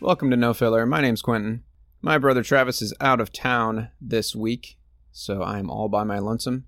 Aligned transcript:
Welcome 0.00 0.30
to 0.30 0.36
No 0.36 0.54
Filler. 0.54 0.86
My 0.86 1.00
name's 1.00 1.22
Quentin. 1.22 1.64
My 2.00 2.18
brother 2.18 2.42
Travis 2.42 2.82
is 2.82 2.92
out 3.00 3.20
of 3.20 3.32
town 3.32 3.88
this 4.00 4.36
week, 4.36 4.76
so 5.12 5.42
I'm 5.42 5.70
all 5.70 5.88
by 5.88 6.04
my 6.04 6.18
lonesome, 6.18 6.64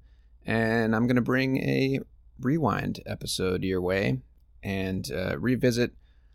and 0.47 0.95
I'm 0.95 1.07
going 1.07 1.17
to 1.17 1.23
bring 1.23 1.59
a 1.59 2.01
rewind 2.39 3.01
episode 3.07 3.63
your 3.63 3.81
way 3.81 4.21
and 4.63 5.11
uh, 5.11 5.39
revisit 5.39 5.93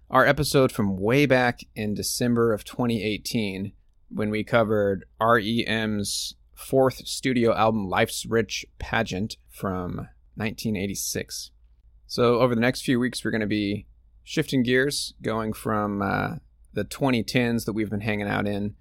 our 0.09 0.25
episode 0.25 0.71
from 0.71 0.97
way 0.97 1.25
back 1.25 1.61
in 1.75 1.93
December 1.93 2.51
of 2.51 2.63
2018 2.63 3.73
when 4.09 4.29
we 4.31 4.43
covered 4.43 5.05
REM's 5.21 6.33
fourth 6.55 7.07
studio 7.07 7.53
album, 7.55 7.87
Life's 7.87 8.25
Rich 8.25 8.65
Pageant, 8.79 9.37
from 9.47 10.07
1986. 10.35 11.51
So, 12.07 12.39
over 12.39 12.55
the 12.55 12.61
next 12.61 12.81
few 12.81 12.99
weeks, 12.99 13.23
we're 13.23 13.31
going 13.31 13.41
to 13.41 13.47
be 13.47 13.85
shifting 14.23 14.63
gears, 14.63 15.13
going 15.21 15.53
from 15.53 16.01
uh, 16.01 16.35
the 16.73 16.85
2010s 16.85 17.65
that 17.65 17.73
we've 17.73 17.89
been 17.89 18.01
hanging 18.01 18.27
out 18.27 18.47
in 18.47 18.75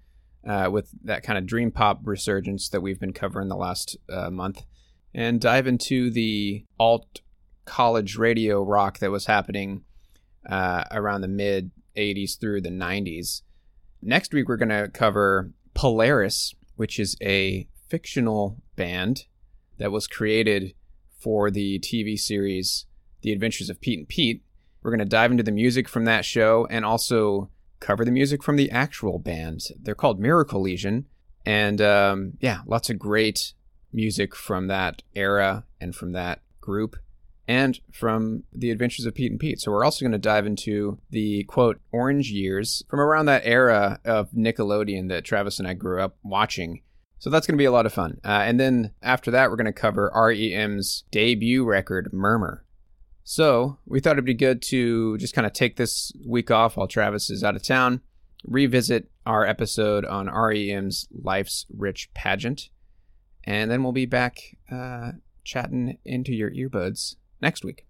uh, 0.47 0.69
with 0.71 0.89
that 1.03 1.23
kind 1.23 1.37
of 1.37 1.45
dream 1.45 1.71
pop 1.71 2.01
resurgence 2.03 2.69
that 2.69 2.81
we've 2.81 2.99
been 2.99 3.13
covering 3.13 3.47
the 3.47 3.55
last 3.55 3.97
uh, 4.11 4.29
month, 4.29 4.63
and 5.13 5.41
dive 5.41 5.67
into 5.67 6.09
the 6.09 6.65
alt 6.79 7.21
college 7.65 8.17
radio 8.17 8.63
rock 8.63 8.99
that 8.99 9.11
was 9.11 9.27
happening 9.27 9.83
uh, 10.49 10.83
around 10.91 11.21
the 11.21 11.27
mid 11.27 11.71
80s 11.95 12.39
through 12.39 12.61
the 12.61 12.69
90s. 12.69 13.41
Next 14.01 14.33
week, 14.33 14.47
we're 14.47 14.57
going 14.57 14.69
to 14.69 14.89
cover 14.89 15.51
Polaris, 15.73 16.55
which 16.75 16.99
is 16.99 17.15
a 17.21 17.67
fictional 17.89 18.57
band 18.75 19.25
that 19.77 19.91
was 19.91 20.07
created 20.07 20.73
for 21.19 21.51
the 21.51 21.79
TV 21.79 22.17
series 22.17 22.85
The 23.21 23.31
Adventures 23.31 23.69
of 23.69 23.81
Pete 23.81 23.99
and 23.99 24.07
Pete. 24.07 24.43
We're 24.81 24.91
going 24.91 24.99
to 24.99 25.05
dive 25.05 25.31
into 25.31 25.43
the 25.43 25.51
music 25.51 25.89
from 25.89 26.05
that 26.05 26.23
show 26.23 26.65
and 26.69 26.85
also 26.85 27.49
cover 27.79 28.05
the 28.05 28.11
music 28.11 28.43
from 28.43 28.55
the 28.55 28.71
actual 28.71 29.19
band. 29.19 29.61
They're 29.79 29.95
called 29.95 30.19
Miracle 30.19 30.61
Legion. 30.61 31.05
And 31.45 31.81
um, 31.81 32.33
yeah, 32.39 32.59
lots 32.65 32.89
of 32.89 32.99
great 32.99 33.53
music 33.91 34.35
from 34.35 34.67
that 34.67 35.01
era 35.15 35.65
and 35.81 35.95
from 35.95 36.11
that 36.11 36.41
group 36.61 36.95
and 37.47 37.79
from 37.91 38.43
the 38.53 38.69
adventures 38.69 39.07
of 39.07 39.15
Pete 39.15 39.31
and 39.31 39.39
Pete. 39.39 39.59
So 39.59 39.71
we're 39.71 39.83
also 39.83 40.05
going 40.05 40.11
to 40.11 40.19
dive 40.19 40.45
into 40.45 40.99
the 41.09 41.45
quote 41.45 41.81
orange 41.91 42.29
years 42.29 42.83
from 42.87 42.99
around 42.99 43.25
that 43.25 43.41
era 43.43 43.99
of 44.05 44.29
Nickelodeon 44.31 45.09
that 45.09 45.25
Travis 45.25 45.57
and 45.57 45.67
I 45.67 45.73
grew 45.73 46.01
up 46.01 46.15
watching. 46.23 46.81
So 47.17 47.29
that's 47.29 47.47
going 47.47 47.57
to 47.57 47.61
be 47.61 47.65
a 47.65 47.71
lot 47.71 47.87
of 47.87 47.93
fun. 47.93 48.19
Uh, 48.23 48.43
and 48.45 48.59
then 48.59 48.93
after 49.01 49.31
that, 49.31 49.49
we're 49.49 49.57
going 49.57 49.65
to 49.65 49.73
cover 49.73 50.11
REM's 50.13 51.05
debut 51.11 51.65
record, 51.65 52.13
Murmur. 52.13 52.63
So 53.23 53.77
we 53.85 53.99
thought 53.99 54.13
it'd 54.13 54.25
be 54.25 54.33
good 54.33 54.61
to 54.63 55.17
just 55.17 55.33
kind 55.33 55.45
of 55.45 55.53
take 55.53 55.75
this 55.75 56.11
week 56.25 56.49
off 56.49 56.77
while 56.77 56.87
Travis 56.87 57.29
is 57.29 57.43
out 57.43 57.55
of 57.55 57.63
town, 57.63 58.01
revisit 58.43 59.09
our 59.25 59.45
episode 59.45 60.05
on 60.05 60.27
REM's 60.27 61.07
Life's 61.11 61.65
Rich 61.75 62.11
Pageant, 62.13 62.69
and 63.43 63.69
then 63.69 63.83
we'll 63.83 63.91
be 63.91 64.05
back 64.05 64.57
uh, 64.71 65.11
chatting 65.43 65.97
into 66.05 66.33
your 66.33 66.51
earbuds 66.51 67.15
next 67.41 67.63
week. 67.63 67.85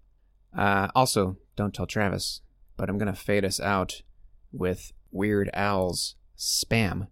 Uh, 0.56 0.88
also, 0.94 1.36
don't 1.56 1.74
tell 1.74 1.86
Travis, 1.86 2.42
but 2.76 2.88
I'm 2.88 2.98
going 2.98 3.12
to 3.12 3.18
fade 3.18 3.44
us 3.44 3.60
out 3.60 4.02
with 4.52 4.92
Weird 5.10 5.50
Al's 5.54 6.16
Spam, 6.36 7.08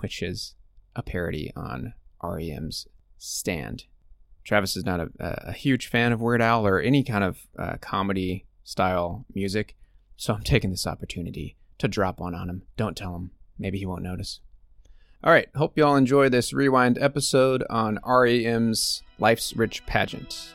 which 0.00 0.22
is 0.22 0.54
a 0.94 1.02
parody 1.02 1.52
on 1.56 1.94
REM's 2.22 2.86
Stand. 3.18 3.84
Travis 4.50 4.76
is 4.76 4.84
not 4.84 4.98
a, 4.98 5.10
a 5.20 5.52
huge 5.52 5.86
fan 5.86 6.10
of 6.10 6.20
Weird 6.20 6.42
Al 6.42 6.66
or 6.66 6.80
any 6.80 7.04
kind 7.04 7.22
of 7.22 7.38
uh, 7.56 7.76
comedy 7.80 8.46
style 8.64 9.24
music, 9.32 9.76
so 10.16 10.34
I'm 10.34 10.42
taking 10.42 10.70
this 10.70 10.88
opportunity 10.88 11.56
to 11.78 11.86
drop 11.86 12.18
one 12.18 12.34
on 12.34 12.50
him. 12.50 12.62
Don't 12.76 12.96
tell 12.96 13.14
him. 13.14 13.30
Maybe 13.60 13.78
he 13.78 13.86
won't 13.86 14.02
notice. 14.02 14.40
All 15.22 15.32
right, 15.32 15.48
hope 15.54 15.74
you 15.76 15.84
all 15.84 15.94
enjoy 15.94 16.30
this 16.30 16.52
rewind 16.52 16.98
episode 16.98 17.62
on 17.70 18.00
REM's 18.04 19.04
Life's 19.20 19.54
Rich 19.54 19.86
Pageant. 19.86 20.52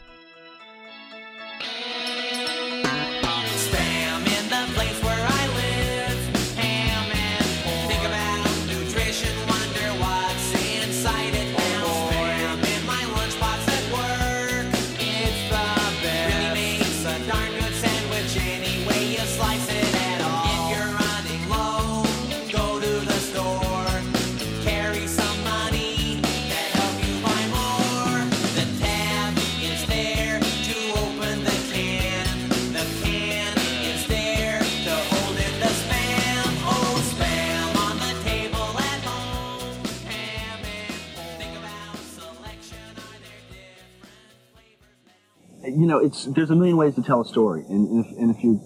You 45.85 45.91
know, 45.91 45.99
it's 45.99 46.25
there's 46.25 46.49
a 46.49 46.55
million 46.55 46.77
ways 46.77 46.95
to 46.95 47.03
tell 47.03 47.21
a 47.21 47.25
story, 47.25 47.63
and 47.69 48.03
if, 48.03 48.17
and 48.17 48.35
if 48.35 48.43
you're 48.43 48.57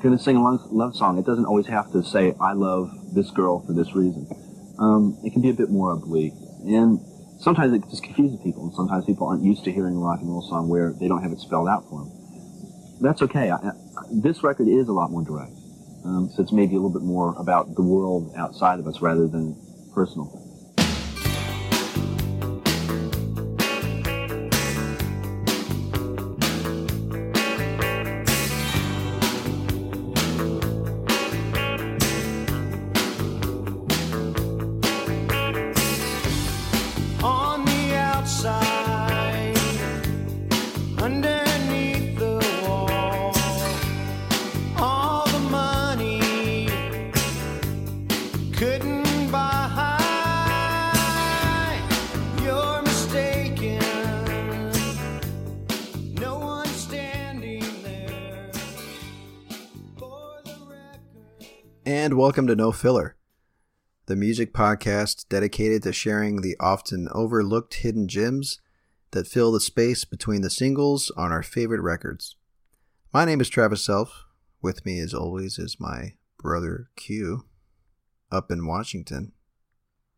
to 0.00 0.18
sing 0.18 0.34
a 0.34 0.40
love, 0.40 0.96
song, 0.96 1.18
it 1.18 1.26
doesn't 1.26 1.44
always 1.44 1.66
have 1.66 1.92
to 1.92 2.02
say 2.02 2.32
"I 2.40 2.54
love 2.54 2.88
this 3.14 3.30
girl 3.32 3.60
for 3.66 3.74
this 3.74 3.94
reason." 3.94 4.26
Um, 4.78 5.20
it 5.24 5.34
can 5.34 5.42
be 5.42 5.50
a 5.50 5.52
bit 5.52 5.68
more 5.68 5.92
oblique, 5.92 6.32
and 6.64 7.00
sometimes 7.38 7.74
it 7.74 7.82
just 7.90 8.02
confuses 8.02 8.40
people, 8.42 8.64
and 8.64 8.72
sometimes 8.72 9.04
people 9.04 9.28
aren't 9.28 9.44
used 9.44 9.62
to 9.64 9.72
hearing 9.72 9.94
a 9.96 9.98
rock 9.98 10.20
and 10.20 10.30
roll 10.30 10.40
song 10.40 10.70
where 10.70 10.94
they 10.98 11.06
don't 11.06 11.22
have 11.22 11.32
it 11.32 11.38
spelled 11.38 11.68
out 11.68 11.84
for 11.90 12.00
them. 12.00 12.16
That's 13.02 13.20
okay. 13.28 13.50
I, 13.50 13.56
I, 13.56 13.72
this 14.10 14.42
record 14.42 14.68
is 14.68 14.88
a 14.88 14.92
lot 14.92 15.10
more 15.10 15.22
direct, 15.22 15.52
um, 16.06 16.30
so 16.32 16.42
it's 16.42 16.52
maybe 16.52 16.76
a 16.76 16.80
little 16.80 16.96
bit 16.98 17.04
more 17.04 17.36
about 17.36 17.74
the 17.74 17.84
world 17.84 18.32
outside 18.38 18.78
of 18.78 18.86
us 18.86 19.02
rather 19.02 19.28
than 19.28 19.52
personal. 19.92 20.47
And 61.90 62.18
welcome 62.18 62.46
to 62.48 62.54
No 62.54 62.70
Filler, 62.70 63.16
the 64.04 64.14
music 64.14 64.52
podcast 64.52 65.26
dedicated 65.30 65.84
to 65.84 65.92
sharing 65.94 66.42
the 66.42 66.54
often 66.60 67.08
overlooked 67.12 67.76
hidden 67.76 68.08
gems 68.08 68.60
that 69.12 69.26
fill 69.26 69.52
the 69.52 69.58
space 69.58 70.04
between 70.04 70.42
the 70.42 70.50
singles 70.50 71.10
on 71.16 71.32
our 71.32 71.42
favorite 71.42 71.80
records. 71.80 72.36
My 73.10 73.24
name 73.24 73.40
is 73.40 73.48
Travis 73.48 73.82
Self. 73.82 74.26
With 74.60 74.84
me, 74.84 75.00
as 75.00 75.14
always, 75.14 75.58
is 75.58 75.80
my 75.80 76.12
brother 76.36 76.90
Q 76.94 77.46
up 78.30 78.50
in 78.50 78.66
Washington. 78.66 79.32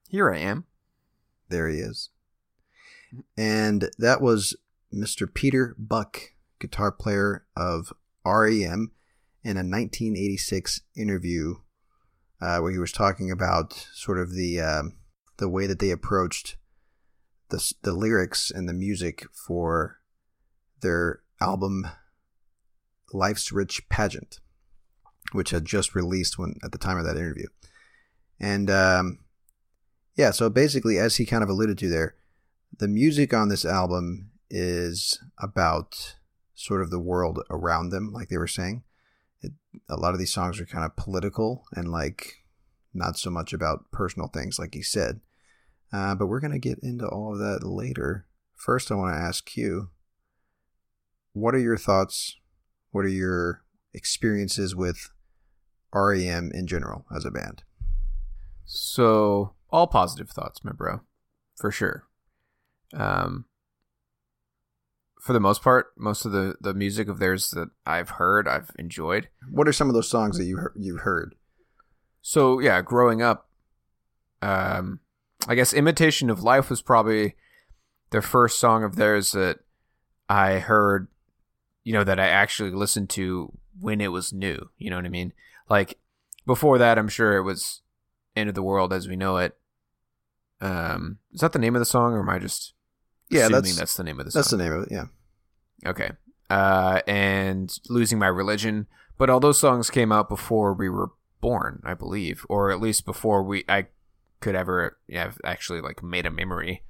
Here 0.08 0.28
I 0.28 0.38
am. 0.38 0.64
There 1.50 1.68
he 1.68 1.76
is. 1.78 2.10
And 3.36 3.90
that 3.96 4.20
was 4.20 4.56
Mr. 4.92 5.32
Peter 5.32 5.76
Buck, 5.78 6.32
guitar 6.58 6.90
player 6.90 7.44
of 7.56 7.92
REM, 8.26 8.90
in 9.42 9.56
a 9.56 9.60
1986 9.60 10.80
interview 10.96 11.54
uh, 12.40 12.58
where 12.58 12.72
he 12.72 12.78
was 12.78 12.92
talking 12.92 13.30
about 13.30 13.72
sort 13.92 14.18
of 14.18 14.34
the 14.34 14.60
um, 14.60 14.96
the 15.38 15.48
way 15.48 15.66
that 15.66 15.78
they 15.78 15.90
approached 15.90 16.56
the 17.50 17.74
the 17.82 17.92
lyrics 17.92 18.50
and 18.50 18.68
the 18.68 18.74
music 18.74 19.26
for 19.46 20.00
their 20.80 21.20
album 21.40 21.86
Life's 23.12 23.50
Rich 23.52 23.88
Pageant, 23.88 24.40
which 25.32 25.50
had 25.50 25.64
just 25.64 25.94
released 25.94 26.38
when 26.38 26.54
at 26.62 26.72
the 26.72 26.78
time 26.78 26.98
of 26.98 27.04
that 27.04 27.16
interview. 27.16 27.46
And 28.38 28.70
um, 28.70 29.18
yeah, 30.16 30.30
so 30.30 30.48
basically, 30.48 30.98
as 30.98 31.16
he 31.16 31.26
kind 31.26 31.42
of 31.42 31.48
alluded 31.48 31.78
to 31.78 31.88
there, 31.88 32.14
the 32.78 32.88
music 32.88 33.34
on 33.34 33.48
this 33.48 33.64
album 33.64 34.30
is 34.48 35.18
about 35.38 36.16
sort 36.54 36.82
of 36.82 36.90
the 36.90 37.00
world 37.00 37.42
around 37.50 37.90
them, 37.90 38.12
like 38.12 38.28
they 38.28 38.38
were 38.38 38.46
saying. 38.46 38.82
A 39.88 39.96
lot 39.96 40.14
of 40.14 40.18
these 40.18 40.32
songs 40.32 40.60
are 40.60 40.66
kind 40.66 40.84
of 40.84 40.96
political 40.96 41.64
and 41.74 41.90
like 41.90 42.44
not 42.92 43.16
so 43.16 43.30
much 43.30 43.52
about 43.52 43.90
personal 43.92 44.28
things, 44.28 44.58
like 44.58 44.74
he 44.74 44.82
said. 44.82 45.20
Uh, 45.92 46.14
but 46.14 46.26
we're 46.26 46.40
going 46.40 46.52
to 46.52 46.58
get 46.58 46.78
into 46.82 47.06
all 47.06 47.32
of 47.32 47.38
that 47.38 47.66
later. 47.66 48.26
First, 48.56 48.90
I 48.90 48.94
want 48.94 49.14
to 49.14 49.20
ask 49.20 49.56
you 49.56 49.90
what 51.32 51.54
are 51.54 51.58
your 51.58 51.76
thoughts? 51.76 52.36
What 52.90 53.04
are 53.04 53.08
your 53.08 53.62
experiences 53.94 54.74
with 54.74 55.10
REM 55.92 56.50
in 56.52 56.66
general 56.66 57.06
as 57.14 57.24
a 57.24 57.30
band? 57.30 57.62
So 58.64 59.54
all 59.70 59.86
positive 59.86 60.30
thoughts, 60.30 60.64
my 60.64 60.72
bro, 60.72 61.00
for 61.56 61.70
sure. 61.70 62.04
Um, 62.92 63.46
for 65.20 65.32
the 65.32 65.40
most 65.40 65.62
part, 65.62 65.92
most 65.96 66.24
of 66.24 66.32
the 66.32 66.56
the 66.60 66.74
music 66.74 67.08
of 67.08 67.18
theirs 67.18 67.50
that 67.50 67.68
I've 67.86 68.10
heard, 68.10 68.48
I've 68.48 68.70
enjoyed. 68.78 69.28
What 69.50 69.68
are 69.68 69.72
some 69.72 69.88
of 69.88 69.94
those 69.94 70.08
songs 70.08 70.38
that 70.38 70.44
you 70.44 70.68
you've 70.74 71.00
heard? 71.00 71.34
So 72.22 72.58
yeah, 72.58 72.82
growing 72.82 73.22
up, 73.22 73.48
um, 74.42 75.00
I 75.46 75.54
guess 75.54 75.74
"Imitation 75.74 76.30
of 76.30 76.42
Life" 76.42 76.70
was 76.70 76.82
probably 76.82 77.36
the 78.10 78.22
first 78.22 78.58
song 78.58 78.82
of 78.82 78.96
theirs 78.96 79.32
that 79.32 79.60
I 80.28 80.58
heard. 80.58 81.08
You 81.84 81.92
know 81.92 82.04
that 82.04 82.20
I 82.20 82.28
actually 82.28 82.70
listened 82.70 83.10
to 83.10 83.52
when 83.78 84.00
it 84.00 84.12
was 84.12 84.32
new. 84.32 84.70
You 84.78 84.90
know 84.90 84.96
what 84.96 85.06
I 85.06 85.10
mean? 85.10 85.32
Like 85.68 85.98
before 86.46 86.78
that, 86.78 86.98
I'm 86.98 87.08
sure 87.08 87.36
it 87.36 87.42
was 87.42 87.82
"End 88.34 88.48
of 88.48 88.54
the 88.54 88.62
World" 88.62 88.92
as 88.92 89.06
we 89.06 89.16
know 89.16 89.36
it. 89.36 89.56
Um, 90.62 91.18
is 91.32 91.40
that 91.40 91.52
the 91.52 91.58
name 91.58 91.74
of 91.76 91.80
the 91.80 91.86
song, 91.86 92.12
or 92.14 92.20
am 92.20 92.28
I 92.28 92.38
just 92.38 92.74
Yeah, 93.30 93.48
that's 93.48 93.76
that's 93.76 93.94
the 93.96 94.04
name 94.04 94.18
of 94.20 94.26
the 94.26 94.32
song. 94.32 94.40
that's 94.40 94.50
the 94.50 94.56
name 94.58 94.72
of 94.72 94.82
it. 94.84 94.88
Yeah. 94.90 95.04
Okay. 95.86 96.10
Uh, 96.48 97.00
and 97.06 97.78
losing 97.88 98.18
my 98.18 98.26
religion, 98.26 98.86
but 99.18 99.30
all 99.30 99.38
those 99.40 99.58
songs 99.58 99.88
came 99.90 100.10
out 100.10 100.28
before 100.28 100.72
we 100.74 100.88
were 100.88 101.10
born, 101.40 101.80
I 101.84 101.94
believe, 101.94 102.44
or 102.48 102.70
at 102.72 102.80
least 102.80 103.04
before 103.06 103.42
we 103.42 103.64
I 103.68 103.86
could 104.40 104.54
ever 104.56 104.98
yeah, 105.06 105.22
have 105.24 105.38
actually 105.44 105.80
like 105.80 106.02
made 106.02 106.26
a 106.26 106.30
memory 106.30 106.82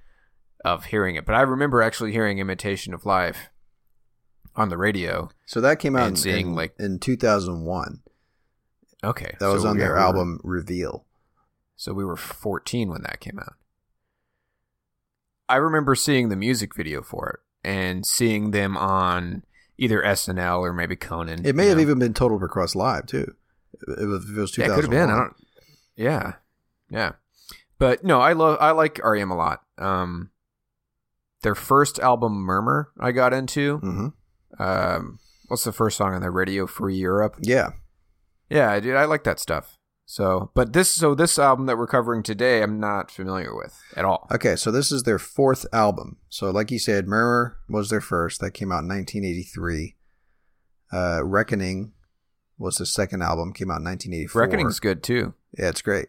of 0.65 0.87
hearing 0.87 1.17
it. 1.17 1.27
But 1.27 1.35
I 1.35 1.43
remember 1.43 1.83
actually 1.83 2.13
hearing 2.13 2.39
"Imitation 2.39 2.95
of 2.95 3.05
Life" 3.05 3.51
on 4.57 4.71
the 4.71 4.79
radio. 4.79 5.29
So 5.47 5.61
that 5.61 5.79
came 5.79 5.95
out 5.95 6.07
And 6.09 6.17
in, 6.17 6.23
seeing, 6.23 6.47
in, 6.49 6.55
like- 6.55 6.75
in 6.79 6.99
2001. 6.99 8.03
Okay, 9.03 9.35
That 9.41 9.47
was 9.49 9.63
so 9.63 9.69
on 9.69 9.77
yeah, 9.77 9.85
their 9.85 9.91
we 9.91 9.95
were- 9.95 10.01
album 10.01 10.41
Reveal. 10.45 11.07
So 11.77 11.93
we 11.95 12.05
were 12.05 12.17
14 12.17 12.91
when 12.91 13.03
that 13.03 13.21
came 13.21 13.39
out. 13.39 13.55
I 15.51 15.57
remember 15.57 15.95
seeing 15.95 16.29
the 16.29 16.37
music 16.37 16.75
video 16.77 17.03
for 17.03 17.29
it 17.31 17.69
and 17.69 18.07
seeing 18.07 18.53
them 18.53 18.77
on 18.77 19.43
either 19.79 20.01
SNL 20.03 20.61
or 20.61 20.73
maybe 20.73 20.97
Conan. 20.97 21.45
It 21.45 21.57
may 21.57 21.67
have 21.67 21.79
know. 21.79 21.83
even 21.83 21.99
been 21.99 22.15
Total 22.15 22.39
Request 22.39 22.77
Live 22.77 23.07
too. 23.07 23.35
It 23.99 24.07
was, 24.07 24.31
it 24.31 24.37
was 24.37 24.51
2001. 24.53 24.59
Yeah, 24.59 24.73
it 24.73 24.75
could 24.75 24.85
have 24.85 24.91
been. 24.91 25.11
I 25.11 25.19
don't. 25.19 25.37
Yeah, 25.97 26.33
yeah. 26.91 27.13
But 27.79 28.05
no, 28.05 28.21
I 28.21 28.35
love. 28.35 28.59
I 28.61 28.71
like 28.73 29.01
REM 29.03 29.31
a 29.31 29.37
lot. 29.37 29.63
Um, 29.79 30.31
their 31.43 31.55
first 31.55 31.99
album, 31.99 32.35
Murmur, 32.35 32.93
I 33.01 33.13
got 33.13 33.33
into. 33.33 33.79
hmm 33.79 34.09
Um, 34.59 35.19
what's 35.49 35.65
the 35.65 35.73
first 35.73 35.97
song 35.97 36.15
on 36.15 36.21
their 36.21 36.31
Radio 36.31 36.67
Free 36.67 36.97
Europe? 36.97 37.37
Yeah. 37.41 37.71
Yeah, 38.51 38.79
dude, 38.81 38.97
I 38.97 39.05
like 39.05 39.25
that 39.25 39.41
stuff. 39.41 39.79
So, 40.11 40.51
but 40.55 40.73
this, 40.73 40.91
so 40.91 41.15
this 41.15 41.39
album 41.39 41.67
that 41.67 41.79
we're 41.79 41.87
covering 41.87 42.25
today, 42.25 42.65
I'm 42.65 42.81
not 42.81 43.13
familiar 43.13 43.55
with 43.55 43.81
at 43.97 44.05
all. 44.05 44.27
Okay, 44.33 44.57
so 44.57 44.73
this 44.73 44.91
is 44.91 45.05
their 45.05 45.21
fourth 45.21 45.65
album. 45.73 46.17
So, 46.29 46.51
like 46.51 46.73
you 46.73 46.81
said, 46.81 47.07
Murmur 47.07 47.59
was 47.69 47.91
their 47.91 48.01
first. 48.01 48.41
That 48.41 48.51
came 48.51 48.73
out 48.73 48.83
in 48.83 48.89
1983. 48.89 49.95
Uh, 50.93 51.21
Reckoning 51.25 51.93
was 52.59 52.79
the 52.79 52.87
second 52.87 53.23
album. 53.23 53.53
Came 53.53 53.71
out 53.71 53.79
in 53.79 53.85
1984. 53.85 54.43
Reckoning's 54.43 54.81
good 54.81 55.05
too. 55.05 55.35
Yeah, 55.57 55.69
it's 55.69 55.81
great. 55.81 56.09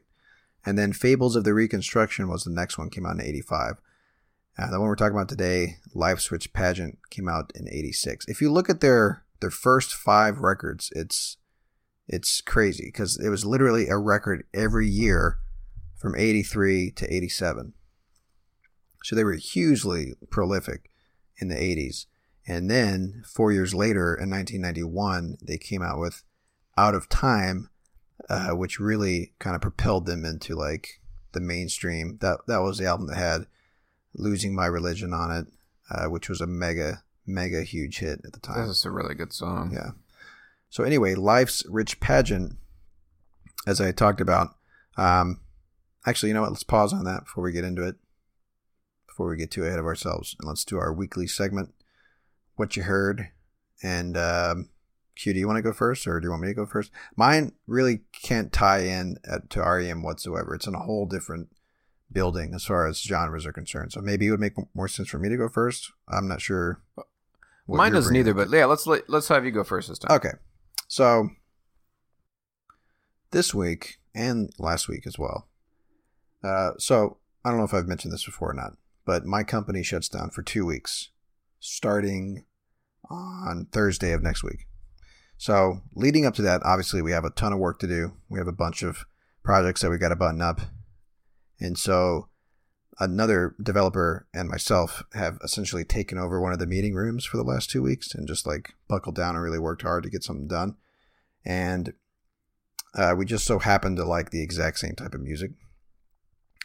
And 0.65 0.79
then 0.79 0.93
Fables 0.93 1.35
of 1.35 1.43
the 1.43 1.53
Reconstruction 1.53 2.27
was 2.27 2.43
the 2.43 2.49
next 2.49 2.79
one. 2.79 2.89
Came 2.89 3.05
out 3.05 3.19
in 3.19 3.21
85. 3.21 3.73
Uh, 4.57 4.71
the 4.71 4.79
one 4.79 4.89
we're 4.89 4.95
talking 4.95 5.15
about 5.15 5.29
today, 5.29 5.75
Life's 5.93 6.31
Rich 6.31 6.53
Pageant, 6.53 6.97
came 7.11 7.29
out 7.29 7.51
in 7.53 7.67
86. 7.69 8.25
If 8.27 8.41
you 8.41 8.51
look 8.51 8.67
at 8.67 8.81
their 8.81 9.25
their 9.41 9.51
first 9.51 9.93
five 9.93 10.39
records, 10.39 10.91
it's 10.95 11.37
it's 12.11 12.41
crazy 12.41 12.85
because 12.85 13.17
it 13.17 13.29
was 13.29 13.45
literally 13.45 13.87
a 13.87 13.97
record 13.97 14.43
every 14.53 14.87
year 14.87 15.39
from 15.95 16.15
83 16.15 16.91
to 16.91 17.13
87. 17.13 17.73
So 19.03 19.15
they 19.15 19.23
were 19.23 19.35
hugely 19.35 20.13
prolific 20.29 20.89
in 21.37 21.47
the 21.47 21.55
80s. 21.55 22.05
And 22.45 22.69
then 22.69 23.23
four 23.25 23.51
years 23.51 23.73
later, 23.73 24.13
in 24.13 24.29
1991, 24.29 25.37
they 25.41 25.57
came 25.57 25.81
out 25.81 25.99
with 25.99 26.23
Out 26.77 26.95
of 26.95 27.07
Time, 27.07 27.69
uh, 28.29 28.49
which 28.49 28.79
really 28.79 29.33
kind 29.39 29.55
of 29.55 29.61
propelled 29.61 30.05
them 30.05 30.25
into 30.25 30.55
like 30.55 31.01
the 31.31 31.39
mainstream. 31.39 32.17
That 32.19 32.39
that 32.47 32.61
was 32.61 32.77
the 32.77 32.87
album 32.87 33.07
that 33.07 33.17
had 33.17 33.47
"Losing 34.13 34.55
My 34.55 34.65
Religion" 34.65 35.13
on 35.13 35.31
it, 35.31 35.47
uh, 35.89 36.09
which 36.09 36.29
was 36.29 36.41
a 36.41 36.47
mega 36.47 37.03
mega 37.25 37.63
huge 37.63 37.99
hit 37.99 38.21
at 38.25 38.33
the 38.33 38.39
time. 38.39 38.67
This 38.67 38.77
is 38.77 38.85
a 38.85 38.91
really 38.91 39.15
good 39.15 39.33
song. 39.33 39.71
Yeah. 39.73 39.91
So 40.71 40.83
anyway, 40.83 41.13
life's 41.15 41.63
rich 41.69 41.99
pageant, 41.99 42.55
as 43.67 43.79
I 43.79 43.91
talked 43.91 44.21
about. 44.21 44.55
Um, 44.97 45.41
actually, 46.07 46.29
you 46.29 46.33
know 46.33 46.41
what? 46.41 46.51
Let's 46.51 46.63
pause 46.63 46.93
on 46.93 47.03
that 47.03 47.25
before 47.25 47.43
we 47.43 47.51
get 47.51 47.65
into 47.65 47.87
it. 47.87 47.95
Before 49.05 49.29
we 49.29 49.35
get 49.35 49.51
too 49.51 49.65
ahead 49.65 49.77
of 49.77 49.85
ourselves, 49.85 50.35
and 50.39 50.47
let's 50.47 50.63
do 50.63 50.79
our 50.79 50.93
weekly 50.93 51.27
segment. 51.27 51.73
What 52.55 52.77
you 52.77 52.83
heard, 52.83 53.27
and 53.83 54.15
um, 54.15 54.69
Q, 55.17 55.33
do 55.33 55.39
you 55.39 55.45
want 55.45 55.57
to 55.57 55.61
go 55.61 55.73
first, 55.73 56.07
or 56.07 56.19
do 56.21 56.25
you 56.25 56.31
want 56.31 56.43
me 56.43 56.47
to 56.47 56.53
go 56.53 56.65
first? 56.65 56.89
Mine 57.17 57.51
really 57.67 58.01
can't 58.23 58.53
tie 58.53 58.83
in 58.83 59.17
at, 59.29 59.49
to 59.49 59.59
REM 59.59 60.03
whatsoever. 60.03 60.55
It's 60.55 60.67
in 60.67 60.75
a 60.75 60.79
whole 60.79 61.05
different 61.05 61.49
building 62.09 62.53
as 62.55 62.63
far 62.63 62.87
as 62.87 63.01
genres 63.01 63.45
are 63.45 63.51
concerned. 63.51 63.91
So 63.91 63.99
maybe 63.99 64.27
it 64.27 64.31
would 64.31 64.39
make 64.39 64.53
more 64.73 64.87
sense 64.87 65.09
for 65.09 65.19
me 65.19 65.27
to 65.27 65.37
go 65.37 65.49
first. 65.49 65.91
I'm 66.07 66.29
not 66.29 66.39
sure. 66.39 66.81
Mine 67.67 67.91
doesn't 67.91 68.15
either, 68.15 68.33
but 68.33 68.49
yeah, 68.49 68.65
let's 68.65 68.87
let, 68.87 69.09
let's 69.09 69.27
have 69.27 69.43
you 69.43 69.51
go 69.51 69.65
first 69.65 69.89
this 69.89 69.99
time. 69.99 70.15
Okay. 70.15 70.31
So 70.91 71.29
this 73.31 73.53
week 73.53 73.99
and 74.13 74.51
last 74.59 74.89
week 74.89 75.07
as 75.07 75.17
well. 75.17 75.47
Uh, 76.43 76.71
so 76.79 77.15
I 77.45 77.49
don't 77.49 77.59
know 77.59 77.63
if 77.63 77.73
I've 77.73 77.87
mentioned 77.87 78.11
this 78.11 78.25
before 78.25 78.51
or 78.51 78.53
not, 78.53 78.73
but 79.05 79.23
my 79.23 79.43
company 79.43 79.83
shuts 79.83 80.09
down 80.09 80.31
for 80.31 80.43
two 80.43 80.65
weeks 80.65 81.11
starting 81.61 82.43
on 83.09 83.67
Thursday 83.71 84.11
of 84.11 84.21
next 84.21 84.43
week. 84.43 84.67
So 85.37 85.79
leading 85.95 86.25
up 86.25 86.33
to 86.33 86.41
that, 86.41 86.61
obviously 86.65 87.01
we 87.01 87.13
have 87.13 87.23
a 87.23 87.29
ton 87.29 87.53
of 87.53 87.59
work 87.59 87.79
to 87.79 87.87
do. 87.87 88.11
We 88.27 88.39
have 88.39 88.49
a 88.49 88.51
bunch 88.51 88.83
of 88.83 89.05
projects 89.45 89.79
that 89.79 89.91
we 89.91 89.97
got 89.97 90.09
to 90.09 90.17
button 90.17 90.41
up. 90.41 90.59
And 91.57 91.77
so 91.77 92.27
another 92.99 93.55
developer 93.61 94.27
and 94.33 94.49
myself 94.49 95.03
have 95.13 95.39
essentially 95.43 95.83
taken 95.83 96.17
over 96.17 96.39
one 96.39 96.53
of 96.53 96.59
the 96.59 96.67
meeting 96.67 96.93
rooms 96.93 97.25
for 97.25 97.37
the 97.37 97.43
last 97.43 97.69
two 97.69 97.81
weeks 97.81 98.13
and 98.13 98.27
just 98.27 98.45
like 98.45 98.73
buckled 98.87 99.15
down 99.15 99.35
and 99.35 99.43
really 99.43 99.59
worked 99.59 99.81
hard 99.81 100.03
to 100.03 100.09
get 100.09 100.23
something 100.23 100.47
done. 100.47 100.75
And 101.45 101.93
uh, 102.95 103.15
we 103.17 103.25
just 103.25 103.45
so 103.45 103.59
happened 103.59 103.97
to 103.97 104.05
like 104.05 104.31
the 104.31 104.43
exact 104.43 104.79
same 104.79 104.95
type 104.95 105.13
of 105.13 105.21
music. 105.21 105.51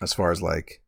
As 0.02 0.12
far 0.12 0.30
as 0.30 0.42
like, 0.42 0.83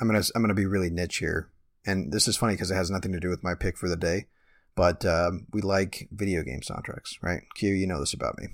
I'm 0.00 0.08
gonna 0.08 0.22
I'm 0.34 0.42
gonna 0.42 0.54
be 0.54 0.66
really 0.66 0.90
niche 0.90 1.18
here, 1.18 1.50
and 1.86 2.12
this 2.12 2.26
is 2.26 2.36
funny 2.36 2.54
because 2.54 2.70
it 2.70 2.76
has 2.76 2.90
nothing 2.90 3.12
to 3.12 3.20
do 3.20 3.28
with 3.28 3.44
my 3.44 3.54
pick 3.54 3.76
for 3.76 3.88
the 3.88 3.96
day, 3.96 4.26
but 4.74 5.04
um, 5.04 5.46
we 5.52 5.60
like 5.60 6.08
video 6.10 6.42
game 6.42 6.60
soundtracks, 6.60 7.22
right? 7.22 7.42
Q, 7.54 7.72
you 7.72 7.86
know 7.86 8.00
this 8.00 8.14
about 8.14 8.38
me. 8.38 8.48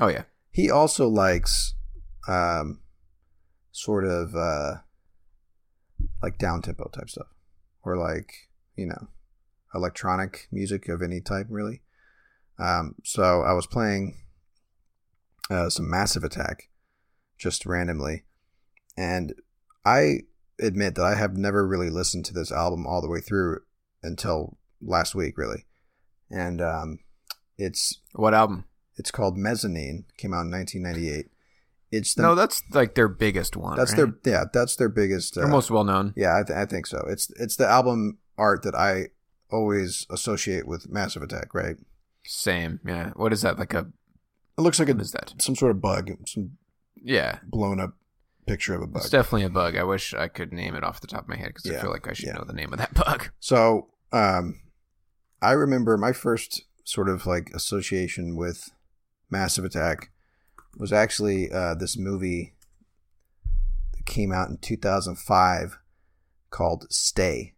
Oh 0.00 0.08
yeah, 0.08 0.22
He 0.50 0.70
also 0.70 1.08
likes 1.08 1.74
um, 2.28 2.80
sort 3.72 4.04
of 4.04 4.36
uh, 4.36 4.74
like 6.22 6.38
down 6.38 6.62
tempo 6.62 6.88
type 6.88 7.10
stuff, 7.10 7.28
or 7.82 7.96
like 7.96 8.48
you 8.76 8.86
know 8.86 9.08
electronic 9.74 10.48
music 10.52 10.88
of 10.88 11.02
any 11.02 11.20
type, 11.20 11.46
really. 11.48 11.82
Um, 12.58 12.94
so 13.02 13.42
I 13.42 13.52
was 13.54 13.66
playing 13.66 14.18
uh, 15.50 15.70
some 15.70 15.90
Massive 15.90 16.22
Attack 16.22 16.68
just 17.38 17.66
randomly, 17.66 18.24
and 18.96 19.34
I 19.84 20.20
admit 20.60 20.94
that 20.94 21.04
I 21.04 21.16
have 21.16 21.36
never 21.36 21.66
really 21.66 21.90
listened 21.90 22.24
to 22.26 22.34
this 22.34 22.52
album 22.52 22.86
all 22.86 23.02
the 23.02 23.08
way 23.08 23.20
through 23.20 23.60
until 24.02 24.58
last 24.80 25.14
week, 25.14 25.36
really, 25.36 25.64
and 26.30 26.60
um, 26.60 26.98
it's 27.58 27.98
what 28.12 28.34
album? 28.34 28.66
it's 28.96 29.10
called 29.10 29.36
Mezzanine. 29.36 30.04
Came 30.16 30.34
out 30.34 30.46
in 30.46 30.50
1998, 30.50 31.30
it's 31.92 32.14
the 32.14 32.22
no, 32.22 32.34
that's 32.34 32.62
like 32.72 32.94
their 32.94 33.08
biggest 33.08 33.56
one. 33.56 33.76
that's 33.76 33.92
right? 33.96 34.12
their 34.24 34.32
yeah 34.34 34.44
that's 34.52 34.74
their 34.76 34.88
biggest. 34.88 35.34
Their 35.36 35.44
uh, 35.44 35.48
most 35.48 35.70
well 35.70 35.84
known. 35.84 36.14
Yeah, 36.16 36.38
I, 36.38 36.42
th- 36.42 36.56
I 36.56 36.66
think 36.66 36.86
so. 36.86 37.04
It's 37.08 37.30
it's 37.38 37.54
the 37.56 37.68
album 37.68 38.18
art 38.38 38.62
that 38.64 38.74
I 38.74 39.08
always 39.50 40.06
associate 40.10 40.66
with 40.66 40.88
Massive 40.90 41.22
Attack. 41.22 41.54
Right? 41.54 41.76
Same. 42.24 42.80
Yeah. 42.84 43.10
What 43.14 43.32
is 43.32 43.42
that? 43.42 43.58
Like 43.58 43.74
a 43.74 43.86
It 44.58 44.62
looks 44.62 44.78
like 44.78 44.88
a, 44.88 44.96
is 44.96 45.12
that? 45.12 45.34
some 45.38 45.54
sort 45.54 45.70
of 45.70 45.80
bug, 45.80 46.10
some 46.26 46.52
Yeah. 47.02 47.38
blown 47.44 47.78
up 47.78 47.94
picture 48.46 48.74
of 48.74 48.82
a 48.82 48.86
bug. 48.86 49.02
It's 49.02 49.10
definitely 49.10 49.44
a 49.44 49.50
bug. 49.50 49.76
I 49.76 49.84
wish 49.84 50.14
I 50.14 50.28
could 50.28 50.52
name 50.52 50.74
it 50.74 50.82
off 50.84 51.00
the 51.00 51.06
top 51.06 51.22
of 51.24 51.28
my 51.28 51.36
head 51.36 51.48
because 51.54 51.70
I 51.70 51.80
feel 51.80 51.90
like 51.90 52.08
I 52.08 52.12
should 52.12 52.26
yeah. 52.26 52.34
know 52.34 52.44
the 52.46 52.52
name 52.54 52.72
of 52.72 52.78
that 52.78 52.94
bug. 53.04 53.30
So, 53.38 53.88
um, 54.12 54.60
I 55.40 55.52
remember 55.52 55.96
my 55.96 56.12
first 56.12 56.62
sort 56.84 57.08
of 57.08 57.26
like 57.26 57.50
association 57.54 58.36
with 58.36 58.70
Massive 59.30 59.64
Attack 59.64 60.10
was 60.76 60.92
actually 60.92 61.50
uh, 61.50 61.74
this 61.74 61.96
movie 61.96 62.54
that 63.96 64.06
came 64.06 64.32
out 64.32 64.48
in 64.48 64.58
2005 64.58 65.78
called 66.50 66.86
Stay, 66.90 67.54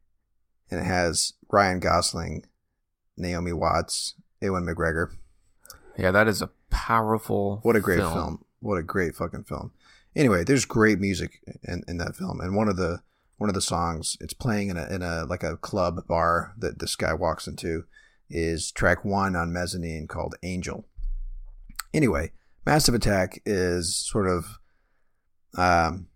and 0.70 0.80
it 0.80 0.84
has 0.84 1.34
Ryan 1.50 1.80
Gosling, 1.80 2.46
Naomi 3.16 3.52
Watts, 3.52 4.14
Ewan 4.40 4.64
McGregor. 4.64 5.16
Yeah, 5.96 6.10
that 6.10 6.28
is 6.28 6.42
a 6.42 6.50
powerful. 6.70 7.60
What 7.62 7.76
a 7.76 7.80
great 7.80 7.98
film. 7.98 8.44
What 8.60 8.78
a 8.78 8.82
great 8.82 9.14
fucking 9.14 9.44
film. 9.44 9.72
Anyway, 10.16 10.44
there's 10.44 10.64
great 10.64 10.98
music 10.98 11.40
in, 11.62 11.82
in 11.86 11.98
that 11.98 12.16
film, 12.16 12.40
and 12.40 12.56
one 12.56 12.68
of 12.68 12.76
the 12.76 13.02
one 13.36 13.50
of 13.50 13.54
the 13.54 13.60
songs 13.60 14.16
it's 14.20 14.32
playing 14.32 14.70
in 14.70 14.76
a 14.76 14.86
in 14.86 15.02
a 15.02 15.24
like 15.24 15.42
a 15.42 15.56
club 15.56 16.06
bar 16.06 16.54
that 16.58 16.78
this 16.78 16.96
guy 16.96 17.12
walks 17.12 17.46
into 17.46 17.84
is 18.30 18.72
track 18.72 19.04
one 19.04 19.36
on 19.36 19.52
mezzanine 19.52 20.06
called 20.06 20.34
Angel. 20.42 20.86
Anyway, 21.92 22.32
Massive 22.66 22.94
Attack 22.94 23.40
is 23.44 23.94
sort 23.94 24.26
of, 24.26 24.58
um, 25.58 26.08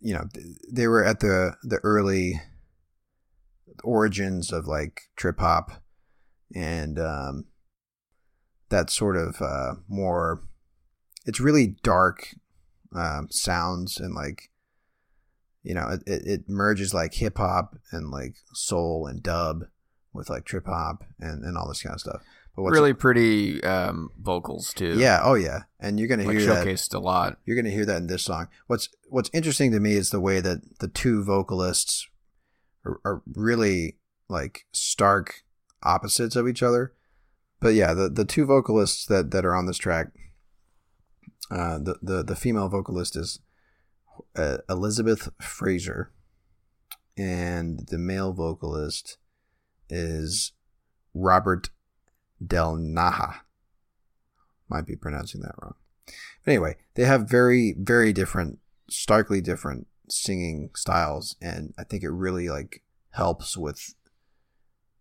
you 0.00 0.14
know, 0.14 0.24
they 0.70 0.86
were 0.86 1.04
at 1.04 1.20
the 1.20 1.56
the 1.62 1.78
early 1.82 2.40
origins 3.84 4.52
of 4.52 4.66
like 4.66 5.02
trip 5.16 5.40
hop 5.40 5.72
and 6.54 6.98
um, 6.98 7.44
that 8.70 8.90
sort 8.90 9.16
of 9.16 9.40
uh, 9.40 9.74
more. 9.88 10.42
It's 11.26 11.40
really 11.40 11.76
dark 11.82 12.34
um, 12.94 13.28
sounds 13.30 13.98
and 14.00 14.14
like, 14.14 14.50
you 15.62 15.74
know, 15.74 15.98
it, 16.06 16.26
it, 16.26 16.48
merges 16.48 16.94
like 16.94 17.14
hip 17.14 17.36
hop 17.36 17.76
and 17.92 18.10
like 18.10 18.36
soul 18.54 19.06
and 19.06 19.22
dub 19.22 19.64
with 20.12 20.30
like 20.30 20.44
trip 20.44 20.66
hop 20.66 21.04
and, 21.18 21.44
and 21.44 21.58
all 21.58 21.68
this 21.68 21.82
kind 21.82 21.94
of 21.94 22.00
stuff. 22.00 22.22
But 22.56 22.64
Really 22.64 22.92
pretty 22.92 23.62
um, 23.62 24.10
vocals 24.20 24.74
too. 24.74 24.98
yeah, 24.98 25.20
oh 25.22 25.34
yeah, 25.34 25.60
and 25.78 25.98
you're 25.98 26.08
gonna 26.08 26.24
like 26.24 26.36
hear 26.38 26.46
that. 26.46 26.66
showcased 26.66 26.94
a 26.94 26.98
lot. 26.98 27.38
You're 27.46 27.56
gonna 27.56 27.70
hear 27.70 27.86
that 27.86 27.96
in 27.98 28.06
this 28.06 28.24
song. 28.24 28.48
What's 28.66 28.88
What's 29.08 29.30
interesting 29.32 29.72
to 29.72 29.80
me 29.80 29.94
is 29.94 30.10
the 30.10 30.20
way 30.20 30.40
that 30.40 30.78
the 30.80 30.88
two 30.88 31.24
vocalists 31.24 32.08
are, 32.84 33.00
are 33.04 33.22
really 33.34 33.96
like 34.28 34.66
stark 34.72 35.44
opposites 35.82 36.36
of 36.36 36.48
each 36.48 36.62
other. 36.62 36.92
But 37.60 37.74
yeah, 37.74 37.94
the 37.94 38.08
the 38.08 38.24
two 38.24 38.44
vocalists 38.46 39.06
that 39.06 39.30
that 39.30 39.44
are 39.44 39.54
on 39.54 39.66
this 39.66 39.78
track, 39.78 40.08
uh, 41.50 41.78
the 41.78 41.98
the 42.02 42.22
the 42.22 42.36
female 42.36 42.68
vocalist 42.68 43.16
is 43.16 43.40
uh, 44.36 44.58
Elizabeth 44.68 45.28
Fraser, 45.40 46.12
and 47.16 47.86
the 47.88 47.98
male 47.98 48.32
vocalist 48.32 49.18
is 49.88 50.52
Robert 51.14 51.70
Del 52.44 52.76
Naja. 52.76 53.40
Might 54.68 54.86
be 54.86 54.96
pronouncing 54.96 55.40
that 55.42 55.54
wrong. 55.60 55.74
But 56.44 56.52
anyway, 56.52 56.76
they 56.94 57.04
have 57.04 57.28
very, 57.28 57.74
very 57.78 58.12
different, 58.12 58.58
starkly 58.88 59.40
different 59.40 59.86
singing 60.08 60.70
styles, 60.74 61.36
and 61.40 61.74
I 61.78 61.84
think 61.84 62.02
it 62.02 62.10
really 62.10 62.48
like 62.48 62.82
helps 63.10 63.56
with 63.56 63.94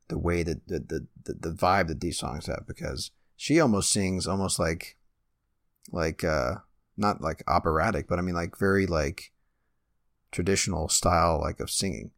the 0.07 0.17
way 0.17 0.43
that 0.43 0.67
the 0.67 0.79
the, 0.79 1.07
the, 1.23 1.49
the 1.49 1.55
vibe 1.55 1.87
that 1.87 2.01
these 2.01 2.17
songs 2.17 2.47
have 2.47 2.65
because 2.67 3.11
she 3.35 3.59
almost 3.59 3.91
sings 3.91 4.27
almost 4.27 4.59
like 4.59 4.97
like 5.91 6.23
uh 6.23 6.55
not 6.97 7.21
like 7.21 7.43
operatic, 7.47 8.07
but 8.07 8.19
I 8.19 8.21
mean 8.21 8.35
like 8.35 8.57
very 8.57 8.85
like 8.85 9.31
traditional 10.31 10.89
style 10.89 11.39
like 11.41 11.59
of 11.59 11.69
singing. 11.69 12.11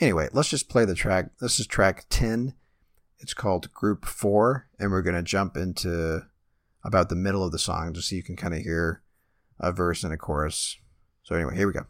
Anyway, 0.00 0.28
let's 0.32 0.50
just 0.50 0.68
play 0.68 0.84
the 0.84 0.94
track. 0.94 1.30
This 1.40 1.58
is 1.58 1.66
track 1.66 2.06
10. 2.10 2.54
It's 3.18 3.34
called 3.34 3.72
Group 3.72 4.04
4 4.04 4.68
and 4.78 4.90
we're 4.90 5.02
going 5.02 5.16
to 5.16 5.22
jump 5.22 5.56
into 5.56 6.26
about 6.84 7.08
the 7.08 7.16
middle 7.16 7.44
of 7.44 7.52
the 7.52 7.58
song 7.58 7.92
just 7.92 8.08
so 8.08 8.16
you 8.16 8.22
can 8.22 8.36
kind 8.36 8.54
of 8.54 8.60
hear 8.60 9.02
a 9.58 9.72
verse 9.72 10.04
and 10.04 10.12
a 10.12 10.16
chorus. 10.16 10.76
So 11.22 11.34
anyway, 11.34 11.56
here 11.56 11.66
we 11.66 11.72
go. 11.72 11.86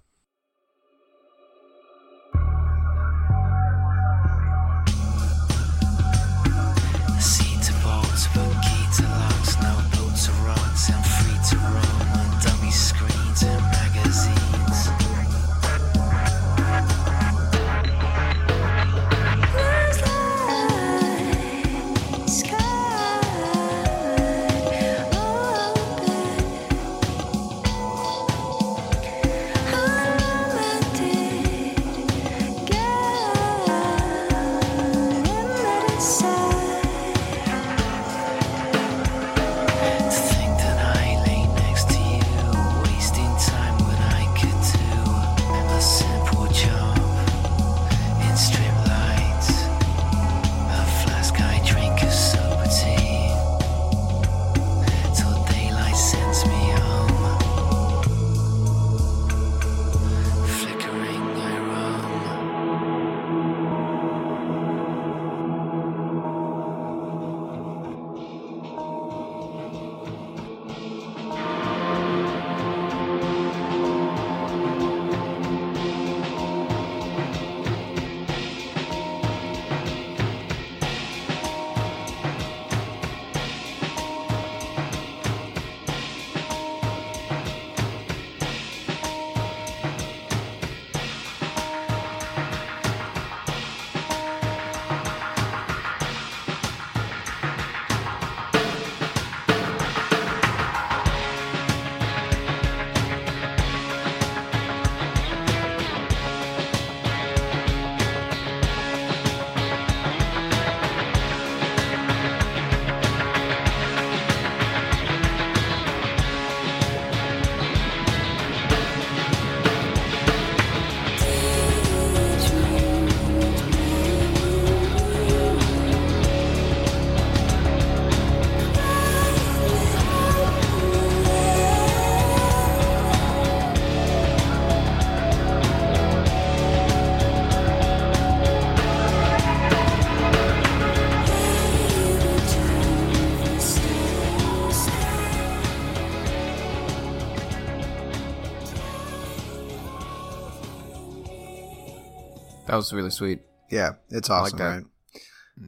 That 152.76 152.80
was 152.80 152.92
really 152.92 153.08
sweet. 153.10 153.40
Yeah, 153.70 153.92
it's 154.10 154.28
I 154.28 154.40
like 154.42 154.52
awesome, 154.52 154.66
right? 154.66 154.82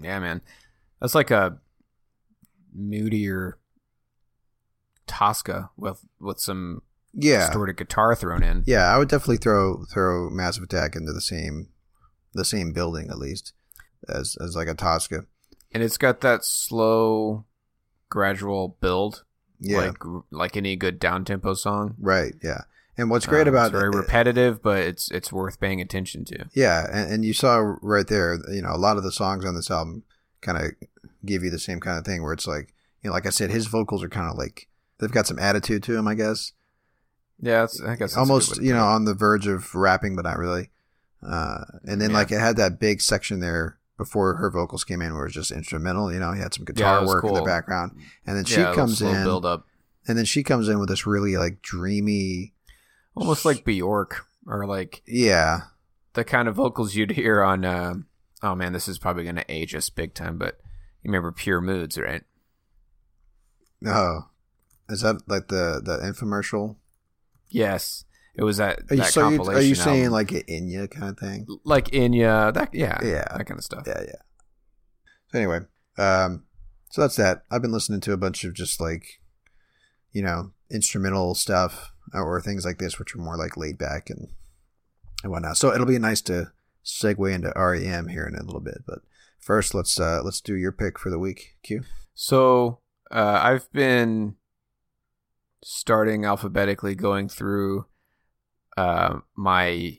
Yeah, 0.03 0.19
man. 0.19 0.43
That's 1.01 1.15
like 1.15 1.31
a 1.31 1.57
moodier 2.75 3.57
Tosca 5.07 5.71
with 5.77 6.05
with 6.21 6.39
some 6.39 6.83
Yeah, 7.15 7.47
distorted 7.47 7.79
guitar 7.79 8.15
thrown 8.15 8.43
in. 8.43 8.63
yeah. 8.67 8.93
I 8.95 8.99
would 8.99 9.09
definitely 9.09 9.39
throw 9.39 9.85
throw 9.87 10.29
Massive 10.29 10.65
Attack 10.65 10.97
into 10.97 11.13
the 11.15 11.21
same 11.23 11.69
the 12.35 12.45
same 12.45 12.73
building 12.73 13.09
at 13.11 13.17
least 13.19 13.55
as 14.07 14.37
as 14.39 14.55
like 14.55 14.69
a 14.69 14.75
Tosca. 14.75 15.25
And 15.73 15.83
it's 15.83 15.97
got 15.97 16.21
that 16.21 16.45
slow, 16.45 17.47
gradual 18.11 18.77
build, 18.83 19.25
Yeah, 19.59 19.79
like 19.79 19.97
like 20.31 20.57
any 20.59 20.77
good 20.77 20.99
down 20.99 21.25
tempo 21.25 21.55
song. 21.55 21.95
right. 21.99 22.35
Yeah, 22.43 22.63
and 22.99 23.09
what's 23.09 23.25
great 23.27 23.43
Um, 23.49 23.55
about 23.55 23.67
it's 23.73 23.79
very 23.81 23.89
it- 23.89 23.97
repetitive, 23.97 24.63
but 24.63 24.81
it's 24.81 25.11
it's 25.11 25.33
worth 25.33 25.59
paying 25.61 25.81
attention 25.81 26.25
to. 26.27 26.47
Yeah, 26.53 26.87
and, 26.93 27.13
and 27.13 27.25
you 27.25 27.33
saw 27.33 27.77
right 27.81 28.07
there, 28.07 28.39
you 28.51 28.61
know, 28.61 28.73
a 28.75 28.77
lot 28.77 28.97
of 28.99 29.03
the 29.05 29.13
songs 29.13 29.45
on 29.47 29.55
this 29.55 29.71
album 29.71 30.03
kind 30.43 30.59
of 30.59 30.73
give 31.25 31.43
you 31.43 31.51
the 31.51 31.59
same 31.59 31.81
kind 31.81 31.99
of 31.99 32.05
thing 32.05 32.23
where 32.23 32.33
it's 32.33 32.47
like, 32.47 32.75
you 33.03 33.09
know, 33.09 33.15
like 33.15 33.27
I 33.27 33.31
said, 33.31 33.51
his 33.51 33.67
vocals 33.67 34.03
are 34.03 34.09
kind 34.09 34.31
of 34.31 34.37
like 34.37 34.69
they've 34.99 35.11
got 35.11 35.27
some 35.27 35.39
attitude 35.39 35.83
to 35.85 35.93
them, 35.93 36.07
I 36.09 36.15
guess. 36.15 36.53
Yeah, 37.41 37.67
I 37.87 37.95
guess 37.95 38.17
Almost, 38.17 38.61
you 38.61 38.73
know, 38.73 38.85
on 38.85 39.05
the 39.05 39.15
verge 39.15 39.47
of 39.47 39.73
rapping, 39.75 40.17
but 40.17 40.25
not 40.25 40.39
really. 40.39 40.71
Uh, 41.25 41.65
and 41.85 42.01
then 42.01 42.11
Yeah. 42.11 42.17
like 42.17 42.33
it 42.33 42.41
had 42.41 42.57
that 42.57 42.79
big 42.81 43.01
section 43.01 43.39
there 43.41 43.79
before 43.97 44.35
her 44.37 44.51
vocals 44.51 44.85
came 44.85 45.01
in 45.03 45.13
where 45.15 45.23
it 45.23 45.27
was 45.29 45.35
just 45.35 45.51
instrumental. 45.53 46.13
You 46.13 46.19
know, 46.21 46.33
he 46.33 46.41
had 46.41 46.53
some 46.55 46.65
guitar 46.65 46.99
it 46.99 47.01
was 47.03 47.09
work 47.15 47.25
in 47.25 47.35
the 47.35 47.43
background, 47.43 47.93
and 48.27 48.37
then 48.37 48.45
she 48.45 48.61
yeah, 48.61 48.73
a 48.73 48.75
comes 48.75 49.01
in, 49.03 49.25
build 49.25 49.45
up, 49.45 49.67
and 50.07 50.17
then 50.19 50.25
she 50.25 50.43
comes 50.43 50.69
in 50.69 50.79
with 50.81 50.89
this 50.89 51.07
really 51.07 51.37
like 51.37 51.63
dreamy, 51.63 52.55
almost 53.19 53.45
like 53.45 53.65
Bjork 53.65 54.27
or 54.47 54.67
like 54.67 55.03
yeah, 55.07 55.61
the 56.15 56.25
kind 56.25 56.49
of 56.49 56.55
vocals 56.55 56.95
you'd 56.95 57.13
hear 57.13 57.43
on. 57.43 57.65
Uh, 57.65 57.95
oh 58.43 58.55
man, 58.55 58.73
this 58.73 58.89
is 58.89 58.99
probably 58.99 59.25
going 59.25 59.37
to 59.37 59.45
age 59.53 59.75
us 59.75 59.91
big 59.91 60.15
time, 60.15 60.39
but 60.39 60.59
you 61.03 61.09
remember 61.09 61.33
Pure 61.33 61.61
Moods, 61.61 61.99
right? 61.99 62.23
oh, 63.87 64.29
is 64.89 65.03
that 65.03 65.17
like 65.29 65.49
the 65.49 65.81
the 65.85 65.99
infomercial? 65.99 66.77
Yes, 67.51 68.05
it 68.35 68.43
was 68.45 68.59
that. 68.59 68.81
Are 68.91 68.95
you, 68.95 69.03
that 69.03 69.13
so 69.13 69.51
are 69.51 69.61
you 69.61 69.75
saying 69.75 70.05
album. 70.05 70.13
like 70.13 70.33
an 70.33 70.43
Enya 70.49 70.91
kind 70.91 71.11
of 71.11 71.19
thing? 71.19 71.47
like 71.65 71.87
Enya? 71.87 72.53
That 72.53 72.75
yeah, 72.75 72.99
Yeah. 73.03 73.25
that 73.37 73.47
kind 73.47 73.59
of 73.59 73.65
stuff. 73.65 73.85
Yeah, 73.87 74.01
yeah. 74.01 74.23
So 75.31 75.39
anyway, 75.39 75.61
um, 75.99 76.45
so 76.91 77.03
that's 77.03 77.17
that. 77.17 77.45
I've 77.51 77.63
been 77.63 77.73
listening 77.73 78.01
to 78.03 78.13
a 78.13 78.17
bunch 78.17 78.45
of 78.45 78.55
just 78.55 78.81
like, 78.81 79.21
you 80.13 80.23
know, 80.23 80.53
instrumental 80.71 81.35
stuff 81.35 81.93
or 82.13 82.41
things 82.41 82.65
like 82.65 82.79
this, 82.79 82.99
which 82.99 83.15
are 83.15 83.19
more 83.19 83.37
like 83.37 83.57
laid 83.57 83.79
back 83.79 84.11
and 84.11 84.29
and 85.23 85.33
whatnot. 85.33 85.57
So 85.57 85.73
it'll 85.73 85.87
be 85.87 85.99
nice 85.99 86.21
to 86.23 86.53
segue 86.85 87.35
into 87.35 87.53
REM 87.57 88.09
here 88.09 88.27
in 88.27 88.35
a 88.35 88.45
little 88.45 88.61
bit. 88.61 88.83
But 88.87 89.01
first, 89.39 89.75
let's 89.75 89.99
uh 89.99 90.23
let's 90.25 90.41
do 90.41 90.55
your 90.55 90.73
pick 90.73 90.99
for 90.99 91.11
the 91.11 91.19
week. 91.19 91.57
Q. 91.63 91.83
So 92.15 92.81
uh, 93.11 93.41
I've 93.43 93.71
been 93.73 94.37
starting 95.63 96.25
alphabetically 96.25 96.95
going 96.95 97.29
through 97.29 97.87
uh, 98.77 99.21
my, 99.37 99.99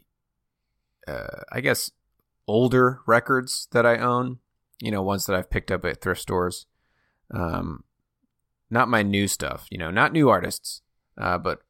uh, 1.08 1.44
I 1.52 1.62
guess, 1.62 1.92
older 2.48 3.02
records 3.06 3.68
that 3.72 3.86
I 3.86 3.98
own. 3.98 4.40
You 4.82 4.92
know, 4.92 5.02
ones 5.02 5.26
that 5.26 5.36
I've 5.36 5.50
picked 5.50 5.72
up 5.72 5.84
at 5.84 6.02
thrift 6.02 6.22
stores. 6.22 6.66
Um, 7.32 7.84
not 8.70 8.88
my 8.88 9.04
new 9.04 9.28
stuff. 9.28 9.68
You 9.70 9.78
know, 9.78 9.92
not 9.92 10.14
new 10.14 10.30
artists, 10.30 10.82
uh, 11.18 11.38
but 11.38 11.62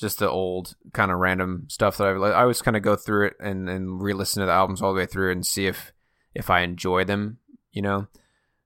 just 0.00 0.18
the 0.18 0.28
old 0.28 0.74
kind 0.92 1.10
of 1.10 1.18
random 1.18 1.66
stuff 1.68 1.98
that 1.98 2.08
I've. 2.08 2.22
I 2.22 2.40
always 2.42 2.62
kind 2.62 2.76
of 2.76 2.82
go 2.82 2.96
through 2.96 3.28
it 3.28 3.34
and 3.40 3.68
and 3.68 4.02
re-listen 4.02 4.40
to 4.40 4.46
the 4.46 4.52
albums 4.52 4.80
all 4.80 4.92
the 4.92 4.98
way 4.98 5.06
through 5.06 5.32
and 5.32 5.46
see 5.46 5.66
if 5.66 5.92
if 6.34 6.50
I 6.50 6.60
enjoy 6.60 7.04
them. 7.04 7.38
You 7.72 7.82
know, 7.82 8.08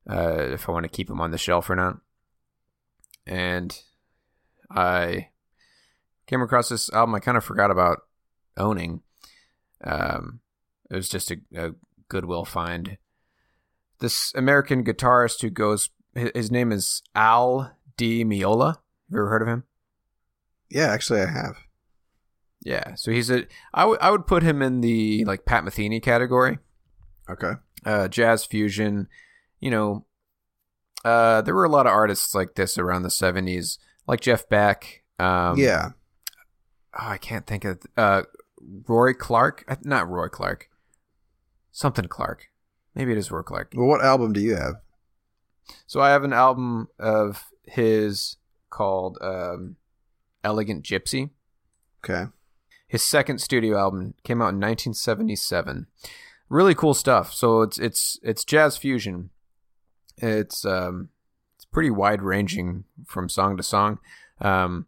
uh, 0.08 0.38
if 0.38 0.68
I 0.68 0.72
want 0.72 0.84
to 0.84 0.88
keep 0.88 1.08
them 1.08 1.20
on 1.20 1.30
the 1.30 1.38
shelf 1.38 1.68
or 1.68 1.76
not. 1.76 1.98
And 3.26 3.76
I 4.70 5.28
came 6.26 6.42
across 6.42 6.68
this 6.68 6.90
album 6.92 7.14
I 7.14 7.20
kind 7.20 7.36
of 7.36 7.44
forgot 7.44 7.70
about 7.70 7.98
owning. 8.56 9.02
Um, 9.82 10.40
it 10.90 10.94
was 10.94 11.08
just 11.08 11.30
a, 11.30 11.36
a 11.54 11.70
Goodwill 12.08 12.44
find. 12.44 12.98
This 13.98 14.32
American 14.34 14.84
guitarist 14.84 15.40
who 15.42 15.50
goes, 15.50 15.90
his 16.14 16.50
name 16.50 16.72
is 16.72 17.02
Al 17.14 17.76
Di 17.96 18.24
Meola. 18.24 18.66
Have 18.66 18.80
you 19.10 19.18
ever 19.18 19.28
heard 19.28 19.42
of 19.42 19.48
him? 19.48 19.64
Yeah, 20.74 20.88
actually, 20.88 21.20
I 21.20 21.30
have. 21.30 21.56
Yeah, 22.60 22.96
so 22.96 23.12
he's 23.12 23.30
a. 23.30 23.46
I 23.72 24.10
would 24.10 24.26
put 24.26 24.42
him 24.42 24.60
in 24.60 24.80
the 24.80 25.24
like 25.24 25.44
Pat 25.44 25.64
Metheny 25.64 26.02
category. 26.02 26.58
Okay. 27.30 27.52
uh, 27.86 28.08
jazz 28.08 28.44
fusion. 28.44 29.06
You 29.60 29.70
know, 29.70 30.06
uh, 31.04 31.42
there 31.42 31.54
were 31.54 31.64
a 31.64 31.70
lot 31.70 31.86
of 31.86 31.92
artists 31.92 32.34
like 32.34 32.56
this 32.56 32.76
around 32.76 33.02
the 33.02 33.08
'70s, 33.08 33.78
like 34.08 34.20
Jeff 34.20 34.48
Beck. 34.48 35.04
Um, 35.20 35.58
yeah. 35.58 35.90
oh, 36.98 37.06
I 37.06 37.18
can't 37.18 37.46
think 37.46 37.64
of 37.64 37.78
uh, 37.96 38.22
Roy 38.88 39.12
Clark. 39.12 39.64
Not 39.84 40.10
Roy 40.10 40.28
Clark. 40.28 40.68
Something 41.70 42.06
Clark. 42.06 42.48
Maybe 42.96 43.12
it 43.12 43.18
is 43.18 43.30
Roy 43.30 43.42
Clark. 43.42 43.74
Well, 43.76 43.86
what 43.86 44.04
album 44.04 44.32
do 44.32 44.40
you 44.40 44.56
have? 44.56 44.74
So 45.86 46.00
I 46.00 46.10
have 46.10 46.24
an 46.24 46.32
album 46.32 46.88
of 46.98 47.44
his 47.62 48.38
called 48.70 49.18
um, 49.20 49.76
"Elegant 50.44 50.84
Gypsy." 50.84 51.30
Okay. 52.04 52.30
His 52.86 53.02
second 53.02 53.40
studio 53.40 53.78
album 53.78 54.14
came 54.22 54.40
out 54.40 54.54
in 54.54 54.60
1977. 54.60 55.86
Really 56.48 56.74
cool 56.74 56.94
stuff. 56.94 57.32
So 57.32 57.62
it's 57.62 57.78
it's 57.78 58.20
it's 58.22 58.44
jazz 58.44 58.76
fusion. 58.76 59.30
It's 60.18 60.64
um 60.64 61.08
it's 61.56 61.64
pretty 61.64 61.90
wide 61.90 62.22
ranging 62.22 62.84
from 63.06 63.28
song 63.28 63.56
to 63.56 63.62
song. 63.62 63.98
Um 64.40 64.86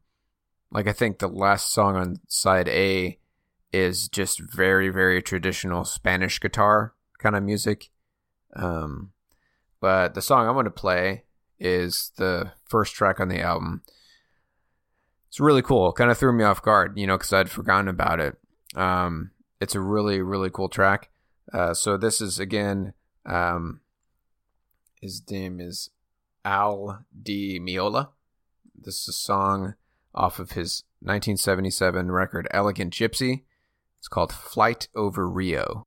like 0.71 0.87
I 0.87 0.93
think 0.93 1.19
the 1.19 1.29
last 1.29 1.73
song 1.73 1.97
on 1.97 2.21
side 2.29 2.69
A 2.69 3.19
is 3.73 4.09
just 4.09 4.41
very 4.41 4.91
very 4.91 5.23
traditional 5.23 5.85
Spanish 5.85 6.39
guitar 6.39 6.95
kind 7.19 7.35
of 7.35 7.43
music. 7.43 7.91
Um 8.55 9.13
but 9.81 10.15
the 10.15 10.23
song 10.23 10.47
I'm 10.47 10.55
going 10.55 10.65
to 10.65 10.71
play 10.71 11.25
is 11.59 12.13
the 12.17 12.53
first 12.67 12.95
track 12.95 13.21
on 13.21 13.29
the 13.29 13.41
album. 13.41 13.83
It's 15.29 15.41
really 15.41 15.63
cool. 15.63 15.93
Kind 15.93 16.11
of 16.11 16.19
threw 16.19 16.33
me 16.33 16.45
off 16.45 16.63
guard, 16.63 16.97
you 16.97 17.07
know, 17.07 17.17
because 17.17 17.33
I'd 17.33 17.51
forgotten 17.51 17.89
about 17.89 18.21
it. 18.21 18.37
Um, 18.75 19.33
it's 19.61 19.75
a 19.75 19.81
really, 19.81 20.21
really 20.23 20.51
cool 20.51 20.69
track. 20.69 21.11
Uh, 21.53 21.75
so 21.75 21.97
this 21.97 22.21
is 22.21 22.39
again, 22.39 22.93
um, 23.25 23.81
his 25.01 25.23
name 25.31 25.61
is 25.61 25.91
Al 26.45 27.05
Di 27.23 27.59
Meola. 27.61 28.09
This 28.75 29.03
is 29.03 29.09
a 29.09 29.13
song 29.13 29.75
off 30.15 30.39
of 30.39 30.53
his 30.53 30.85
1977 31.01 32.11
record 32.11 32.49
"Elegant 32.51 32.93
Gypsy." 32.93 33.45
It's 33.99 34.09
called 34.09 34.33
"Flight 34.33 34.89
Over 34.95 35.29
Rio." 35.29 35.87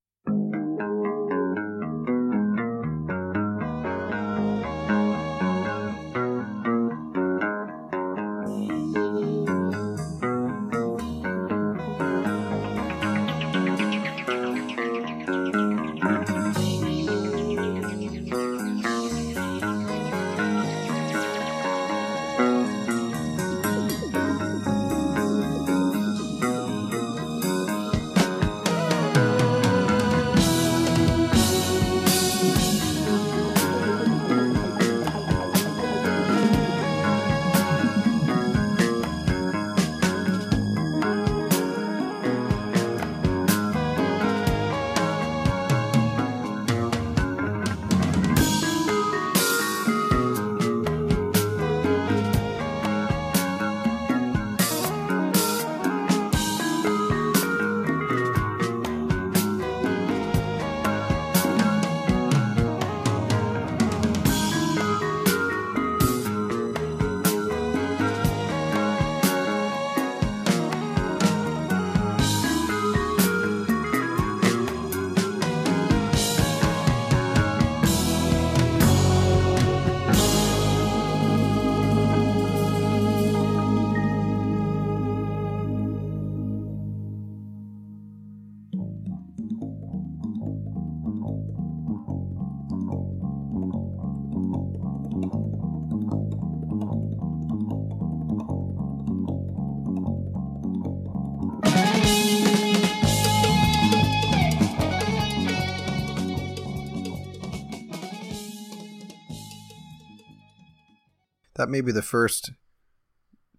That 111.59 111.67
may 111.67 111.81
be 111.81 111.91
the 111.91 112.01
first 112.01 112.51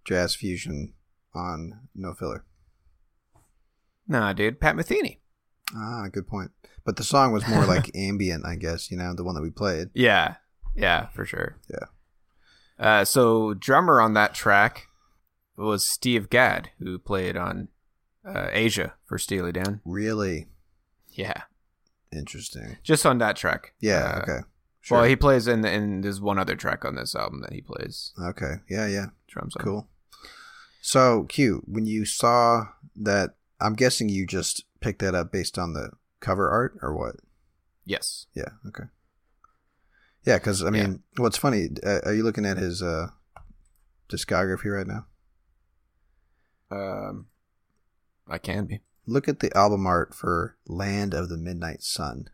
jazz 0.06 0.34
fusion 0.34 0.94
on 1.34 1.80
No 1.94 2.14
Filler. 2.14 2.46
Nah, 4.08 4.32
dude, 4.32 4.58
Pat 4.58 4.74
Metheny. 4.74 5.18
Ah, 5.76 6.06
good 6.10 6.26
point. 6.26 6.50
But 6.82 6.96
the 6.96 7.04
song 7.04 7.30
was 7.30 7.46
more 7.46 7.66
like 7.66 7.90
ambient, 7.94 8.46
I 8.46 8.56
guess. 8.56 8.90
You 8.90 8.96
know, 8.96 9.12
the 9.14 9.22
one 9.22 9.34
that 9.34 9.42
we 9.42 9.50
played. 9.50 9.90
Yeah, 9.92 10.36
yeah, 10.74 11.08
for 11.08 11.26
sure. 11.26 11.58
Yeah. 11.68 11.86
Uh, 12.78 13.04
so 13.04 13.52
drummer 13.52 14.00
on 14.00 14.14
that 14.14 14.32
track 14.32 14.86
was 15.58 15.84
Steve 15.84 16.30
Gadd, 16.30 16.70
who 16.78 16.98
played 16.98 17.36
on 17.36 17.68
uh, 18.26 18.48
Aja 18.54 18.94
for 19.04 19.18
Steely 19.18 19.52
Dan. 19.52 19.82
Really 19.84 20.46
Yeah, 21.10 21.42
interesting. 22.10 22.78
just 22.82 23.04
on 23.04 23.18
that 23.18 23.36
track. 23.36 23.74
Yeah. 23.78 24.14
Uh, 24.16 24.22
okay. 24.22 24.38
Sure. 24.80 24.98
Well, 24.98 25.08
he 25.08 25.16
plays 25.16 25.46
in, 25.46 25.64
and 25.64 26.02
there's 26.02 26.20
one 26.20 26.38
other 26.38 26.56
track 26.56 26.84
on 26.84 26.94
this 26.94 27.14
album 27.14 27.42
that 27.42 27.52
he 27.52 27.60
plays 27.60 28.12
okay. 28.20 28.56
Yeah. 28.68 28.86
Yeah. 28.86 29.06
drums 29.28 29.54
on. 29.56 29.62
Cool. 29.64 29.88
So, 30.82 31.24
Q, 31.24 31.62
when 31.66 31.84
you 31.84 32.06
saw 32.06 32.68
that, 32.96 33.34
I'm 33.60 33.74
guessing 33.74 34.08
you 34.08 34.26
just 34.26 34.64
picked 34.80 35.00
that 35.00 35.14
up 35.14 35.30
based 35.30 35.58
on 35.58 35.74
the 35.74 35.90
cover 36.20 36.48
art 36.48 36.78
or 36.80 36.96
what? 36.96 37.16
Yes. 37.84 38.26
Yeah. 38.34 38.50
Okay. 38.66 38.84
Yeah, 40.24 40.36
because 40.36 40.62
I 40.62 40.70
mean, 40.70 41.02
what's 41.16 41.38
funny? 41.38 41.68
Uh, 41.84 42.00
are 42.04 42.14
you 42.14 42.22
looking 42.22 42.44
at 42.44 42.58
his 42.58 42.82
uh, 42.82 43.08
discography 44.08 44.66
right 44.66 44.86
now? 44.86 45.06
Um, 46.70 47.26
I 48.28 48.38
can 48.38 48.66
be. 48.66 48.80
Look 49.06 49.28
at 49.28 49.40
the 49.40 49.54
album 49.56 49.86
art 49.86 50.14
for 50.14 50.56
"Land 50.66 51.14
of 51.14 51.30
the 51.30 51.38
Midnight 51.38 51.82
Sun," 51.82 52.28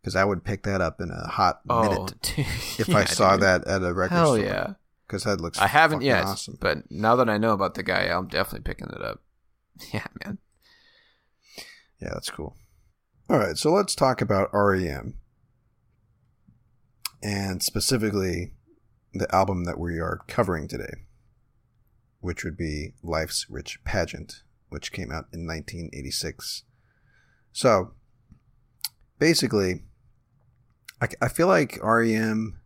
because 0.00 0.16
I 0.16 0.24
would 0.24 0.44
pick 0.44 0.62
that 0.64 0.80
up 0.80 1.00
in 1.00 1.10
a 1.10 1.28
hot 1.28 1.60
oh, 1.68 1.82
minute 1.82 2.14
dude. 2.22 2.38
if 2.78 2.88
Oh, 2.88 2.92
Yeah, 2.92 2.98
I 2.98 3.04
saw 3.04 3.32
dude. 3.32 3.42
that 3.42 3.66
at 3.66 3.82
a 3.82 3.92
record 3.92 4.14
Hell 4.14 4.34
store. 4.34 4.44
yeah! 4.46 4.72
because 5.06 5.24
that 5.24 5.40
looks. 5.40 5.58
I 5.58 5.66
haven't 5.68 6.02
yet, 6.02 6.24
Awesome. 6.24 6.58
but 6.60 6.90
now 6.90 7.16
that 7.16 7.28
I 7.30 7.38
know 7.38 7.52
about 7.52 7.74
the 7.74 7.82
guy, 7.82 8.04
I'm 8.08 8.28
definitely 8.28 8.64
picking 8.64 8.88
it 8.94 9.02
up. 9.02 9.20
Yeah, 9.94 10.06
man. 10.24 10.38
Yeah, 12.00 12.10
that's 12.12 12.30
cool. 12.30 12.56
All 13.30 13.38
right, 13.38 13.56
so 13.56 13.70
let's 13.72 13.94
talk 13.94 14.20
about 14.20 14.50
REM, 14.52 15.14
and 17.22 17.62
specifically 17.62 18.52
the 19.12 19.32
album 19.34 19.64
that 19.64 19.78
we 19.78 19.98
are 19.98 20.20
covering 20.28 20.68
today, 20.68 20.94
which 22.20 22.44
would 22.44 22.56
be 22.56 22.94
Life's 23.02 23.46
Rich 23.48 23.80
Pageant, 23.84 24.42
which 24.68 24.92
came 24.92 25.10
out 25.10 25.26
in 25.32 25.46
1986. 25.46 26.64
So, 27.52 27.92
basically, 29.18 29.84
I, 31.00 31.08
I 31.20 31.28
feel 31.28 31.46
like 31.46 31.78
REM 31.82 32.60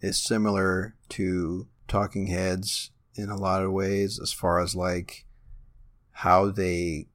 is 0.00 0.22
similar 0.22 0.94
to 1.10 1.68
Talking 1.86 2.28
Heads 2.28 2.90
in 3.14 3.30
a 3.30 3.36
lot 3.36 3.62
of 3.62 3.72
ways, 3.72 4.18
as 4.22 4.32
far 4.32 4.60
as 4.60 4.74
like 4.74 5.26
how 6.12 6.50
they 6.50 7.08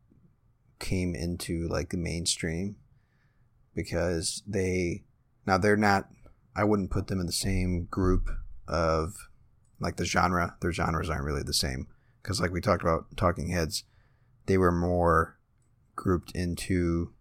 came 0.79 1.15
into 1.15 1.67
like 1.67 1.89
the 1.89 1.97
mainstream 1.97 2.75
because 3.73 4.43
they 4.45 5.03
now 5.45 5.57
they're 5.57 5.77
not 5.77 6.09
I 6.55 6.65
wouldn't 6.65 6.91
put 6.91 7.07
them 7.07 7.21
in 7.21 7.25
the 7.25 7.31
same 7.31 7.85
group 7.85 8.29
of 8.67 9.29
like 9.79 9.95
the 9.95 10.05
genre 10.05 10.55
their 10.59 10.73
genres 10.73 11.09
aren't 11.09 11.23
really 11.23 11.43
the 11.43 11.53
same 11.53 11.87
because 12.21 12.41
like 12.41 12.51
we 12.51 12.59
talked 12.59 12.81
about 12.81 13.05
talking 13.15 13.49
heads 13.49 13.85
they 14.45 14.57
were 14.57 14.71
more 14.71 15.37
grouped 15.95 16.31
into 16.35 17.13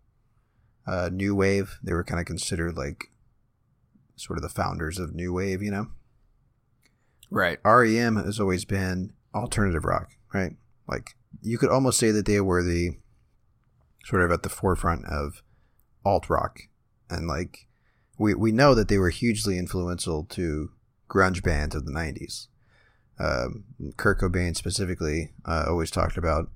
uh, 0.87 1.11
new 1.13 1.35
wave. 1.35 1.79
They 1.83 1.93
were 1.93 2.05
kind 2.05 2.21
of 2.21 2.27
considered 2.27 2.77
like 2.77 3.11
sort 4.23 4.39
of 4.39 4.43
the 4.43 4.49
founders 4.49 4.99
of 4.99 5.15
new 5.15 5.33
wave 5.33 5.63
you 5.63 5.71
know 5.71 5.89
Right. 7.33 7.59
REM 7.65 8.17
has 8.17 8.39
always 8.39 8.67
been 8.67 9.15
alternative 9.35 9.87
rock, 9.87 10.11
right? 10.35 10.53
Like 10.87 11.17
you 11.41 11.57
could 11.57 11.71
almost 11.71 11.99
say 11.99 12.11
that 12.11 12.27
they 12.27 12.43
were 12.43 12.63
the 12.63 12.99
sort 14.05 14.23
of 14.23 14.31
at 14.31 14.43
the 14.43 14.51
forefront 14.51 15.07
of 15.07 15.43
alt 16.05 16.29
rock, 16.29 16.61
and 17.09 17.27
like 17.27 17.69
we 18.19 18.35
we 18.35 18.53
know 18.53 18.75
that 18.75 18.89
they 18.89 18.99
were 18.99 19.09
hugely 19.09 19.59
influential 19.59 20.25
to 20.25 20.73
grunge 21.09 21.43
bands 21.43 21.75
of 21.75 21.87
the 21.87 21.93
'90s. 21.93 22.49
Um, 23.19 23.65
Kurt 23.97 24.21
Cobain 24.21 24.55
specifically 24.55 25.33
uh, 25.47 25.65
always 25.69 25.91
talked 25.91 26.19
about 26.19 26.51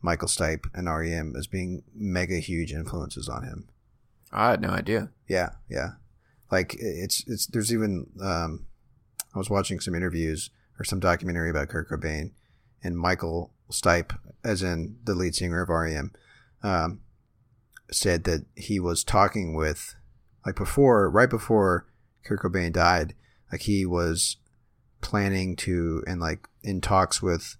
Michael 0.00 0.28
Stipe 0.28 0.64
and 0.72 0.88
REM 0.88 1.34
as 1.36 1.46
being 1.46 1.82
mega 1.94 2.38
huge 2.38 2.72
influences 2.72 3.28
on 3.28 3.42
him. 3.42 3.68
I 4.32 4.50
had 4.50 4.62
no 4.62 4.70
idea. 4.70 5.10
Yeah, 5.28 5.50
yeah. 5.68 5.92
Like 6.50 6.74
it's 6.78 7.24
it's 7.26 7.46
there's 7.46 7.72
even 7.72 8.06
um 8.22 8.66
I 9.34 9.38
was 9.38 9.50
watching 9.50 9.80
some 9.80 9.94
interviews 9.94 10.50
or 10.78 10.84
some 10.84 11.00
documentary 11.00 11.50
about 11.50 11.68
Kurt 11.68 11.90
Cobain 11.90 12.30
and 12.82 12.96
Michael 12.98 13.52
Stipe, 13.70 14.16
as 14.44 14.62
in 14.62 14.96
the 15.04 15.14
lead 15.14 15.34
singer 15.34 15.60
of 15.62 15.68
REM, 15.68 16.12
um, 16.62 17.00
said 17.90 18.24
that 18.24 18.46
he 18.56 18.80
was 18.80 19.04
talking 19.04 19.54
with 19.54 19.94
like 20.46 20.56
before 20.56 21.10
right 21.10 21.28
before 21.28 21.86
Kurt 22.24 22.40
Cobain 22.40 22.72
died, 22.72 23.14
like 23.52 23.62
he 23.62 23.84
was 23.84 24.36
planning 25.00 25.54
to 25.56 26.02
and 26.06 26.20
like 26.20 26.48
in 26.62 26.80
talks 26.80 27.20
with 27.22 27.56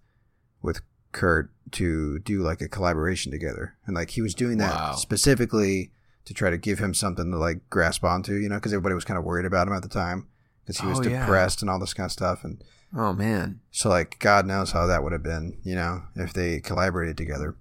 with 0.63 0.81
Kurt 1.13 1.51
to 1.73 2.19
do 2.21 2.43
like 2.43 2.61
a 2.61 2.69
collaboration 2.69 3.31
together. 3.33 3.77
And 3.87 3.95
like 3.95 4.11
he 4.11 4.23
was 4.23 4.35
doing 4.35 4.59
that 4.59 4.73
Wow. 4.75 4.95
specifically 4.95 5.91
to 6.29 6.35
try 6.35 6.51
to 6.51 6.59
give 6.59 6.79
him 6.79 6.93
something 6.93 7.31
to 7.31 7.39
like 7.39 7.59
grasp 7.71 8.05
onto, 8.05 8.35
you 8.35 8.49
know, 8.49 8.57
because 8.57 8.73
everybody 8.75 8.95
was 8.95 9.05
kind 9.07 9.17
of 9.19 9.25
worried 9.25 9.47
about 9.47 9.67
him 9.67 9.73
at 9.73 9.81
the 9.83 9.89
time 9.89 10.29
because 10.63 10.79
he 10.79 10.87
was 10.87 11.01
Oh, 11.01 11.03
yeah. 11.03 11.21
depressed 11.21 11.63
and 11.63 11.71
all 11.71 11.79
this 11.81 11.95
kind 11.95 12.05
of 12.05 12.13
stuff. 12.13 12.45
And 12.45 12.63
Oh 12.95 13.13
man. 13.15 13.61
so, 13.71 13.89
like, 13.89 14.19
God 14.19 14.45
knows 14.47 14.73
how 14.73 14.87
that 14.87 15.03
would 15.03 15.13
have 15.13 15.23
been, 15.23 15.59
you 15.65 15.75
know, 15.75 16.03
if 16.15 16.33
they 16.35 16.61
collaborated 16.61 17.17
together. 17.17 17.57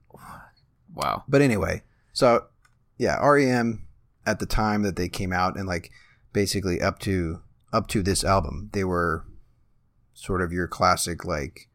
Wow. 0.94 1.24
But 1.30 1.42
anyway, 1.42 1.84
so 2.12 2.46
yeah, 2.98 3.16
REM 3.26 3.88
at 4.26 4.40
the 4.40 4.46
time 4.46 4.82
that 4.84 4.96
they 4.98 5.08
came 5.08 5.32
out 5.32 5.56
and 5.58 5.66
like 5.68 5.90
basically 6.34 6.82
up 6.82 7.00
to 7.00 7.42
up 7.72 7.88
to 7.88 8.02
this 8.04 8.24
album, 8.24 8.70
they 8.74 8.84
were 8.84 9.24
sort 10.14 10.42
of 10.42 10.52
your 10.52 10.68
classic 10.68 11.24
like 11.24 11.70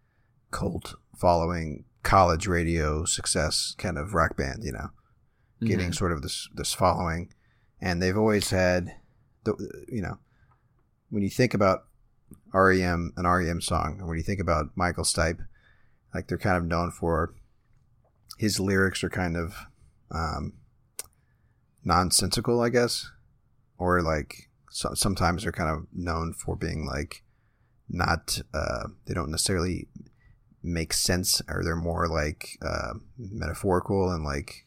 cult 0.51 0.97
following 1.17 1.85
college 2.03 2.47
radio 2.49 3.05
success 3.05 3.75
kind 3.79 3.97
of 3.97 4.13
rock 4.13 4.37
band, 4.37 4.65
you 4.65 4.73
know, 4.73 4.89
getting 5.67 5.91
Mhm. 5.91 5.95
sort 5.95 6.13
of 6.13 6.23
this 6.23 6.49
this 6.55 6.73
following, 6.73 7.33
and 7.81 8.01
they've 8.03 8.17
always 8.17 8.51
had 8.51 8.97
the 9.45 9.55
you 9.89 10.03
know 10.03 10.19
when 11.11 11.23
you 11.23 11.31
think 11.31 11.55
about 11.55 11.87
REM 12.53 13.13
an 13.17 13.27
REM 13.27 13.61
song, 13.61 13.97
and 13.99 14.09
when 14.09 14.17
you 14.17 14.25
think 14.25 14.41
about 14.41 14.77
Michael 14.77 15.05
Stipe, 15.05 15.47
like 16.15 16.29
they're 16.29 16.39
kind 16.39 16.57
of 16.57 16.65
known 16.65 16.91
for 16.91 17.35
his 18.39 18.59
lyrics 18.59 19.05
are 19.05 19.11
kind 19.11 19.37
of 19.37 19.55
um, 20.11 20.55
nonsensical, 21.85 22.61
I 22.61 22.69
guess, 22.69 23.11
or 23.79 24.03
like 24.03 24.51
so, 24.71 24.95
sometimes 24.95 25.43
they're 25.43 25.53
kind 25.53 25.71
of 25.71 25.87
known 25.93 26.33
for 26.33 26.57
being 26.57 26.87
like 26.87 27.23
not 27.89 28.41
uh, 28.55 28.89
they 29.07 29.15
don't 29.15 29.31
necessarily 29.31 29.89
make 30.63 30.93
sense, 30.93 31.43
or 31.49 31.63
they're 31.65 31.77
more 31.77 32.09
like 32.09 32.59
uh, 32.63 32.95
metaphorical 33.19 34.11
and 34.11 34.25
like 34.25 34.67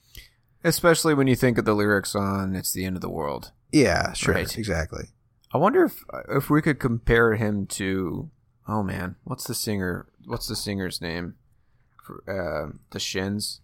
Especially 0.66 1.14
when 1.14 1.28
you 1.28 1.36
think 1.36 1.58
of 1.58 1.66
the 1.66 1.74
lyrics 1.76 2.16
on 2.16 2.56
"It's 2.56 2.74
the 2.74 2.84
End 2.86 2.96
of 2.98 3.02
the 3.02 3.10
World." 3.10 3.52
yeah, 3.72 4.14
sure, 4.14 4.34
Right. 4.34 4.58
exactly. 4.58 5.06
I 5.54 5.58
wonder 5.58 5.86
if 5.86 6.04
if 6.30 6.50
we 6.50 6.62
could 6.62 6.80
compare 6.80 7.36
him 7.36 7.66
to 7.68 8.30
oh 8.68 8.84
man, 8.84 9.16
what's 9.24 9.46
the 9.46 9.54
singer? 9.56 10.08
What's 10.26 10.48
the 10.48 10.56
singer's 10.56 11.00
name? 11.02 11.36
For 12.04 12.24
uh, 12.28 12.78
the 12.92 13.00
Shins. 13.00 13.62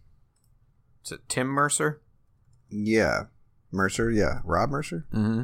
Is 1.04 1.12
it 1.14 1.28
Tim 1.28 1.48
Mercer? 1.48 2.02
Yeah, 2.70 3.24
Mercer, 3.72 4.10
yeah, 4.12 4.40
Rob 4.44 4.70
Mercer, 4.70 5.06
Mm-hmm. 5.14 5.44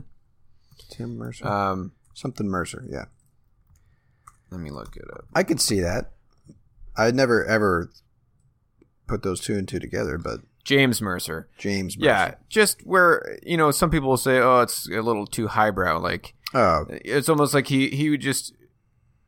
Tim 0.90 1.18
Mercer, 1.18 1.48
Um, 1.48 1.92
something 2.14 2.48
Mercer, 2.48 2.86
yeah. 2.88 3.06
let 4.52 4.62
me 4.62 4.70
look 4.70 4.96
it 4.96 5.06
up. 5.12 5.26
I 5.36 5.44
could 5.44 5.60
see 5.60 5.80
that. 5.82 6.12
I'd 6.96 7.16
never 7.16 7.44
ever 7.46 7.90
put 9.08 9.24
those 9.24 9.42
two 9.42 9.58
and 9.58 9.68
two 9.68 9.80
together, 9.80 10.18
but 10.18 10.42
James 10.68 11.02
Mercer. 11.02 11.48
James, 11.58 11.98
Mercer. 11.98 12.06
Yeah, 12.06 12.36
just 12.50 12.86
where 12.86 13.40
you 13.42 13.56
know 13.56 13.72
some 13.72 13.90
people 13.90 14.10
will 14.10 14.18
say, 14.18 14.40
"Oh, 14.40 14.60
it's 14.60 14.86
a 14.90 15.02
little 15.02 15.26
too 15.26 15.48
highbrow." 15.48 16.00
Like 16.00 16.34
Oh, 16.54 16.86
it's 16.90 17.30
almost 17.30 17.54
like 17.54 17.68
he 17.68 17.88
he 17.90 18.10
would 18.10 18.20
just 18.20 18.54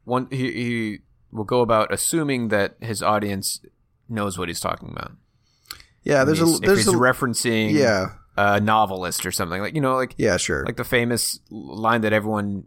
one 0.04 0.28
he 0.32 0.52
he 0.52 0.98
will 1.32 1.46
go 1.46 1.62
about 1.62 1.94
assuming 1.94 2.50
that 2.50 2.76
his 2.82 3.02
audience 3.02 3.62
knows 4.10 4.38
what 4.38 4.50
he's 4.50 4.60
talking 4.60 4.90
about. 4.92 5.14
yeah. 6.04 6.26
There's 6.26 6.42
a 6.42 6.60
there's 6.60 6.88
a 6.90 6.92
referencing 6.92 7.72
yeah 7.72 8.16
a 8.36 8.60
novelist 8.60 9.26
or 9.26 9.32
something 9.32 9.62
like 9.62 9.76
you 9.76 9.82
know 9.82 9.96
like 9.96 10.16
yeah 10.18 10.36
sure 10.38 10.66
like 10.66 10.76
the 10.78 10.84
famous 10.84 11.40
line 11.50 12.02
that 12.02 12.12
everyone 12.12 12.66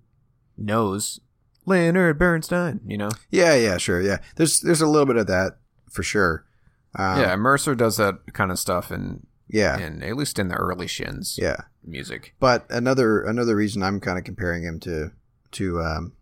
knows, 0.57 1.21
Leonard 1.67 2.19
Bernstein. 2.19 2.81
You 2.87 2.97
know, 2.97 3.11
yeah 3.31 3.55
yeah 3.55 3.77
sure 3.77 4.01
yeah. 4.01 4.19
There's 4.37 4.61
there's 4.63 4.81
a 4.81 4.87
little 4.87 5.07
bit 5.07 5.17
of 5.17 5.27
that 5.27 5.59
for 5.91 6.03
sure. 6.03 6.47
Um, 6.95 7.21
yeah, 7.21 7.37
Mercer 7.37 7.75
does 7.75 7.97
that 7.97 8.19
kind 8.33 8.51
of 8.51 8.59
stuff 8.59 8.91
in 8.91 9.27
yeah 9.49 9.79
in 9.79 10.03
at 10.03 10.17
least 10.17 10.39
in 10.39 10.49
the 10.49 10.55
early 10.55 10.87
Shins 10.87 11.39
yeah. 11.41 11.63
music. 11.85 12.35
But 12.41 12.67
another 12.71 13.23
another 13.23 13.57
reason 13.57 13.83
I'm 13.83 14.01
kind 14.01 14.19
of 14.19 14.25
comparing 14.25 14.63
him 14.63 14.81
to 14.81 15.13
to 15.53 15.81
um, 15.81 16.13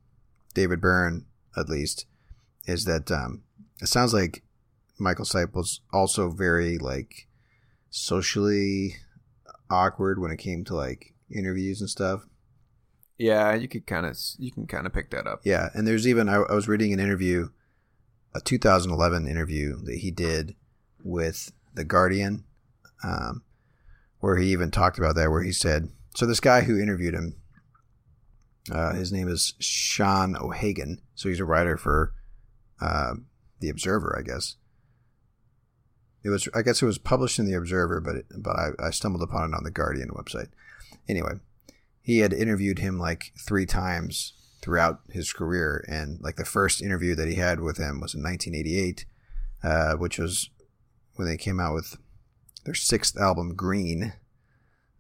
David 0.54 0.80
Byrne, 0.80 1.26
at 1.56 1.68
least, 1.68 2.06
is 2.66 2.84
that 2.84 3.10
um, 3.10 3.42
it 3.80 3.86
sounds 3.86 4.12
like 4.12 4.42
Michael 4.98 5.24
Stipe 5.24 5.80
also 5.92 6.30
very 6.30 6.78
like 6.78 7.28
socially 7.88 8.96
awkward 9.70 10.20
when 10.20 10.30
it 10.30 10.38
came 10.38 10.64
to 10.64 10.74
like 10.74 11.14
interviews 11.30 11.80
and 11.80 11.90
stuff. 11.90 12.26
Yeah, 13.18 13.54
you 13.54 13.68
could 13.68 13.86
kind 13.86 14.06
of 14.06 14.16
you 14.38 14.50
can 14.50 14.66
kind 14.66 14.86
of 14.86 14.92
pick 14.92 15.10
that 15.10 15.26
up. 15.26 15.40
Yeah, 15.44 15.68
and 15.74 15.86
there's 15.86 16.06
even 16.06 16.28
I, 16.28 16.36
I 16.36 16.54
was 16.54 16.68
reading 16.68 16.92
an 16.92 17.00
interview, 17.00 17.50
a 18.34 18.40
2011 18.40 19.26
interview 19.26 19.76
that 19.84 19.98
he 19.98 20.10
did 20.10 20.56
with 21.04 21.52
the 21.74 21.84
Guardian, 21.84 22.44
um, 23.04 23.42
where 24.20 24.36
he 24.36 24.52
even 24.52 24.70
talked 24.70 24.98
about 24.98 25.14
that. 25.16 25.30
Where 25.30 25.42
he 25.42 25.52
said, 25.52 25.88
so 26.14 26.26
this 26.26 26.40
guy 26.40 26.62
who 26.62 26.78
interviewed 26.78 27.14
him, 27.14 27.36
uh, 28.70 28.94
his 28.94 29.12
name 29.12 29.28
is 29.28 29.54
Sean 29.58 30.36
O'Hagan. 30.36 31.00
So 31.14 31.28
he's 31.28 31.40
a 31.40 31.44
writer 31.44 31.76
for 31.76 32.12
uh, 32.80 33.14
the 33.60 33.68
Observer, 33.68 34.16
I 34.18 34.22
guess. 34.22 34.56
It 36.22 36.28
was, 36.28 36.48
I 36.54 36.62
guess, 36.62 36.82
it 36.82 36.86
was 36.86 36.98
published 36.98 37.38
in 37.38 37.46
the 37.46 37.54
Observer, 37.54 38.00
but 38.00 38.16
it, 38.16 38.26
but 38.36 38.56
I, 38.56 38.68
I 38.78 38.90
stumbled 38.90 39.22
upon 39.22 39.50
it 39.50 39.56
on 39.56 39.64
the 39.64 39.70
Guardian 39.70 40.10
website. 40.10 40.48
Anyway, 41.08 41.34
he 42.02 42.18
had 42.18 42.32
interviewed 42.32 42.78
him 42.78 42.98
like 42.98 43.32
three 43.38 43.66
times 43.66 44.34
throughout 44.60 45.00
his 45.08 45.32
career, 45.32 45.84
and 45.88 46.20
like 46.20 46.36
the 46.36 46.44
first 46.44 46.82
interview 46.82 47.14
that 47.14 47.28
he 47.28 47.36
had 47.36 47.60
with 47.60 47.78
him 47.78 48.00
was 48.00 48.14
in 48.14 48.22
1988, 48.22 49.06
uh, 49.62 49.94
which 49.94 50.18
was 50.18 50.50
when 51.20 51.28
they 51.28 51.36
came 51.36 51.60
out 51.60 51.74
with 51.74 51.98
their 52.64 52.74
sixth 52.74 53.16
album, 53.18 53.54
Green. 53.54 54.14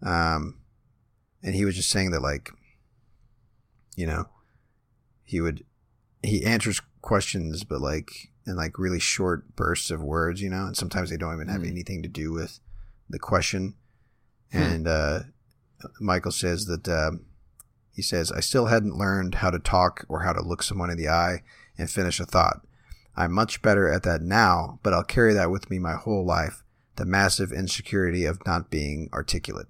Um, 0.02 0.58
and 1.42 1.54
he 1.54 1.64
was 1.64 1.76
just 1.76 1.88
saying 1.88 2.10
that 2.10 2.20
like, 2.20 2.50
you 3.96 4.06
know, 4.06 4.26
he 5.24 5.40
would 5.40 5.64
he 6.22 6.44
answers 6.44 6.82
questions, 7.00 7.64
but 7.64 7.80
like 7.80 8.10
in 8.46 8.54
like 8.56 8.78
really 8.78 9.00
short 9.00 9.56
bursts 9.56 9.90
of 9.90 10.02
words, 10.02 10.42
you 10.42 10.50
know, 10.50 10.66
and 10.66 10.76
sometimes 10.76 11.08
they 11.08 11.16
don't 11.16 11.34
even 11.34 11.48
have 11.48 11.62
Mm. 11.62 11.70
anything 11.70 12.02
to 12.02 12.08
do 12.08 12.32
with 12.32 12.60
the 13.08 13.18
question. 13.18 13.74
Hmm. 14.52 14.58
And 14.58 14.88
uh, 14.88 15.20
Michael 16.00 16.32
says 16.32 16.66
that 16.66 16.86
um 16.88 17.24
he 17.92 18.02
says, 18.02 18.30
I 18.30 18.40
still 18.40 18.66
hadn't 18.66 18.98
learned 18.98 19.36
how 19.36 19.50
to 19.50 19.58
talk 19.58 20.04
or 20.08 20.20
how 20.22 20.32
to 20.34 20.42
look 20.42 20.62
someone 20.62 20.90
in 20.90 20.98
the 20.98 21.08
eye 21.08 21.42
and 21.78 21.90
finish 21.90 22.20
a 22.20 22.26
thought. 22.26 22.60
I'm 23.20 23.32
much 23.32 23.62
better 23.62 23.88
at 23.88 24.02
that 24.04 24.22
now, 24.22 24.78
but 24.82 24.92
I'll 24.92 25.04
carry 25.04 25.34
that 25.34 25.50
with 25.50 25.70
me 25.70 25.78
my 25.78 25.94
whole 25.94 26.24
life 26.24 26.62
the 26.96 27.04
massive 27.06 27.50
insecurity 27.52 28.24
of 28.26 28.44
not 28.44 28.70
being 28.70 29.08
articulate. 29.12 29.68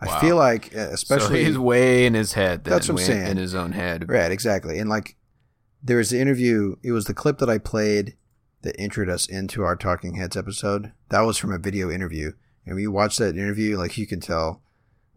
I 0.00 0.06
Wow. 0.06 0.20
feel 0.20 0.36
like, 0.36 0.72
Especially 0.74 1.42
so 1.44 1.48
he's 1.48 1.58
way 1.58 2.06
in 2.06 2.14
his 2.14 2.32
head. 2.32 2.64
Then, 2.64 2.72
That's 2.72 2.88
what 2.88 3.00
I'm 3.00 3.06
saying. 3.06 3.26
In 3.28 3.36
his 3.36 3.54
own 3.54 3.72
head. 3.72 4.08
Right, 4.08 4.32
exactly. 4.32 4.78
And 4.78 4.88
like 4.90 5.16
there 5.82 5.98
was 5.98 6.10
the 6.10 6.20
interview, 6.20 6.76
it 6.82 6.92
was 6.92 7.04
the 7.04 7.14
clip 7.14 7.38
that 7.38 7.50
I 7.50 7.58
played 7.58 8.16
that 8.62 8.76
introed 8.78 9.08
us 9.08 9.26
into 9.26 9.62
our 9.62 9.76
Talking 9.76 10.16
Heads 10.16 10.36
episode. 10.36 10.92
That 11.10 11.20
was 11.20 11.38
from 11.38 11.52
a 11.52 11.58
video 11.58 11.90
interview. 11.90 12.32
And 12.66 12.74
when 12.74 12.82
you 12.82 12.90
watch 12.90 13.16
that 13.18 13.36
interview, 13.36 13.76
like 13.78 13.96
you 13.96 14.06
can 14.06 14.20
tell 14.20 14.62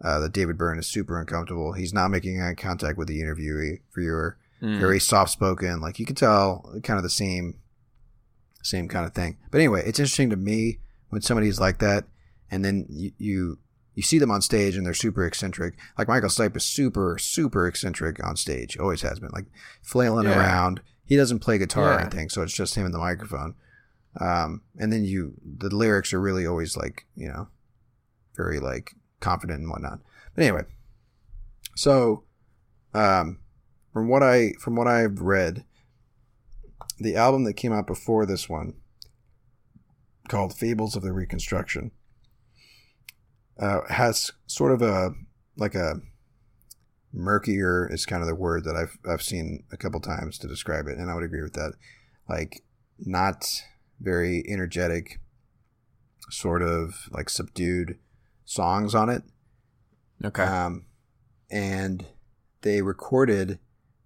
uh, 0.01 0.19
that 0.19 0.33
David 0.33 0.57
Byrne 0.57 0.79
is 0.79 0.88
super 0.88 1.19
uncomfortable. 1.19 1.73
He's 1.73 1.93
not 1.93 2.09
making 2.09 2.41
eye 2.41 2.53
contact 2.53 2.97
with 2.97 3.07
the 3.07 3.21
interviewee 3.21 3.79
viewer. 3.95 4.38
Mm. 4.63 4.80
Very 4.80 4.99
soft 4.99 5.32
spoken. 5.32 5.82
Like 5.82 5.99
you 5.99 6.06
can 6.06 6.15
tell 6.15 6.73
kind 6.84 6.97
of 6.97 7.04
the 7.04 7.10
same 7.10 7.60
same 8.62 8.88
kind 8.88 9.06
of 9.06 9.13
thing. 9.13 9.38
But 9.52 9.58
anyway, 9.60 9.84
it's 9.86 9.99
interesting 9.99 10.30
to 10.30 10.38
me 10.38 10.80
when 11.10 11.21
somebody's 11.21 11.60
like 11.60 11.80
that 11.80 12.06
and 12.49 12.63
then 12.63 12.86
you, 12.89 13.12
you 13.17 13.60
you 13.93 14.02
see 14.02 14.17
them 14.19 14.32
on 14.32 14.41
stage 14.41 14.76
and 14.78 14.86
they're 14.86 14.93
super 14.93 15.26
eccentric. 15.26 15.76
Like 15.97 16.08
Michael 16.08 16.30
Stipe 16.30 16.56
is 16.56 16.63
super, 16.63 17.17
super 17.19 17.67
eccentric 17.67 18.23
on 18.26 18.36
stage. 18.38 18.78
Always 18.78 19.02
has 19.02 19.19
been. 19.19 19.30
Like 19.34 19.45
flailing 19.82 20.26
Yeah. 20.28 20.39
around. 20.39 20.82
He 21.06 21.17
doesn't 21.17 21.39
play 21.39 21.58
guitar 21.58 21.95
or 21.95 21.99
anything, 21.99 22.30
so 22.30 22.41
it's 22.41 22.54
just 22.54 22.73
him 22.76 22.86
and 22.86 22.93
the 22.93 22.97
microphone. 22.99 23.56
Um, 24.19 24.62
and 24.80 24.91
then 24.93 25.04
you, 25.04 25.34
the 25.45 25.76
lyrics 25.76 26.13
are 26.13 26.21
really 26.21 26.47
always 26.47 26.78
like, 26.78 27.06
you 27.15 27.28
know, 27.28 27.49
very 28.38 28.60
like 28.60 28.93
confident 29.19 29.60
and 29.60 29.69
whatnot. 29.69 29.99
But 30.34 30.43
anyway, 30.45 30.63
so, 31.76 32.23
um, 32.93 33.39
from 33.93 34.10
what 34.10 34.23
I, 34.23 34.53
from 34.60 34.75
what 34.75 34.88
I've 34.88 35.21
read, 35.21 35.63
the 36.99 37.15
album 37.15 37.43
that 37.43 37.53
came 37.53 37.71
out 37.71 37.88
before 37.88 38.25
this 38.25 38.49
one, 38.49 38.73
called 40.27 40.58
Fables 40.58 40.95
of 40.95 41.03
the 41.03 41.13
Reconstruction, 41.13 41.91
uh, 43.60 43.82
has 43.89 44.32
sort 44.47 44.71
of 44.71 44.82
a 44.82 45.12
like 45.56 45.75
a 45.75 46.01
murkier 47.13 47.88
is 47.91 48.08
kind 48.08 48.23
of 48.23 48.27
the 48.27 48.36
word 48.36 48.63
that 48.63 48.75
I've 48.75 48.97
I've 49.08 49.21
seen 49.21 49.63
a 49.71 49.77
couple 49.77 49.99
times 49.99 50.39
to 50.39 50.47
describe 50.47 50.88
it, 50.88 50.97
and 50.97 51.12
I 51.12 51.13
would 51.13 51.23
agree 51.23 51.43
with 51.43 51.53
that. 51.53 51.73
Like 52.27 52.63
not 52.97 53.45
very 53.99 54.43
energetic, 54.47 55.19
sort 56.29 56.63
of 56.63 57.10
like 57.12 57.29
subdued 57.29 57.99
songs 58.43 58.95
on 58.95 59.10
it. 59.10 59.23
Okay. 60.25 60.43
Um, 60.43 60.86
and 61.51 62.06
they 62.62 62.82
recorded 62.82 63.60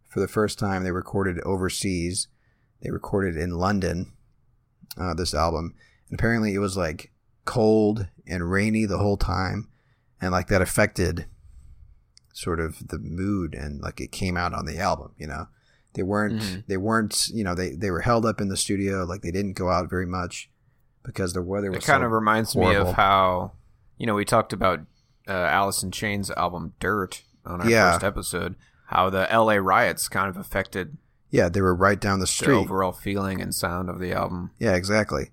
for 0.07 0.19
the 0.19 0.27
first 0.27 0.57
time. 0.59 0.83
They 0.83 0.91
recorded 0.91 1.39
overseas. 1.41 2.27
They 2.81 2.91
recorded 2.91 3.35
in 3.37 3.51
London. 3.51 4.13
Uh, 4.99 5.13
this 5.13 5.33
album, 5.35 5.75
and 6.09 6.19
apparently 6.19 6.55
it 6.55 6.59
was 6.59 6.75
like 6.75 7.11
cold 7.45 8.07
and 8.25 8.49
rainy 8.49 8.85
the 8.85 8.97
whole 8.97 9.17
time, 9.17 9.67
and 10.19 10.31
like 10.31 10.47
that 10.47 10.61
affected 10.61 11.27
sort 12.33 12.59
of 12.59 12.87
the 12.87 12.97
mood 12.97 13.53
and 13.53 13.79
like 13.81 13.99
it 13.99 14.11
came 14.11 14.35
out 14.37 14.53
on 14.53 14.65
the 14.65 14.79
album. 14.79 15.11
You 15.17 15.27
know, 15.27 15.47
they 15.93 16.01
weren't 16.03 16.41
Mhm. 16.41 16.63
they 16.67 16.77
weren't 16.77 17.27
you 17.29 17.43
know 17.43 17.53
they 17.53 17.75
they 17.75 17.91
were 17.91 18.01
held 18.01 18.25
up 18.25 18.41
in 18.41 18.49
the 18.49 18.57
studio 18.57 19.03
like 19.03 19.21
they 19.21 19.29
didn't 19.31 19.53
go 19.53 19.69
out 19.69 19.87
very 19.89 20.05
much 20.07 20.49
because 21.03 21.33
the 21.33 21.41
weather 21.43 21.69
was 21.69 21.83
it 21.83 21.87
kind 21.87 22.01
so 22.01 22.05
of 22.07 22.11
reminds 22.11 22.55
me 22.55 22.73
of 22.75 22.93
how 22.93 23.51
you 23.97 24.05
know 24.07 24.15
we 24.15 24.25
talked 24.25 24.53
about 24.53 24.79
uh, 25.27 25.31
Alice 25.31 25.83
in 25.83 25.91
Chains 25.91 26.31
album 26.31 26.73
Dirt 26.79 27.21
on 27.45 27.61
our 27.61 27.69
Yeah. 27.69 27.91
first 27.93 28.03
episode. 28.03 28.55
How 28.87 29.09
the 29.09 29.31
L.A. 29.31 29.61
riots 29.61 30.07
kind 30.07 30.29
of 30.29 30.37
affected 30.37 30.97
yeah 31.29 31.49
they 31.49 31.61
were 31.61 31.75
right 31.75 31.99
down 31.99 32.19
the 32.19 32.23
the 32.23 32.27
street. 32.27 32.55
overall 32.55 32.93
feeling 32.93 33.41
and 33.41 33.53
sound 33.53 33.89
of 33.89 33.99
the 33.99 34.13
album. 34.13 34.51
Yeah, 34.59 34.75
exactly. 34.75 35.31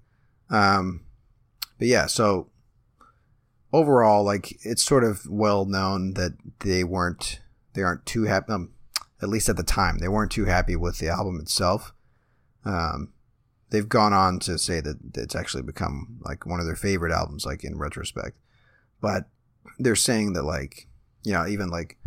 Um, 0.51 1.05
but 1.79 1.89
yeah, 1.89 2.07
so 2.07 2.49
overall, 3.73 4.25
like 4.25 4.57
it's 4.65 4.85
sort 4.85 5.05
of 5.05 5.27
well 5.29 5.65
known 5.65 6.15
that 6.15 6.33
they 6.61 6.85
weren't, 6.85 7.41
they 7.75 7.83
aren't 7.83 8.07
too 8.07 8.25
happy. 8.25 8.53
Um, 8.53 8.71
at 9.21 9.29
least 9.29 9.49
at 9.49 9.57
the 9.57 9.63
time, 9.63 9.99
they 9.99 10.09
weren't 10.09 10.31
too 10.31 10.45
happy 10.45 10.77
with 10.77 10.99
the 10.99 11.09
album 11.09 11.41
itself. 11.41 11.93
Um, 12.65 13.13
they've 13.71 13.89
gone 13.89 14.13
on 14.13 14.39
to 14.41 14.59
say 14.59 14.81
that 14.81 14.99
it's 15.15 15.35
actually 15.35 15.63
become 15.63 16.21
like 16.23 16.47
one 16.47 16.61
of 16.61 16.67
their 16.67 16.77
favorite 16.77 17.13
albums, 17.13 17.45
like 17.45 17.65
in 17.65 17.79
retrospect. 17.79 18.37
But 19.01 19.29
they're 19.79 19.97
saying 19.97 20.35
that 20.35 20.45
like, 20.45 20.89
you 21.25 21.33
know, 21.33 21.47
even 21.47 21.69
like 21.69 21.99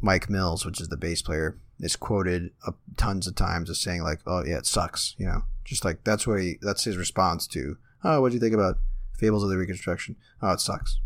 Mike 0.00 0.30
Mills, 0.30 0.64
which 0.64 0.80
is 0.80 0.88
the 0.88 0.96
bass 0.96 1.22
player, 1.22 1.58
is 1.78 1.96
quoted 1.96 2.50
uh, 2.66 2.72
tons 2.96 3.26
of 3.26 3.34
times 3.34 3.70
as 3.70 3.80
saying 3.80 4.02
like, 4.02 4.20
"Oh 4.26 4.44
yeah, 4.44 4.58
it 4.58 4.66
sucks," 4.66 5.14
you 5.18 5.26
know, 5.26 5.44
just 5.64 5.84
like 5.84 6.04
that's 6.04 6.26
what 6.26 6.40
he 6.40 6.58
that's 6.60 6.84
his 6.84 6.96
response 6.96 7.46
to, 7.48 7.76
"Oh, 8.04 8.20
what 8.20 8.30
do 8.30 8.34
you 8.34 8.40
think 8.40 8.54
about 8.54 8.78
Fables 9.18 9.42
of 9.42 9.50
the 9.50 9.56
Reconstruction?" 9.56 10.16
"Oh, 10.42 10.52
it 10.52 10.60
sucks." 10.60 11.00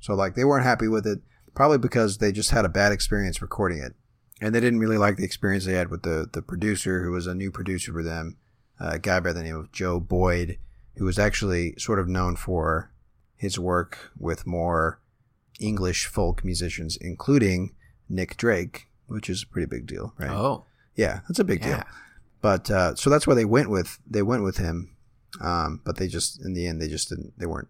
So 0.00 0.14
like 0.14 0.34
they 0.34 0.44
weren't 0.44 0.66
happy 0.66 0.88
with 0.88 1.06
it, 1.06 1.20
probably 1.54 1.78
because 1.78 2.18
they 2.18 2.32
just 2.32 2.50
had 2.50 2.64
a 2.64 2.70
bad 2.70 2.92
experience 2.92 3.42
recording 3.42 3.78
it, 3.78 3.94
and 4.40 4.54
they 4.54 4.60
didn't 4.60 4.80
really 4.80 4.98
like 4.98 5.16
the 5.16 5.24
experience 5.24 5.64
they 5.64 5.72
had 5.72 5.90
with 5.90 6.02
the 6.02 6.28
the 6.32 6.42
producer, 6.42 7.02
who 7.02 7.12
was 7.12 7.26
a 7.26 7.34
new 7.34 7.50
producer 7.50 7.92
for 7.92 8.02
them, 8.02 8.36
uh, 8.80 8.90
a 8.94 8.98
guy 8.98 9.20
by 9.20 9.32
the 9.32 9.42
name 9.42 9.56
of 9.56 9.72
Joe 9.72 10.00
Boyd, 10.00 10.58
who 10.96 11.04
was 11.04 11.18
actually 11.18 11.74
sort 11.78 11.98
of 11.98 12.08
known 12.08 12.36
for 12.36 12.92
his 13.36 13.58
work 13.58 14.10
with 14.18 14.46
more 14.46 15.00
English 15.60 16.06
folk 16.06 16.44
musicians, 16.44 16.96
including 17.00 17.74
Nick 18.08 18.36
Drake, 18.36 18.88
which 19.06 19.28
is 19.30 19.42
a 19.42 19.46
pretty 19.46 19.66
big 19.66 19.86
deal, 19.86 20.14
right? 20.18 20.30
Oh, 20.30 20.64
Yeah, 20.96 21.20
that's 21.28 21.38
a 21.38 21.44
big 21.44 21.62
deal. 21.62 21.82
But 22.40 22.70
uh, 22.70 22.94
so 22.94 23.10
that's 23.10 23.26
why 23.26 23.34
they 23.34 23.44
went 23.44 23.70
with 23.70 23.98
they 24.08 24.22
went 24.22 24.44
with 24.44 24.58
him, 24.58 24.96
um, 25.40 25.80
but 25.84 25.96
they 25.96 26.06
just 26.08 26.44
in 26.44 26.54
the 26.54 26.66
end 26.66 26.80
they 26.80 26.88
just 26.88 27.08
didn't 27.08 27.32
they 27.38 27.46
weren't 27.46 27.68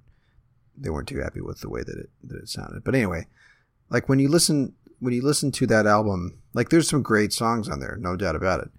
they 0.77 0.91
weren't 0.91 1.09
too 1.09 1.21
happy 1.21 1.41
with 1.41 1.61
the 1.61 1.69
way 1.71 1.83
that 1.83 1.97
it 1.99 2.11
that 2.25 2.39
it 2.43 2.49
sounded. 2.49 2.85
But 2.85 2.95
anyway, 2.95 3.27
like 3.89 4.09
when 4.09 4.19
you 4.19 4.29
listen 4.29 4.75
when 5.01 5.15
you 5.15 5.23
listen 5.23 5.53
to 5.53 5.67
that 5.69 5.87
album, 5.87 6.39
like 6.53 6.69
there's 6.69 6.89
some 6.89 7.03
great 7.03 7.33
songs 7.33 7.69
on 7.69 7.81
there, 7.81 7.97
no 7.99 8.17
doubt 8.17 8.37
about 8.37 8.61
it. 8.61 8.71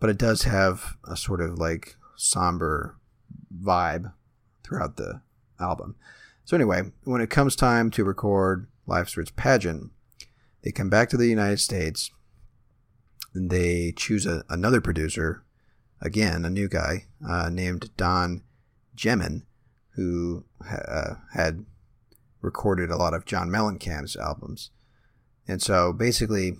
But 0.00 0.10
it 0.10 0.18
does 0.18 0.42
have 0.42 0.96
a 1.08 1.16
sort 1.16 1.40
of 1.40 1.58
like 1.58 1.96
somber 2.16 2.96
vibe 3.56 4.12
throughout 4.64 4.96
the 4.96 5.20
album. 5.60 5.96
So 6.44 6.56
anyway, 6.56 6.82
when 7.04 7.20
it 7.20 7.30
comes 7.30 7.54
time 7.54 7.90
to 7.92 8.04
record 8.04 8.66
Life's 8.86 9.16
Rich 9.16 9.36
Pageant, 9.36 9.90
they 10.62 10.72
come 10.72 10.90
back 10.90 11.08
to 11.10 11.16
the 11.16 11.28
United 11.28 11.60
States 11.60 12.10
and 13.34 13.50
they 13.50 13.92
choose 13.96 14.26
a, 14.26 14.44
another 14.48 14.80
producer, 14.80 15.44
again, 16.00 16.44
a 16.44 16.50
new 16.50 16.68
guy 16.68 17.06
uh, 17.28 17.48
named 17.50 17.90
Don 17.96 18.42
Gehman, 18.96 19.42
who 19.94 20.44
uh, 20.68 21.14
had 21.34 21.64
recorded 22.40 22.90
a 22.90 22.96
lot 22.96 23.14
of 23.14 23.24
John 23.24 23.48
Mellencamp's 23.48 24.16
albums. 24.16 24.70
And 25.46 25.62
so 25.62 25.92
basically, 25.92 26.54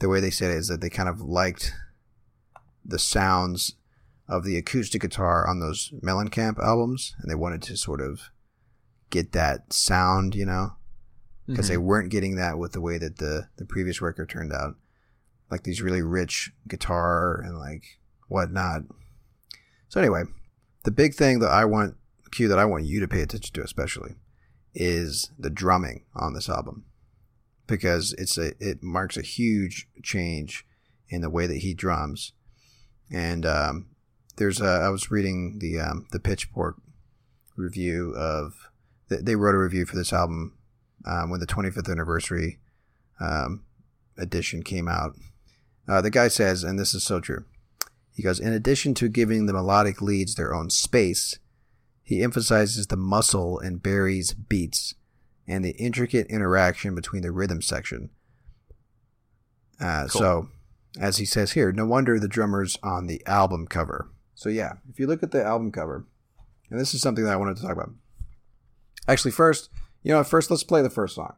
the 0.00 0.08
way 0.08 0.20
they 0.20 0.30
said 0.30 0.50
it 0.50 0.58
is 0.58 0.68
that 0.68 0.80
they 0.80 0.90
kind 0.90 1.08
of 1.08 1.20
liked 1.20 1.72
the 2.84 2.98
sounds 2.98 3.74
of 4.28 4.44
the 4.44 4.56
acoustic 4.56 5.02
guitar 5.02 5.46
on 5.48 5.60
those 5.60 5.92
Mellencamp 6.02 6.58
albums, 6.58 7.14
and 7.20 7.30
they 7.30 7.34
wanted 7.34 7.62
to 7.62 7.76
sort 7.76 8.00
of 8.00 8.30
get 9.10 9.32
that 9.32 9.72
sound, 9.72 10.34
you 10.34 10.44
know, 10.44 10.72
because 11.48 11.64
Mm-hmm. 11.64 11.72
they 11.72 11.78
weren't 11.78 12.10
getting 12.10 12.36
that 12.36 12.58
with 12.58 12.72
the 12.72 12.80
way 12.80 12.98
that 12.98 13.16
the 13.18 13.48
the 13.56 13.64
previous 13.64 14.00
record 14.00 14.28
turned 14.28 14.52
out, 14.52 14.76
like 15.50 15.64
these 15.64 15.82
really 15.82 16.02
rich 16.02 16.52
guitar 16.68 17.40
and 17.40 17.58
like 17.58 17.84
whatnot. 18.28 18.82
So 19.88 20.00
anyway, 20.00 20.24
the 20.84 20.90
big 20.90 21.14
thing 21.14 21.38
that 21.40 21.50
I 21.50 21.64
want 21.64 21.96
Q 22.30 22.46
that 22.48 22.58
I 22.58 22.66
want 22.66 22.84
you 22.84 23.00
to 23.00 23.08
pay 23.08 23.22
attention 23.22 23.54
to 23.54 23.62
especially 23.64 24.14
is 24.74 25.30
the 25.38 25.48
drumming 25.50 26.04
on 26.14 26.34
this 26.34 26.48
album 26.48 26.84
because 27.66 28.12
it's 28.18 28.36
a 28.36 28.52
it 28.60 28.82
marks 28.82 29.16
a 29.16 29.22
huge 29.22 29.88
change 30.02 30.66
in 31.08 31.22
the 31.22 31.30
way 31.30 31.46
that 31.46 31.58
he 31.58 31.72
drums 31.72 32.32
and 33.10 33.46
um, 33.46 33.86
there's 34.36 34.60
a, 34.60 34.66
I 34.68 34.90
was 34.90 35.10
reading 35.10 35.58
the 35.60 35.80
um, 35.80 36.06
the 36.12 36.20
Pitchfork 36.20 36.76
review 37.56 38.14
of 38.14 38.70
they- 39.08 39.22
they 39.22 39.36
wrote 39.36 39.54
a 39.54 39.58
review 39.58 39.86
for 39.86 39.96
this 39.96 40.12
album 40.12 40.57
um, 41.06 41.30
when 41.30 41.40
the 41.40 41.46
25th 41.46 41.90
anniversary 41.90 42.58
um, 43.20 43.64
edition 44.16 44.62
came 44.62 44.88
out. 44.88 45.14
Uh, 45.88 46.00
the 46.00 46.10
guy 46.10 46.28
says, 46.28 46.64
and 46.64 46.78
this 46.78 46.94
is 46.94 47.02
so 47.04 47.20
true. 47.20 47.44
He 48.12 48.22
goes, 48.22 48.40
in 48.40 48.52
addition 48.52 48.94
to 48.94 49.08
giving 49.08 49.46
the 49.46 49.52
melodic 49.52 50.02
leads 50.02 50.34
their 50.34 50.52
own 50.52 50.70
space, 50.70 51.38
he 52.02 52.22
emphasizes 52.22 52.86
the 52.86 52.96
muscle 52.96 53.58
in 53.58 53.78
Berry's 53.78 54.32
beats 54.34 54.94
and 55.46 55.64
the 55.64 55.70
intricate 55.72 56.26
interaction 56.28 56.94
between 56.94 57.22
the 57.22 57.30
rhythm 57.30 57.62
section. 57.62 58.10
Uh, 59.80 60.08
Cool. 60.10 60.20
So, 60.20 60.48
as 61.00 61.18
he 61.18 61.24
says 61.24 61.52
here, 61.52 61.70
no 61.70 61.86
wonder 61.86 62.18
the 62.18 62.28
drummer's 62.28 62.76
on 62.82 63.06
the 63.06 63.22
album 63.26 63.66
cover. 63.66 64.10
So, 64.34 64.48
yeah, 64.48 64.74
if 64.90 64.98
you 64.98 65.06
look 65.06 65.22
at 65.22 65.30
the 65.30 65.44
album 65.44 65.70
cover, 65.70 66.04
and 66.70 66.78
this 66.78 66.94
is 66.94 67.00
something 67.00 67.24
that 67.24 67.32
I 67.32 67.36
wanted 67.36 67.56
to 67.56 67.62
talk 67.62 67.72
about. 67.72 67.90
Actually, 69.06 69.30
first, 69.30 69.70
you 70.02 70.12
know, 70.12 70.22
first 70.24 70.50
let's 70.50 70.64
play 70.64 70.82
the 70.82 70.90
first 70.90 71.14
song. 71.14 71.34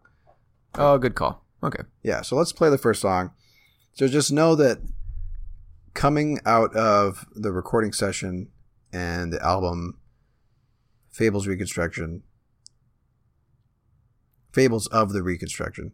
Oh, 0.74 0.98
good 0.98 1.14
call. 1.14 1.44
Okay. 1.62 1.82
Yeah, 2.02 2.22
so 2.22 2.36
let's 2.36 2.52
play 2.52 2.70
the 2.70 2.78
first 2.78 3.00
song. 3.00 3.32
So 3.92 4.08
just 4.08 4.32
know 4.32 4.54
that 4.54 4.78
coming 5.94 6.38
out 6.46 6.74
of 6.74 7.26
the 7.34 7.52
recording 7.52 7.92
session 7.92 8.48
and 8.92 9.32
the 9.32 9.44
album 9.44 9.98
Fables 11.10 11.46
Reconstruction, 11.46 12.22
Fables 14.52 14.86
of 14.88 15.12
the 15.12 15.22
Reconstruction, 15.22 15.92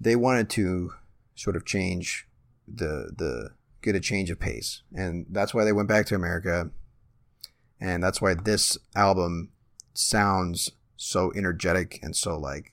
they 0.00 0.16
wanted 0.16 0.50
to 0.50 0.92
sort 1.34 1.56
of 1.56 1.64
change 1.64 2.28
the 2.66 3.12
the 3.16 3.50
get 3.82 3.96
a 3.96 4.00
change 4.00 4.30
of 4.30 4.38
pace, 4.38 4.82
and 4.94 5.26
that's 5.30 5.52
why 5.54 5.64
they 5.64 5.72
went 5.72 5.88
back 5.88 6.06
to 6.06 6.14
America, 6.14 6.70
and 7.80 8.02
that's 8.02 8.20
why 8.20 8.34
this 8.34 8.78
album 8.94 9.50
sounds 9.94 10.70
so 11.02 11.32
energetic 11.34 11.98
and 12.02 12.14
so 12.14 12.38
like 12.38 12.72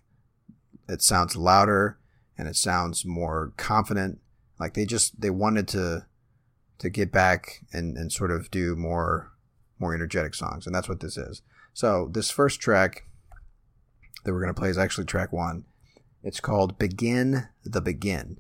it 0.88 1.02
sounds 1.02 1.36
louder 1.36 1.98
and 2.38 2.48
it 2.48 2.56
sounds 2.56 3.06
more 3.06 3.54
confident. 3.58 4.20
Like 4.60 4.74
they 4.74 4.86
just 4.86 5.20
they 5.20 5.30
wanted 5.30 5.68
to 5.70 6.06
to 6.80 6.89
get 6.89 7.12
back 7.12 7.65
and 7.74 7.98
and 7.98 8.12
sort 8.12 8.32
of 8.32 8.52
do 8.52 8.76
more 8.76 9.32
more 9.80 9.94
energetic 9.94 10.36
songs 10.36 10.65
and 10.65 10.76
that's 10.76 10.89
what 10.89 11.00
this 11.00 11.18
is. 11.18 11.42
So 11.74 12.10
this 12.12 12.32
first 12.32 12.60
track 12.60 13.06
that 14.24 14.34
we're 14.34 14.42
going 14.42 14.54
to 14.54 14.60
play 14.60 14.70
is 14.70 14.78
actually 14.78 15.06
track 15.06 15.32
one. 15.32 15.65
It's 16.24 16.39
called 16.39 16.78
begin 16.78 17.48
the 17.63 17.82
begin 17.82 18.39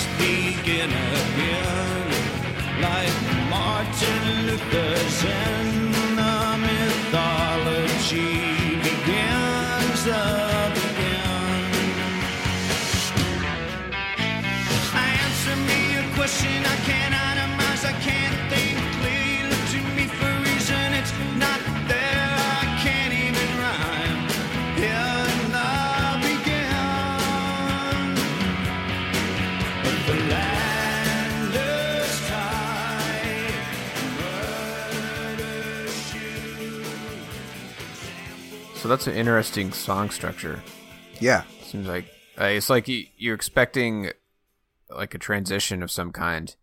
Let's 0.00 0.18
begin 0.18 0.90
again. 0.90 2.08
Like 2.80 3.12
Martin 3.50 4.46
Luther's 4.46 5.24
in 5.24 5.99
that's 38.90 39.06
an 39.06 39.14
interesting 39.14 39.72
song 39.72 40.10
structure. 40.10 40.60
yeah 41.20 41.44
Seems 41.62 41.86
like 41.86 42.06
uh, 42.40 42.46
it's 42.46 42.68
like 42.68 42.88
you, 42.88 43.06
you're 43.16 43.34
expecting 43.36 44.10
like 44.88 45.14
a 45.14 45.18
transition 45.18 45.82
of 45.82 45.90
some 45.90 46.10
kind, 46.10 46.56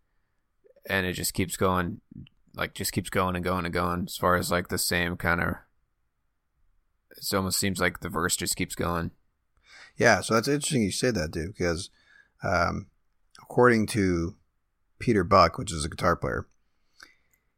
and 0.88 1.06
it 1.06 1.14
just 1.14 1.32
keeps 1.32 1.56
going, 1.56 2.00
like 2.54 2.74
just 2.74 2.92
keeps 2.92 3.08
going 3.08 3.34
and 3.34 3.44
going 3.44 3.64
and 3.64 3.72
going. 3.72 4.04
As 4.06 4.16
far 4.16 4.36
as 4.36 4.50
like 4.50 4.68
the 4.68 4.76
same 4.76 5.16
kind 5.16 5.40
of, 5.40 5.54
it 7.16 7.34
almost 7.34 7.58
seems 7.58 7.80
like 7.80 8.00
the 8.00 8.10
verse 8.10 8.36
just 8.36 8.56
keeps 8.56 8.74
going. 8.74 9.12
Yeah, 9.96 10.20
so 10.20 10.34
that's 10.34 10.48
interesting 10.48 10.82
you 10.82 10.92
say 10.92 11.10
that, 11.10 11.30
dude, 11.30 11.54
because 11.56 11.88
um, 12.42 12.88
according 13.40 13.86
to 13.88 14.36
Peter 14.98 15.24
Buck, 15.24 15.56
which 15.56 15.72
is 15.72 15.84
a 15.84 15.88
guitar 15.88 16.16
player, 16.16 16.46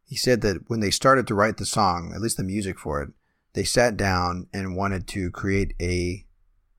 he 0.06 0.14
said 0.14 0.40
that 0.42 0.68
when 0.68 0.78
they 0.78 0.90
started 0.90 1.26
to 1.26 1.34
write 1.34 1.56
the 1.56 1.66
song, 1.66 2.12
at 2.14 2.20
least 2.20 2.36
the 2.36 2.44
music 2.44 2.78
for 2.78 3.02
it, 3.02 3.10
they 3.52 3.64
sat 3.64 3.96
down 3.96 4.46
and 4.52 4.76
wanted 4.76 5.06
to 5.08 5.30
create 5.30 5.74
a, 5.80 6.24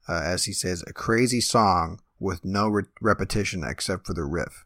uh, 0.07 0.21
as 0.23 0.45
he 0.45 0.53
says, 0.53 0.83
a 0.87 0.93
crazy 0.93 1.41
song 1.41 1.99
with 2.19 2.45
no 2.45 2.67
re- 2.67 2.83
repetition 3.01 3.63
except 3.63 4.05
for 4.05 4.13
the 4.13 4.23
riff. 4.23 4.65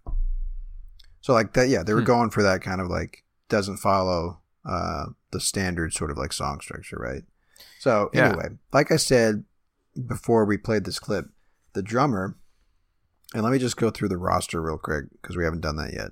So 1.22 1.34
like 1.34 1.54
that, 1.54 1.70
yeah, 1.70 1.84
they 1.84 1.94
were 1.94 2.02
Hmm. 2.02 2.06
going 2.06 2.30
for 2.30 2.44
that 2.44 2.62
kind 2.62 2.80
of 2.82 2.88
like 2.88 3.24
doesn't 3.50 3.78
follow 3.78 4.40
uh, 4.66 5.06
the 5.32 5.40
standard 5.40 5.94
sort 5.94 6.10
of 6.12 6.18
like 6.18 6.34
song 6.34 6.60
structure, 6.62 6.98
right? 6.98 7.24
So 7.80 8.10
Yeah. 8.14 8.28
anyway, 8.30 8.50
like 8.74 8.92
I 8.92 8.98
said 8.98 9.44
before 10.08 10.46
we 10.46 10.58
played 10.58 10.84
this 10.86 11.00
clip, 11.00 11.26
the 11.74 11.82
drummer, 11.84 12.36
and 13.34 13.44
let 13.44 13.52
me 13.52 13.60
just 13.60 13.78
go 13.78 13.90
through 13.90 14.10
the 14.10 14.18
roster 14.18 14.62
real 14.62 14.78
quick 14.78 15.06
because 15.22 15.36
we 15.38 15.44
haven't 15.44 15.62
done 15.62 15.76
that 15.78 15.94
yet. 15.94 16.12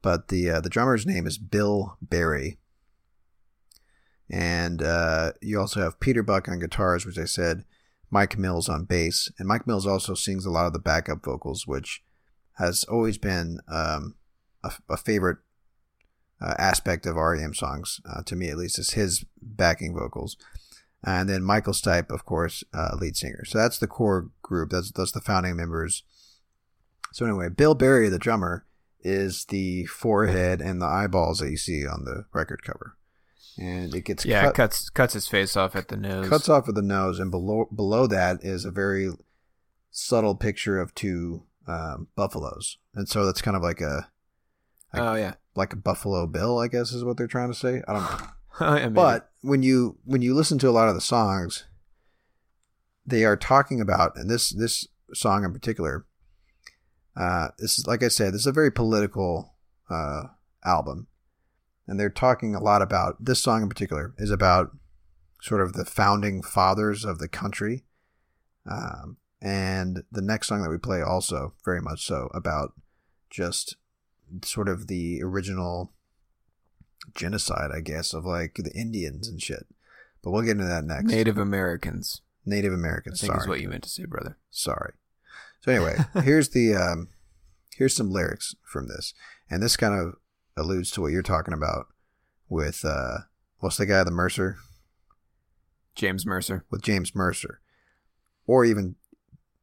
but 0.00 0.28
the 0.28 0.48
uh, 0.50 0.60
the 0.60 0.70
drummer's 0.70 1.06
name 1.06 1.26
is 1.26 1.38
Bill 1.38 1.96
Berry. 2.02 2.58
And 4.30 4.82
uh, 4.82 5.32
you 5.40 5.60
also 5.60 5.80
have 5.80 6.00
Peter 6.00 6.22
Buck 6.22 6.48
on 6.48 6.58
guitars, 6.58 7.04
which 7.04 7.18
I 7.18 7.24
said, 7.24 7.64
Mike 8.10 8.38
Mills 8.38 8.68
on 8.68 8.84
bass, 8.84 9.30
and 9.38 9.48
Mike 9.48 9.66
Mills 9.66 9.86
also 9.86 10.12
sings 10.14 10.44
a 10.44 10.50
lot 10.50 10.66
of 10.66 10.74
the 10.74 10.78
backup 10.78 11.24
vocals, 11.24 11.66
which 11.66 12.02
has 12.58 12.84
always 12.84 13.16
been 13.16 13.60
um, 13.68 14.16
a, 14.62 14.72
a 14.90 14.96
favorite 14.98 15.38
uh, 16.40 16.54
aspect 16.58 17.06
of 17.06 17.16
REM 17.16 17.54
songs, 17.54 18.00
uh, 18.08 18.22
to 18.24 18.36
me 18.36 18.48
at 18.48 18.58
least, 18.58 18.78
is 18.78 18.90
his 18.90 19.24
backing 19.40 19.94
vocals. 19.94 20.36
And 21.04 21.28
then 21.28 21.42
Michael 21.42 21.72
Stipe, 21.72 22.10
of 22.10 22.24
course, 22.24 22.62
uh, 22.74 22.96
lead 23.00 23.16
singer. 23.16 23.44
So 23.44 23.58
that's 23.58 23.78
the 23.78 23.88
core 23.88 24.30
group. 24.42 24.70
That's 24.70 24.92
that's 24.92 25.12
the 25.12 25.20
founding 25.20 25.56
members. 25.56 26.04
So 27.12 27.26
anyway, 27.26 27.48
Bill 27.48 27.74
Berry, 27.74 28.08
the 28.08 28.18
drummer, 28.18 28.66
is 29.00 29.46
the 29.46 29.86
forehead 29.86 30.60
and 30.60 30.80
the 30.80 30.86
eyeballs 30.86 31.38
that 31.40 31.50
you 31.50 31.56
see 31.56 31.86
on 31.86 32.04
the 32.04 32.24
record 32.32 32.62
cover, 32.62 32.96
and 33.58 33.94
it 33.94 34.04
gets 34.04 34.24
Yeah, 34.24 34.44
cut, 34.46 34.54
cuts 34.54 34.90
cuts 34.90 35.14
his 35.14 35.28
face 35.28 35.56
off 35.56 35.74
at 35.76 35.88
the 35.88 35.96
nose. 35.96 36.28
cuts 36.28 36.48
off 36.48 36.68
of 36.68 36.74
the 36.74 36.82
nose, 36.82 37.18
and 37.18 37.30
below 37.30 37.66
below 37.74 38.06
that 38.06 38.42
is 38.42 38.64
a 38.64 38.70
very 38.70 39.10
subtle 39.90 40.34
picture 40.34 40.80
of 40.80 40.94
two 40.94 41.44
um, 41.66 42.08
buffaloes, 42.16 42.78
and 42.94 43.08
so 43.08 43.24
that's 43.26 43.42
kind 43.42 43.56
of 43.56 43.62
like 43.62 43.80
a 43.80 44.08
Oh 44.94 45.14
yeah. 45.14 45.34
like 45.54 45.72
a 45.72 45.76
buffalo 45.76 46.26
bill, 46.26 46.58
I 46.58 46.68
guess 46.68 46.92
is 46.92 47.04
what 47.04 47.16
they're 47.16 47.26
trying 47.26 47.50
to 47.52 47.58
say. 47.58 47.82
I 47.88 47.92
don't 47.92 48.02
know. 48.02 48.26
Oh, 48.60 48.76
yeah. 48.76 48.88
But 48.90 49.30
when 49.40 49.62
you 49.62 49.96
when 50.04 50.20
you 50.20 50.34
listen 50.34 50.58
to 50.58 50.68
a 50.68 50.76
lot 50.76 50.86
of 50.90 50.94
the 50.94 51.00
songs, 51.00 51.64
they 53.06 53.24
are 53.24 53.34
talking 53.34 53.80
about, 53.80 54.12
and 54.16 54.28
this 54.28 54.50
this 54.50 54.86
song 55.14 55.42
in 55.42 55.54
particular, 55.54 56.04
uh, 57.16 57.48
this 57.58 57.78
is 57.78 57.86
like 57.86 58.02
I 58.02 58.08
said, 58.08 58.34
this 58.34 58.42
is 58.42 58.46
a 58.46 58.52
very 58.52 58.70
political 58.70 59.54
uh, 59.88 60.24
album, 60.66 61.06
and 61.86 61.98
they're 61.98 62.10
talking 62.10 62.54
a 62.54 62.62
lot 62.62 62.82
about 62.82 63.16
this 63.24 63.40
song 63.40 63.62
in 63.62 63.68
particular 63.68 64.14
is 64.18 64.30
about 64.30 64.70
sort 65.40 65.60
of 65.60 65.72
the 65.72 65.84
founding 65.84 66.42
fathers 66.42 67.04
of 67.04 67.18
the 67.18 67.28
country, 67.28 67.84
um, 68.70 69.16
and 69.40 70.04
the 70.10 70.22
next 70.22 70.48
song 70.48 70.62
that 70.62 70.70
we 70.70 70.78
play 70.78 71.02
also 71.02 71.54
very 71.64 71.80
much 71.80 72.06
so 72.06 72.28
about 72.32 72.72
just 73.30 73.76
sort 74.44 74.68
of 74.68 74.86
the 74.86 75.20
original 75.22 75.92
genocide, 77.14 77.70
I 77.74 77.80
guess, 77.80 78.14
of 78.14 78.24
like 78.24 78.54
the 78.54 78.72
Indians 78.72 79.28
and 79.28 79.42
shit. 79.42 79.66
But 80.22 80.30
we'll 80.30 80.42
get 80.42 80.52
into 80.52 80.64
that 80.64 80.84
next. 80.84 81.06
Native 81.06 81.38
Americans. 81.38 82.20
Native 82.46 82.72
I 82.72 82.76
Americans. 82.76 83.20
think 83.20 83.32
Sorry, 83.32 83.42
is 83.42 83.48
what 83.48 83.60
you 83.60 83.68
meant 83.68 83.82
to 83.84 83.88
say, 83.88 84.04
brother. 84.04 84.36
sorry. 84.50 84.92
So 85.60 85.72
anyway, 85.72 85.96
here's 86.24 86.50
the 86.50 86.74
um, 86.74 87.08
here's 87.76 87.94
some 87.94 88.10
lyrics 88.10 88.54
from 88.64 88.88
this, 88.88 89.14
and 89.50 89.62
this 89.62 89.76
kind 89.76 89.94
of 89.94 90.14
alludes 90.56 90.90
to 90.92 91.00
what 91.00 91.12
you're 91.12 91.22
talking 91.22 91.54
about 91.54 91.86
with 92.48 92.84
uh, 92.84 93.18
what's 93.58 93.76
the 93.76 93.86
guy, 93.86 94.04
the 94.04 94.10
Mercer, 94.10 94.56
James 95.94 96.26
Mercer. 96.26 96.64
with 96.70 96.82
James 96.82 97.14
Mercer, 97.14 97.60
or 98.46 98.64
even 98.64 98.96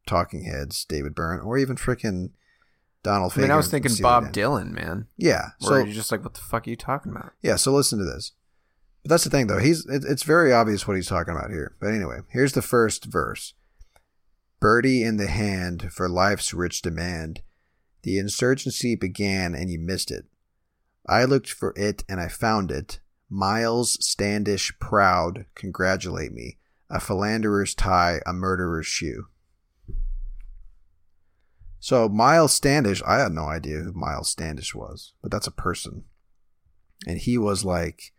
Talking 0.08 0.44
Heads, 0.44 0.86
David 0.86 1.14
Byrne, 1.14 1.42
or 1.42 1.58
even 1.58 1.76
freaking 1.76 2.32
Donald 3.04 3.34
I 3.36 3.42
mean, 3.42 3.52
I 3.52 3.56
was 3.56 3.70
thinking 3.70 3.92
Bob 4.02 4.34
Dylan, 4.34 4.72
man. 4.72 5.08
Yeah. 5.18 5.50
So 5.60 5.78
you're 5.78 5.94
just 5.94 6.12
like, 6.12 6.24
what 6.24 6.34
the 6.34 6.42
fuck 6.42 6.68
are 6.68 6.70
you 6.70 6.76
talking 6.76 7.12
about? 7.12 7.32
Yeah, 7.42 7.56
so 7.56 7.72
listen 7.72 7.98
to 8.00 8.06
this. 8.06 8.34
But 9.04 9.12
that's 9.12 9.24
the 9.24 9.30
thing, 9.30 9.48
though. 9.48 9.60
He's 9.60 9.86
it, 9.86 10.04
it's 10.06 10.24
very 10.24 10.52
obvious 10.52 10.88
what 10.88 10.98
he's 10.98 11.08
talking 11.08 11.34
about 11.34 11.50
here. 11.50 11.76
But 11.80 11.94
anyway, 11.94 12.20
here's 12.30 12.54
the 12.54 12.62
first 12.62 13.06
verse. 13.06 13.54
Birdie 14.60 15.04
in 15.04 15.16
the 15.16 15.28
hand 15.28 15.92
for 15.94 16.10
life's 16.10 16.54
rich 16.54 16.82
demand. 16.82 17.42
The 18.04 18.18
insurgency 18.18 18.96
began 18.96 19.56
and 19.56 19.70
you 19.70 19.80
missed 19.80 20.12
it. 20.12 20.26
I 21.10 21.26
looked 21.26 21.52
for 21.52 21.74
it 21.76 22.04
and 22.08 22.20
I 22.20 22.28
found 22.28 22.72
it. 22.72 23.00
Miles 23.30 24.04
Standish 24.06 24.72
proud, 24.80 25.46
congratulate 25.56 26.32
me. 26.32 26.58
A 26.90 27.00
philanderer's 27.00 27.76
tie, 27.76 28.22
a 28.26 28.34
murderer's 28.34 28.88
shoe. 28.88 29.28
So 31.80 32.10
Miles 32.10 32.54
Standish, 32.54 33.02
I 33.06 33.20
had 33.20 33.32
no 33.32 33.46
idea 33.46 33.80
who 33.80 33.94
Miles 33.94 34.30
Standish 34.30 34.74
was, 34.74 35.14
but 35.22 35.32
that's 35.32 35.48
a 35.48 35.52
person 35.52 36.06
and 37.08 37.20
he 37.20 37.38
was 37.38 37.64
like 37.64 38.14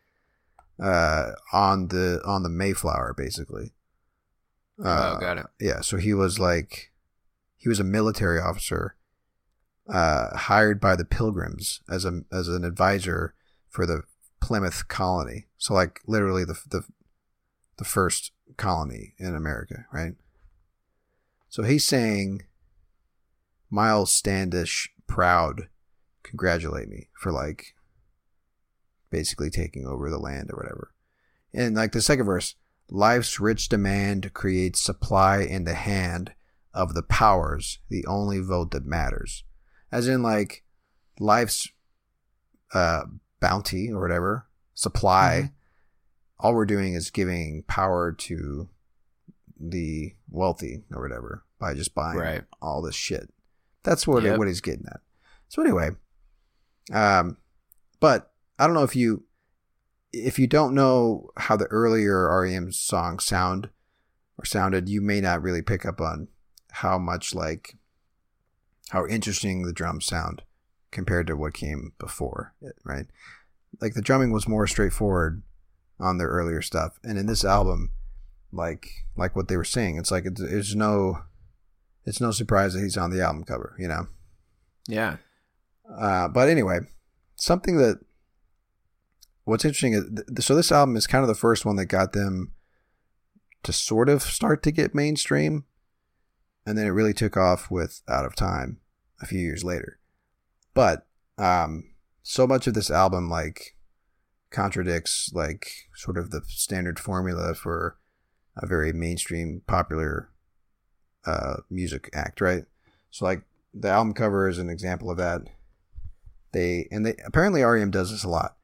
uh 0.83 1.33
on 1.53 1.89
the 1.89 2.21
on 2.25 2.43
the 2.43 2.49
Mayflower 2.49 3.15
basically. 3.17 3.73
Uh, 4.83 5.17
oh, 5.17 5.21
got 5.21 5.37
it. 5.37 5.47
Yeah, 5.61 5.83
so 5.83 5.99
he 5.99 6.15
was 6.15 6.39
like 6.39 6.93
he 7.57 7.69
was 7.69 7.81
a 7.81 7.85
military 7.85 8.41
officer 8.41 8.97
uh 9.91 10.37
hired 10.37 10.81
by 10.81 10.97
the 10.97 11.05
Pilgrims 11.05 11.81
as 11.91 12.05
a 12.05 12.23
as 12.33 12.49
an 12.49 12.65
advisor 12.65 13.35
for 13.69 13.87
the 13.87 14.03
Plymouth 14.41 14.89
colony. 14.89 15.47
So 15.59 15.75
like 15.75 16.01
literally 16.07 16.45
the 16.45 16.61
the 16.69 16.83
the 17.77 17.85
first 17.85 18.33
colony 18.57 19.15
in 19.19 19.35
America, 19.35 19.87
right? 19.93 20.15
So 21.49 21.63
he's 21.63 21.85
saying 21.85 22.43
Miles 23.71 24.13
Standish 24.13 24.91
proud 25.07 25.69
congratulate 26.23 26.89
me 26.89 27.09
for 27.15 27.33
like 27.33 27.75
basically 29.11 29.51
taking 29.51 29.87
over 29.87 30.09
the 30.09 30.19
land 30.19 30.51
or 30.53 30.57
whatever. 30.57 30.93
And 31.53 31.75
like 31.75 31.93
the 31.93 32.01
second 32.01 32.27
verse, 32.27 32.55
life's 32.89 33.41
rich 33.41 33.69
demand 33.69 34.33
creates 34.35 34.81
supply 34.81 35.41
in 35.41 35.65
the 35.65 35.75
hand 35.75 36.33
of 36.73 36.95
the 36.95 37.03
powers, 37.03 37.79
the 37.89 38.07
only 38.07 38.41
vote 38.41 38.71
that 38.71 38.87
matters. 38.87 39.43
As 39.93 40.09
in 40.09 40.23
like 40.23 40.65
life's 41.19 41.69
uh 42.73 43.03
bounty 43.41 43.91
or 43.91 44.01
whatever, 44.01 44.47
supply, 44.75 45.53
all 46.39 46.55
we're 46.55 46.67
doing 46.67 46.95
is 46.95 47.11
giving 47.11 47.63
power 47.67 48.13
to 48.13 48.69
the 49.59 50.15
wealthy 50.31 50.85
or 50.93 51.03
whatever 51.03 51.45
by 51.59 51.75
just 51.75 51.95
buying 51.95 52.19
Right. 52.19 52.45
all 52.63 52.81
this 52.83 52.95
shit. 52.95 53.33
That's 53.83 54.07
what 54.07 54.23
Yep. 54.23 54.39
what 54.39 54.49
he's 54.49 54.61
getting 54.61 54.87
at. 54.87 55.01
So 55.49 55.63
anyway, 55.63 55.91
um, 56.93 57.37
but 57.99 58.33
I 58.59 58.67
don't 58.67 58.75
know 58.75 58.85
if 58.85 58.97
you 58.97 59.25
if 60.13 60.39
you 60.39 60.47
don't 60.47 60.75
know 60.75 61.31
how 61.37 61.57
the 61.57 61.67
earlier 61.67 62.29
REM 62.41 62.73
songs 62.73 63.25
sound 63.25 63.71
or 64.39 64.45
sounded, 64.45 64.89
you 64.89 65.01
may 65.01 65.21
not 65.21 65.41
really 65.43 65.63
pick 65.63 65.87
up 65.87 66.01
on 66.01 66.29
how 66.73 66.99
much 66.99 67.35
like 67.35 67.77
how 68.91 69.07
interesting 69.07 69.63
the 69.63 69.73
drums 69.73 70.07
sound 70.07 70.43
compared 70.91 71.27
to 71.29 71.37
what 71.37 71.55
came 71.55 71.93
before 71.99 72.55
it, 72.61 72.77
right? 72.85 73.07
Like 73.81 73.95
the 73.95 74.03
drumming 74.03 74.33
was 74.33 74.49
more 74.49 74.67
straightforward 74.67 75.43
on 75.99 76.19
their 76.19 76.29
earlier 76.29 76.63
stuff, 76.63 76.99
and 77.05 77.19
in 77.19 77.27
this 77.27 77.45
album, 77.45 77.93
like 78.53 78.89
like 79.17 79.37
what 79.37 79.49
they 79.49 79.57
were 79.57 79.65
saying, 79.65 79.97
it's 79.97 80.11
like 80.11 80.25
it's, 80.27 80.41
it's 80.41 80.75
no 80.75 81.23
it's 82.05 82.21
no 82.21 82.31
surprise 82.31 82.75
that 82.75 82.81
he's 82.81 82.97
on 82.97 83.11
the 83.11 83.23
album 83.23 83.45
cover, 83.45 83.77
you 83.79 83.89
know. 83.89 84.07
Yeah. 84.89 85.17
Uh, 85.89 86.29
but 86.29 86.49
anyway, 86.49 86.81
something 87.37 87.77
that 87.77 88.01
what's 89.45 89.65
interesting 89.65 89.95
is 89.95 90.45
so 90.45 90.55
this 90.55 90.73
album 90.73 90.97
is 90.97 91.07
kind 91.07 91.23
of 91.23 91.29
the 91.29 91.35
first 91.35 91.65
one 91.65 91.77
that 91.77 91.87
got 91.87 92.13
them 92.13 92.53
to 93.63 93.73
sort 93.73 94.09
of 94.09 94.23
start 94.23 94.63
to 94.63 94.73
get 94.73 94.95
mainstream, 94.95 95.65
and 96.71 96.79
then 96.79 96.87
it 96.87 96.91
really 96.91 97.13
took 97.13 97.37
off 97.37 97.69
with 97.69 98.01
Out 98.09 98.25
of 98.25 98.37
Time 98.37 98.79
a 99.21 99.27
few 99.27 99.41
years 99.41 99.65
later. 99.65 99.99
But 100.73 101.05
um, 101.37 101.91
so 102.23 102.47
much 102.47 102.69
of 102.69 102.75
this 102.75 102.93
album 102.93 103.29
like 103.29 103.77
contradicts 104.51 105.33
like 105.35 105.73
sort 105.97 106.17
of 106.17 106.31
the 106.31 106.43
standard 106.47 107.01
formula 107.01 107.55
for 107.55 107.99
a 108.57 108.69
very 108.69 108.93
mainstream 108.93 109.63
popular 109.67 110.31
uh, 111.27 111.57
music 111.69 112.09
act, 112.15 112.41
right? 112.41 112.67
So 113.11 113.25
like 113.25 113.43
the 113.75 113.89
album 113.89 114.15
cover 114.15 114.49
is 114.49 114.59
an 114.59 114.71
example 114.71 115.11
of 115.11 115.17
that. 115.17 115.43
They 116.53 116.87
and 116.93 117.05
they 117.05 117.17
apparently 117.27 117.65
REM 117.65 117.91
does 117.91 118.13
this 118.13 118.23
a 118.23 118.29
lot. 118.29 118.57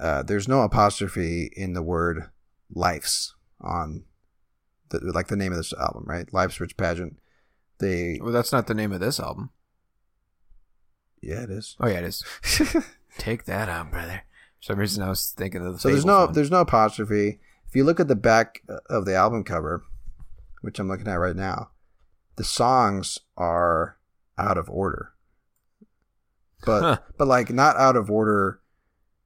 Uh, 0.00 0.22
there's 0.22 0.48
no 0.48 0.62
apostrophe 0.62 1.50
in 1.54 1.74
the 1.74 1.82
word 1.82 2.30
"life's" 2.74 3.34
on 3.60 4.04
the 5.00 5.12
like 5.12 5.26
the 5.28 5.36
name 5.36 5.52
of 5.52 5.58
this 5.58 5.72
album, 5.74 6.04
right? 6.06 6.32
Life's 6.32 6.60
Rich 6.60 6.76
Pageant. 6.76 7.18
They 7.78 8.20
Well, 8.22 8.32
that's 8.32 8.52
not 8.52 8.66
the 8.68 8.74
name 8.74 8.92
of 8.92 9.00
this 9.00 9.18
album. 9.18 9.50
yeah, 11.20 11.42
it 11.42 11.50
is. 11.50 11.76
Oh 11.80 11.88
yeah, 11.88 11.98
it 11.98 12.04
is. 12.04 12.24
Take 13.18 13.44
that 13.44 13.68
out, 13.68 13.90
brother. 13.90 14.22
For 14.60 14.66
some 14.72 14.78
reason, 14.78 15.02
I 15.02 15.08
was 15.08 15.30
thinking 15.36 15.66
of 15.66 15.74
the. 15.74 15.78
so 15.80 15.88
there's 15.88 16.04
no 16.04 16.26
one. 16.26 16.32
there's 16.34 16.50
no 16.50 16.60
apostrophe. 16.60 17.40
If 17.68 17.74
you 17.76 17.84
look 17.84 18.00
at 18.00 18.08
the 18.08 18.16
back 18.16 18.62
uh, 18.68 18.78
of 18.90 19.04
the 19.06 19.14
album 19.14 19.44
cover, 19.44 19.82
which 20.60 20.78
I'm 20.78 20.88
looking 20.88 21.08
at 21.08 21.14
right 21.14 21.36
now, 21.36 21.70
the 22.36 22.44
songs 22.44 23.18
are 23.36 23.96
out 24.38 24.58
of 24.58 24.68
order. 24.70 25.12
But 26.64 26.80
Huh. 26.82 26.98
but 27.18 27.26
like 27.28 27.50
not 27.50 27.76
out 27.76 27.96
of 27.96 28.10
order 28.10 28.60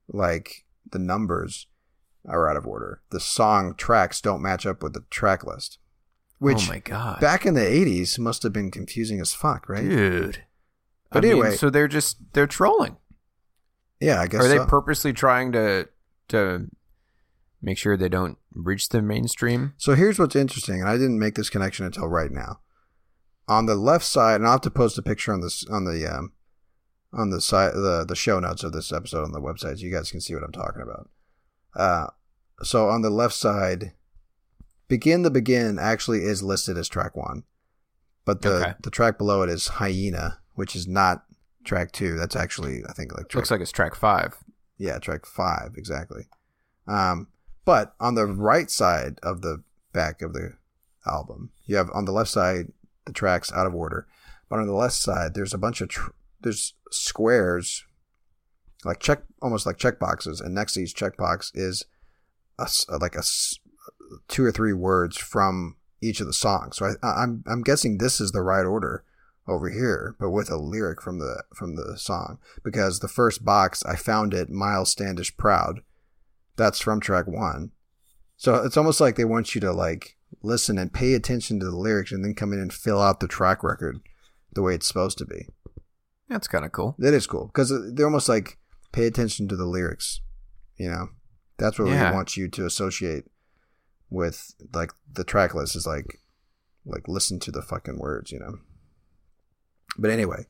like 0.08 0.64
the 0.90 0.98
numbers 0.98 1.66
are 2.26 2.48
out 2.48 2.56
of 2.56 2.66
order. 2.66 3.02
The 3.10 3.20
song 3.20 3.74
tracks 3.76 4.20
don't 4.20 4.42
match 4.42 4.66
up 4.66 4.82
with 4.82 4.92
the 4.94 5.04
track 5.10 5.44
list. 5.44 5.78
Which 6.38 6.68
oh 6.68 6.72
my 6.72 6.78
god, 6.80 7.20
back 7.20 7.46
in 7.46 7.54
the 7.54 7.62
80s 7.62 8.18
must 8.18 8.42
have 8.42 8.52
been 8.52 8.70
confusing 8.70 9.20
as 9.20 9.32
fuck, 9.32 9.68
right? 9.68 9.88
dude. 9.88 10.44
But 11.10 11.24
I 11.24 11.28
mean, 11.28 11.30
anyway- 11.42 11.56
so 11.56 11.70
they're 11.70 11.88
just 11.88 12.18
they're 12.34 12.46
trolling. 12.46 12.96
Yeah, 14.00 14.20
I 14.20 14.26
guess 14.26 14.44
Are 14.44 14.48
they 14.48 14.58
so. 14.58 14.66
purposely 14.66 15.12
trying 15.14 15.52
to 15.52 15.88
to 16.28 16.68
make 17.62 17.78
sure 17.78 17.96
they 17.96 18.10
don't 18.10 18.36
reach 18.52 18.90
the 18.90 19.00
mainstream? 19.00 19.72
So 19.78 19.94
here's 19.94 20.18
what's 20.18 20.36
interesting, 20.36 20.80
and 20.80 20.88
I 20.90 20.94
didn't 20.98 21.18
make 21.18 21.34
this 21.36 21.48
connection 21.48 21.86
until 21.86 22.06
right 22.08 22.30
now. 22.30 22.60
On 23.48 23.64
the 23.66 23.76
left 23.76 24.04
side, 24.04 24.36
and 24.36 24.44
I'll 24.44 24.52
have 24.52 24.60
to 24.62 24.70
post 24.70 24.98
a 24.98 25.02
picture 25.02 25.32
on 25.32 25.40
this 25.40 25.64
on 25.68 25.84
the 25.84 26.06
um, 26.06 26.32
on 27.14 27.30
the 27.30 27.40
side 27.40 27.72
the 27.72 28.04
the 28.06 28.16
show 28.16 28.38
notes 28.40 28.62
of 28.62 28.72
this 28.72 28.92
episode 28.92 29.22
on 29.24 29.32
the 29.32 29.40
website, 29.40 29.78
so 29.78 29.86
you 29.86 29.92
guys 29.92 30.10
can 30.10 30.20
see 30.20 30.34
what 30.34 30.42
I'm 30.44 30.52
talking 30.52 30.82
about. 30.82 31.08
Uh, 31.76 32.08
so 32.62 32.88
on 32.88 33.02
the 33.02 33.10
left 33.10 33.34
side, 33.34 33.92
"Begin 34.88 35.22
the 35.22 35.30
Begin" 35.30 35.78
actually 35.78 36.24
is 36.24 36.42
listed 36.42 36.76
as 36.78 36.88
track 36.88 37.16
one, 37.16 37.44
but 38.24 38.42
the 38.42 38.56
Okay. 38.56 38.74
the 38.82 38.90
track 38.90 39.18
below 39.18 39.42
it 39.42 39.50
is 39.50 39.68
"Hyena," 39.68 40.40
which 40.54 40.74
is 40.74 40.86
not 40.88 41.24
track 41.64 41.92
two. 41.92 42.16
That's 42.16 42.36
actually 42.36 42.82
I 42.88 42.92
think 42.92 43.12
like 43.12 43.28
track 43.28 43.34
Looks 43.40 43.50
like 43.50 43.60
it's 43.60 43.72
track 43.72 43.94
five. 43.94 44.38
yeah, 44.78 44.98
track 44.98 45.26
five, 45.26 45.74
exactly. 45.76 46.28
Um, 46.86 47.28
but 47.64 47.94
on 48.00 48.14
the 48.14 48.26
right 48.26 48.70
side 48.70 49.18
of 49.22 49.42
the 49.42 49.62
back 49.92 50.22
of 50.22 50.32
the 50.32 50.52
album, 51.04 51.50
you 51.66 51.76
have 51.76 51.90
on 51.92 52.04
the 52.04 52.12
left 52.12 52.30
side 52.30 52.72
the 53.04 53.12
tracks 53.12 53.52
out 53.52 53.66
of 53.66 53.74
order, 53.74 54.06
but 54.48 54.58
on 54.60 54.66
the 54.66 54.72
left 54.72 54.94
side 54.94 55.34
there's 55.34 55.52
a 55.54 55.58
bunch 55.58 55.80
of 55.80 55.88
tr- 55.88 56.10
there's 56.40 56.74
squares, 56.90 57.84
like 58.86 59.00
check 59.00 59.22
almost 59.42 59.66
like 59.66 59.78
check 59.78 59.98
boxes, 59.98 60.40
and 60.40 60.54
next 60.54 60.74
to 60.74 60.80
each 60.80 60.94
checkbox 60.94 61.50
is 61.54 61.84
a 62.58 62.68
like 62.98 63.14
a 63.14 63.22
two 64.28 64.44
or 64.44 64.52
three 64.52 64.72
words 64.72 65.16
from 65.16 65.76
each 66.00 66.20
of 66.20 66.26
the 66.26 66.32
songs. 66.32 66.76
So 66.76 66.94
I, 67.02 67.22
I'm 67.22 67.44
I'm 67.46 67.62
guessing 67.62 67.98
this 67.98 68.20
is 68.20 68.32
the 68.32 68.42
right 68.42 68.64
order 68.64 69.04
over 69.48 69.70
here, 69.70 70.16
but 70.18 70.30
with 70.30 70.50
a 70.50 70.56
lyric 70.56 71.00
from 71.00 71.18
the 71.18 71.44
from 71.54 71.76
the 71.76 71.96
song 71.96 72.38
because 72.62 73.00
the 73.00 73.08
first 73.08 73.44
box 73.44 73.84
I 73.84 73.96
found 73.96 74.34
it 74.34 74.50
Miles 74.50 74.90
Standish 74.90 75.36
Proud. 75.36 75.80
That's 76.56 76.80
from 76.80 77.00
track 77.00 77.26
1. 77.26 77.70
So 78.38 78.54
it's 78.64 78.78
almost 78.78 78.98
like 79.00 79.16
they 79.16 79.26
want 79.26 79.54
you 79.54 79.60
to 79.60 79.72
like 79.72 80.16
listen 80.42 80.78
and 80.78 80.92
pay 80.92 81.14
attention 81.14 81.60
to 81.60 81.66
the 81.66 81.76
lyrics 81.76 82.12
and 82.12 82.24
then 82.24 82.34
come 82.34 82.52
in 82.52 82.58
and 82.58 82.72
fill 82.72 83.00
out 83.00 83.20
the 83.20 83.28
track 83.28 83.62
record 83.62 84.00
the 84.52 84.62
way 84.62 84.74
it's 84.74 84.88
supposed 84.88 85.18
to 85.18 85.26
be. 85.26 85.46
That's 86.28 86.48
kind 86.48 86.64
of 86.64 86.72
cool. 86.72 86.96
That 86.98 87.14
is 87.14 87.26
cool 87.26 87.46
because 87.46 87.70
uh, 87.70 87.90
they're 87.92 88.06
almost 88.06 88.28
like 88.28 88.58
pay 88.92 89.06
attention 89.06 89.48
to 89.48 89.56
the 89.56 89.66
lyrics, 89.66 90.20
you 90.76 90.88
know. 90.88 91.08
That's 91.58 91.78
what 91.78 91.88
Yeah. 91.88 92.10
we 92.10 92.14
want 92.16 92.36
you 92.36 92.48
to 92.48 92.66
associate 92.66 93.24
with 94.10 94.54
like 94.74 94.92
the 95.12 95.24
track 95.24 95.54
list 95.54 95.74
is 95.76 95.86
like 95.86 96.20
like 96.84 97.08
listen 97.08 97.40
to 97.40 97.50
the 97.50 97.62
fucking 97.62 97.98
words, 97.98 98.30
you 98.30 98.38
know. 98.38 98.58
But 99.98 100.10
anyway, 100.10 100.46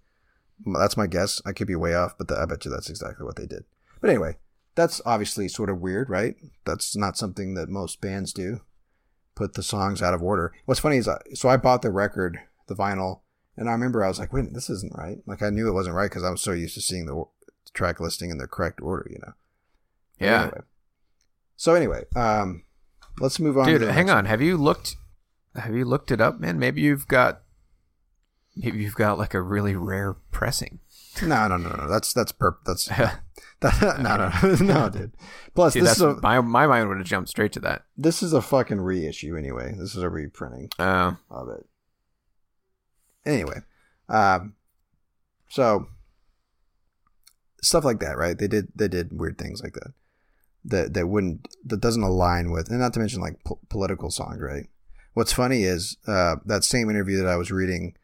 that's 0.66 0.97
my 0.97 1.07
guess. 1.07 1.41
I 1.47 1.53
could 1.53 1.66
be 1.66 1.76
way 1.76 1.95
off, 1.95 2.18
but 2.18 2.28
the, 2.28 2.39
I 2.39 2.45
bet 2.47 2.64
you 2.64 2.70
that's 2.70 2.91
exactly 2.91 3.24
what 3.24 3.37
they 3.37 3.47
did. 3.47 3.64
But 4.01 4.11
anyway, 4.11 4.37
that's 4.74 5.01
obviously 5.07 5.49
sort 5.49 5.70
of 5.70 5.80
weird, 5.80 6.11
right? 6.11 6.34
That's 6.64 6.97
not 6.97 7.16
something 7.16 7.55
that 7.55 7.68
most 7.68 8.01
bands 8.01 8.32
do. 8.32 8.61
Put 9.34 9.55
the 9.55 9.62
songs 9.62 10.03
out 10.03 10.14
of 10.14 10.22
order. 10.22 10.53
What's 10.64 10.80
funny 10.80 10.97
is, 10.97 11.09
I, 11.09 11.18
so 11.34 11.49
I 11.49 11.57
bought 11.57 11.82
the 11.82 11.91
record, 11.91 12.39
the 12.68 12.74
vinyl, 12.74 13.20
and 13.57 13.68
I 13.68 13.72
remember 13.72 14.03
I 14.05 14.09
was 14.09 14.18
like, 14.18 14.32
wait, 14.32 14.53
this 14.53 14.68
isn't 14.70 14.97
right. 14.97 15.18
Like 15.26 15.43
I 15.43 15.51
knew 15.51 15.68
it 15.68 15.72
wasn't 15.74 15.97
right 15.97 16.11
because 16.11 16.24
I 16.24 16.30
was 16.30 16.41
so 16.43 16.53
used 16.53 16.74
to 16.74 16.80
seeing 16.80 17.07
the 17.07 17.22
track 17.77 18.01
listing 18.01 18.31
in 18.31 18.39
the 18.39 18.47
correct 18.49 18.81
order, 18.81 19.09
you 19.11 19.18
know. 19.20 19.33
Yeah. 20.18 20.43
Anyway. 20.43 20.61
So 21.57 21.74
anyway, 21.74 22.05
um, 22.16 22.64
let's 23.20 23.39
move 23.39 23.57
on. 23.57 23.66
Dude, 23.66 23.83
hang 23.83 24.11
on. 24.11 24.24
Have 24.24 24.43
you 24.43 24.57
looked? 24.57 24.97
Have 25.55 25.74
you 25.74 25.85
looked 25.85 26.11
it 26.11 26.20
up, 26.20 26.41
man? 26.41 26.59
Maybe 26.59 26.81
you've 26.81 27.09
got. 27.09 27.43
Maybe 28.57 28.79
you've 28.79 28.95
got 28.95 29.18
like 29.18 29.35
a 29.35 29.41
really 29.41 29.77
rare 29.77 30.14
pressing. 30.31 30.81
No, 31.22 31.49
no, 31.49 31.57
no, 31.57 31.70
no. 31.70 31.89
That's 31.89 32.12
that's 32.12 32.33
perp. 32.33 32.57
That's 32.64 32.87
that, 33.61 34.01
no, 34.01 34.16
no, 34.16 34.55
no, 34.61 34.89
dude. 34.91 35.12
Plus, 35.55 35.74
See, 35.74 35.81
this 35.81 35.97
is 35.97 36.03
a 36.03 36.18
my 36.22 36.41
my 36.41 36.66
mind 36.66 36.89
would 36.89 36.99
have 36.99 37.07
jumped 37.07 37.31
straight 37.31 37.53
to 37.53 37.61
that. 37.61 37.85
this 37.97 38.22
is 38.22 38.33
a 38.33 38.43
fucking 38.43 38.81
reissue 38.81 39.37
anyway. 39.37 39.74
This 39.77 39.95
is 39.95 40.03
a 40.03 40.11
reprinting. 40.11 40.70
Uh, 40.79 41.12
of 41.31 41.49
it. 41.49 41.66
Anyway, 43.24 43.61
um, 44.09 44.55
so 45.49 45.89
stuff 47.62 47.84
like 47.84 48.00
that, 48.00 48.16
right? 48.16 48.38
They 48.38 48.48
did 48.48 48.68
they 48.74 48.88
did 48.88 49.18
weird 49.18 49.38
things 49.38 49.62
like 49.62 49.74
that 49.74 49.92
that 50.66 50.94
that 50.94 51.07
wouldn't 51.07 51.48
that 51.64 51.80
doesn't 51.80 52.02
align 52.02 52.50
with, 52.50 52.68
and 52.68 52.80
not 52.80 52.92
to 52.94 53.00
mention 53.00 53.20
like 53.20 53.42
po- 53.44 53.61
political 53.68 54.11
songs, 54.11 54.40
right? 54.40 54.66
What's 55.14 55.32
funny 55.32 55.62
is 55.62 55.96
uh, 56.07 56.36
that 56.44 56.64
same 56.64 56.90
interview 56.90 57.16
that 57.18 57.28
I 57.28 57.36
was 57.36 57.50
reading 57.50 57.96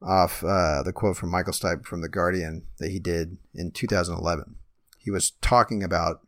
off 0.00 0.42
uh, 0.42 0.82
the 0.82 0.92
quote 0.92 1.16
from 1.16 1.30
Michael 1.30 1.52
Stipe 1.52 1.84
from 1.84 2.00
the 2.00 2.08
Guardian 2.08 2.66
that 2.78 2.90
he 2.90 2.98
did 2.98 3.38
in 3.54 3.72
2011. 3.72 4.56
He 4.98 5.10
was 5.10 5.32
talking 5.42 5.82
about 5.82 6.20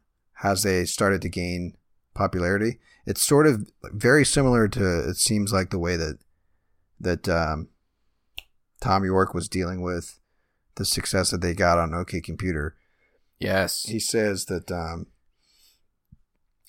as 0.42 0.62
they 0.62 0.84
started 0.84 1.22
to 1.22 1.28
gain 1.28 1.74
popularity. 2.14 2.78
It's 3.06 3.22
sort 3.22 3.46
of 3.46 3.70
very 3.84 4.24
similar 4.24 4.68
to 4.68 5.08
it 5.08 5.16
seems 5.16 5.52
like 5.52 5.70
the 5.70 5.78
way 5.78 5.96
that 5.96 6.18
that 7.00 7.28
um, 7.28 7.68
Thom 8.80 9.04
Yorke 9.04 9.32
was 9.32 9.48
dealing 9.48 9.80
with 9.80 10.18
the 10.78 10.84
success 10.84 11.30
that 11.30 11.42
they 11.42 11.52
got 11.52 11.78
on 11.78 11.92
OK 11.92 12.20
Computer. 12.20 12.76
yes. 13.38 13.82
He 13.82 13.98
says 13.98 14.46
that 14.46 14.70
um, 14.72 15.06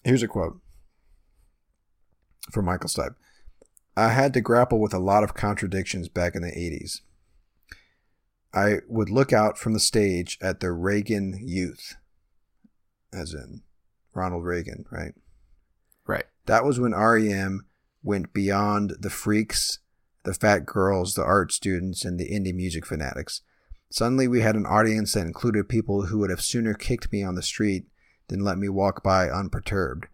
here's 0.04 0.24
a 0.24 0.28
quote 0.28 0.60
from 2.52 2.66
Michael 2.66 2.90
Stipe. 2.90 3.16
I 3.96 4.10
had 4.10 4.34
to 4.34 4.42
grapple 4.42 4.80
with 4.80 4.94
a 4.94 5.00
lot 5.00 5.24
of 5.24 5.34
contradictions 5.34 6.10
back 6.10 6.36
in 6.36 6.42
the 6.42 6.50
80s. 6.50 7.02
I 8.54 8.80
would 8.88 9.10
look 9.10 9.32
out 9.32 9.58
from 9.58 9.74
the 9.74 9.80
stage 9.80 10.38
at 10.42 10.60
the 10.60 10.72
Reagan 10.72 11.40
youth, 11.42 11.96
as 13.14 13.34
in 13.34 13.62
Ronald 14.14 14.44
Reagan, 14.44 14.86
right? 14.92 15.14
Right. 16.08 16.26
That 16.48 16.66
was 16.66 16.80
when 16.80 16.96
REM 16.96 17.68
went 18.02 18.34
beyond 18.34 18.96
the 19.00 19.12
freaks, 19.12 19.80
the 20.24 20.34
fat 20.34 20.66
girls, 20.66 21.14
the 21.14 21.24
art 21.24 21.52
students, 21.52 22.04
and 22.04 22.20
the 22.20 22.30
indie 22.30 22.56
music 22.56 22.88
fanatics. 22.88 23.42
Suddenly, 23.92 24.28
we 24.28 24.42
had 24.42 24.56
an 24.56 24.66
audience 24.66 25.14
that 25.14 25.26
included 25.26 25.68
people 25.68 26.08
who 26.08 26.20
would 26.20 26.30
have 26.30 26.42
sooner 26.42 26.74
kicked 26.74 27.12
me 27.12 27.24
on 27.24 27.36
the 27.36 27.42
street 27.42 27.86
than 28.28 28.44
let 28.44 28.58
me 28.58 28.70
walk 28.70 29.04
by 29.04 29.30
unperturbed. 29.30 30.08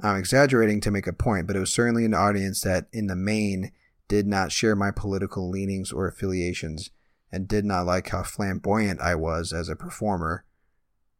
I'm 0.00 0.16
exaggerating 0.16 0.80
to 0.82 0.90
make 0.90 1.06
a 1.06 1.12
point, 1.12 1.46
but 1.46 1.56
it 1.56 1.60
was 1.60 1.72
certainly 1.72 2.04
an 2.04 2.12
audience 2.12 2.60
that, 2.60 2.88
in 2.92 3.06
the 3.06 3.16
main, 3.16 3.72
did 4.08 4.26
not 4.26 4.52
share 4.52 4.76
my 4.76 4.90
political 4.90 5.48
leanings 5.48 5.90
or 5.90 6.06
affiliations 6.06 6.90
and 7.32 7.48
did 7.48 7.64
not 7.64 7.86
like 7.86 8.08
how 8.10 8.22
flamboyant 8.22 9.00
I 9.00 9.14
was 9.14 9.52
as 9.52 9.68
a 9.68 9.76
performer 9.76 10.44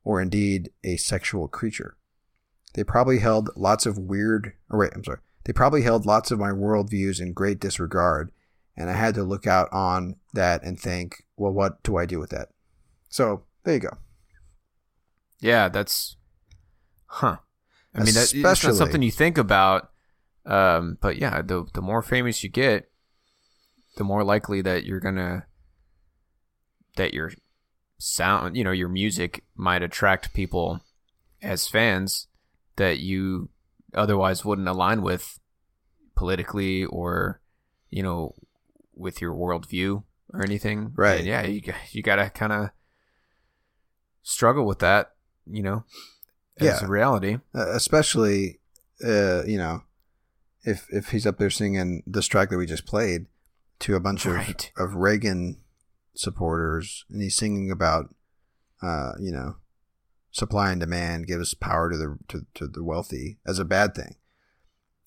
or 0.04 0.20
indeed 0.20 0.70
a 0.84 0.96
sexual 0.96 1.48
creature. 1.48 1.96
They 2.74 2.84
probably 2.84 3.18
held 3.18 3.50
lots 3.56 3.86
of 3.86 3.98
weird, 3.98 4.52
or 4.70 4.78
wait, 4.78 4.92
I'm 4.94 5.02
sorry. 5.02 5.18
They 5.44 5.52
probably 5.52 5.82
held 5.82 6.06
lots 6.06 6.30
of 6.30 6.38
my 6.38 6.50
worldviews 6.50 7.20
in 7.20 7.32
great 7.32 7.58
disregard, 7.58 8.30
and 8.76 8.90
I 8.90 8.94
had 8.94 9.14
to 9.14 9.22
look 9.22 9.46
out 9.46 9.68
on 9.72 10.16
that 10.34 10.62
and 10.62 10.78
think, 10.78 11.24
well, 11.36 11.52
what 11.52 11.82
do 11.82 11.96
I 11.96 12.06
do 12.06 12.18
with 12.18 12.30
that? 12.30 12.48
So 13.08 13.44
there 13.64 13.74
you 13.74 13.80
go. 13.80 13.96
Yeah, 15.40 15.68
that's. 15.68 16.16
Huh. 17.06 17.38
I 17.94 17.98
mean, 18.04 18.14
that, 18.14 18.34
Especially- 18.34 18.70
not 18.70 18.76
something 18.76 19.02
you 19.02 19.10
think 19.10 19.38
about. 19.38 19.90
Um, 20.44 20.96
but 21.00 21.16
yeah, 21.16 21.42
the 21.42 21.66
the 21.74 21.82
more 21.82 22.02
famous 22.02 22.44
you 22.44 22.50
get, 22.50 22.88
the 23.96 24.04
more 24.04 24.22
likely 24.22 24.60
that 24.62 24.84
you're 24.84 25.00
gonna 25.00 25.46
that 26.96 27.12
your 27.12 27.32
sound, 27.98 28.56
you 28.56 28.62
know, 28.62 28.70
your 28.70 28.88
music 28.88 29.44
might 29.56 29.82
attract 29.82 30.34
people 30.34 30.80
as 31.42 31.66
fans 31.66 32.28
that 32.76 33.00
you 33.00 33.48
otherwise 33.94 34.44
wouldn't 34.44 34.68
align 34.68 35.02
with 35.02 35.40
politically 36.14 36.84
or 36.84 37.40
you 37.90 38.02
know 38.02 38.34
with 38.96 39.20
your 39.20 39.34
worldview 39.34 40.02
or 40.32 40.42
anything. 40.42 40.92
Right. 40.96 41.18
And 41.18 41.26
yeah, 41.26 41.46
you 41.46 41.60
you 41.92 42.02
gotta 42.02 42.30
kind 42.30 42.52
of 42.52 42.70
struggle 44.22 44.66
with 44.66 44.80
that, 44.80 45.12
you 45.46 45.62
know, 45.62 45.84
as 46.58 46.80
Yeah. 46.80 46.84
a 46.84 46.88
reality. 46.88 47.38
uh, 47.54 47.70
especially 47.70 48.60
uh, 49.04 49.44
you 49.44 49.58
know 49.58 49.82
if 50.64 50.86
if 50.90 51.10
he's 51.10 51.26
up 51.26 51.38
there 51.38 51.50
singing 51.50 52.02
this 52.06 52.26
track 52.26 52.48
that 52.50 52.56
we 52.58 52.66
just 52.66 52.86
played 52.86 53.26
to 53.80 53.94
a 53.94 54.00
bunch 54.00 54.24
Right. 54.26 54.72
of, 54.78 54.90
of 54.90 54.94
Reagan 54.96 55.60
supporters 56.14 57.04
and 57.10 57.20
he's 57.22 57.36
singing 57.36 57.70
about 57.70 58.14
uh, 58.82 59.12
you 59.20 59.30
know 59.32 59.56
supply 60.30 60.70
and 60.70 60.80
demand 60.80 61.26
gives 61.26 61.54
power 61.54 61.90
to 61.90 61.96
the 61.96 62.18
to, 62.28 62.46
to 62.54 62.66
the 62.66 62.82
wealthy 62.82 63.38
as 63.46 63.58
a 63.58 63.64
bad 63.64 63.94
thing. 63.94 64.16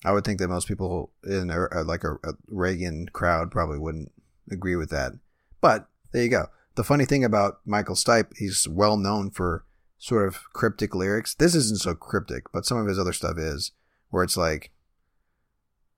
I 0.04 0.12
would 0.12 0.24
think 0.24 0.38
that 0.38 0.48
most 0.48 0.68
people 0.68 1.10
in 1.24 1.50
a, 1.50 1.82
like 1.82 2.04
a, 2.04 2.14
a 2.24 2.32
Reagan 2.48 3.08
crowd 3.12 3.50
probably 3.50 3.78
wouldn't 3.78 4.12
agree 4.50 4.76
with 4.76 4.90
that. 4.90 5.12
But 5.60 5.88
there 6.12 6.22
you 6.22 6.30
go. 6.30 6.46
The 6.74 6.84
funny 6.84 7.04
thing 7.04 7.24
about 7.24 7.60
Michael 7.66 7.94
Stipe, 7.94 8.36
he's 8.36 8.66
well 8.66 8.96
known 8.96 9.30
for 9.30 9.64
sort 9.98 10.26
of 10.26 10.50
cryptic 10.52 10.94
lyrics. 10.94 11.34
This 11.34 11.54
isn't 11.54 11.80
so 11.80 11.94
cryptic, 11.94 12.50
but 12.52 12.64
some 12.64 12.78
of 12.78 12.86
his 12.86 12.98
other 12.98 13.12
stuff 13.12 13.36
is, 13.36 13.72
where 14.08 14.24
it's 14.24 14.36
like, 14.36 14.70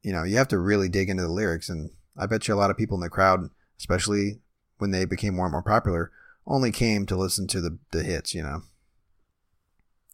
you 0.02 0.12
know, 0.12 0.24
you 0.24 0.36
have 0.36 0.48
to 0.48 0.58
really 0.58 0.88
dig 0.88 1.08
into 1.08 1.22
the 1.22 1.28
lyrics. 1.28 1.68
And 1.68 1.90
I 2.16 2.26
bet 2.26 2.48
you 2.48 2.54
a 2.54 2.56
lot 2.56 2.70
of 2.70 2.76
people 2.76 2.96
in 2.96 3.02
the 3.02 3.08
crowd, 3.08 3.50
especially 3.78 4.40
when 4.78 4.90
they 4.90 5.04
became 5.04 5.36
more 5.36 5.46
and 5.46 5.52
more 5.52 5.62
popular, 5.62 6.10
only 6.44 6.72
came 6.72 7.06
to 7.06 7.16
listen 7.16 7.46
to 7.46 7.60
the, 7.60 7.78
the 7.92 8.02
hits, 8.02 8.34
you 8.34 8.42
know. 8.42 8.62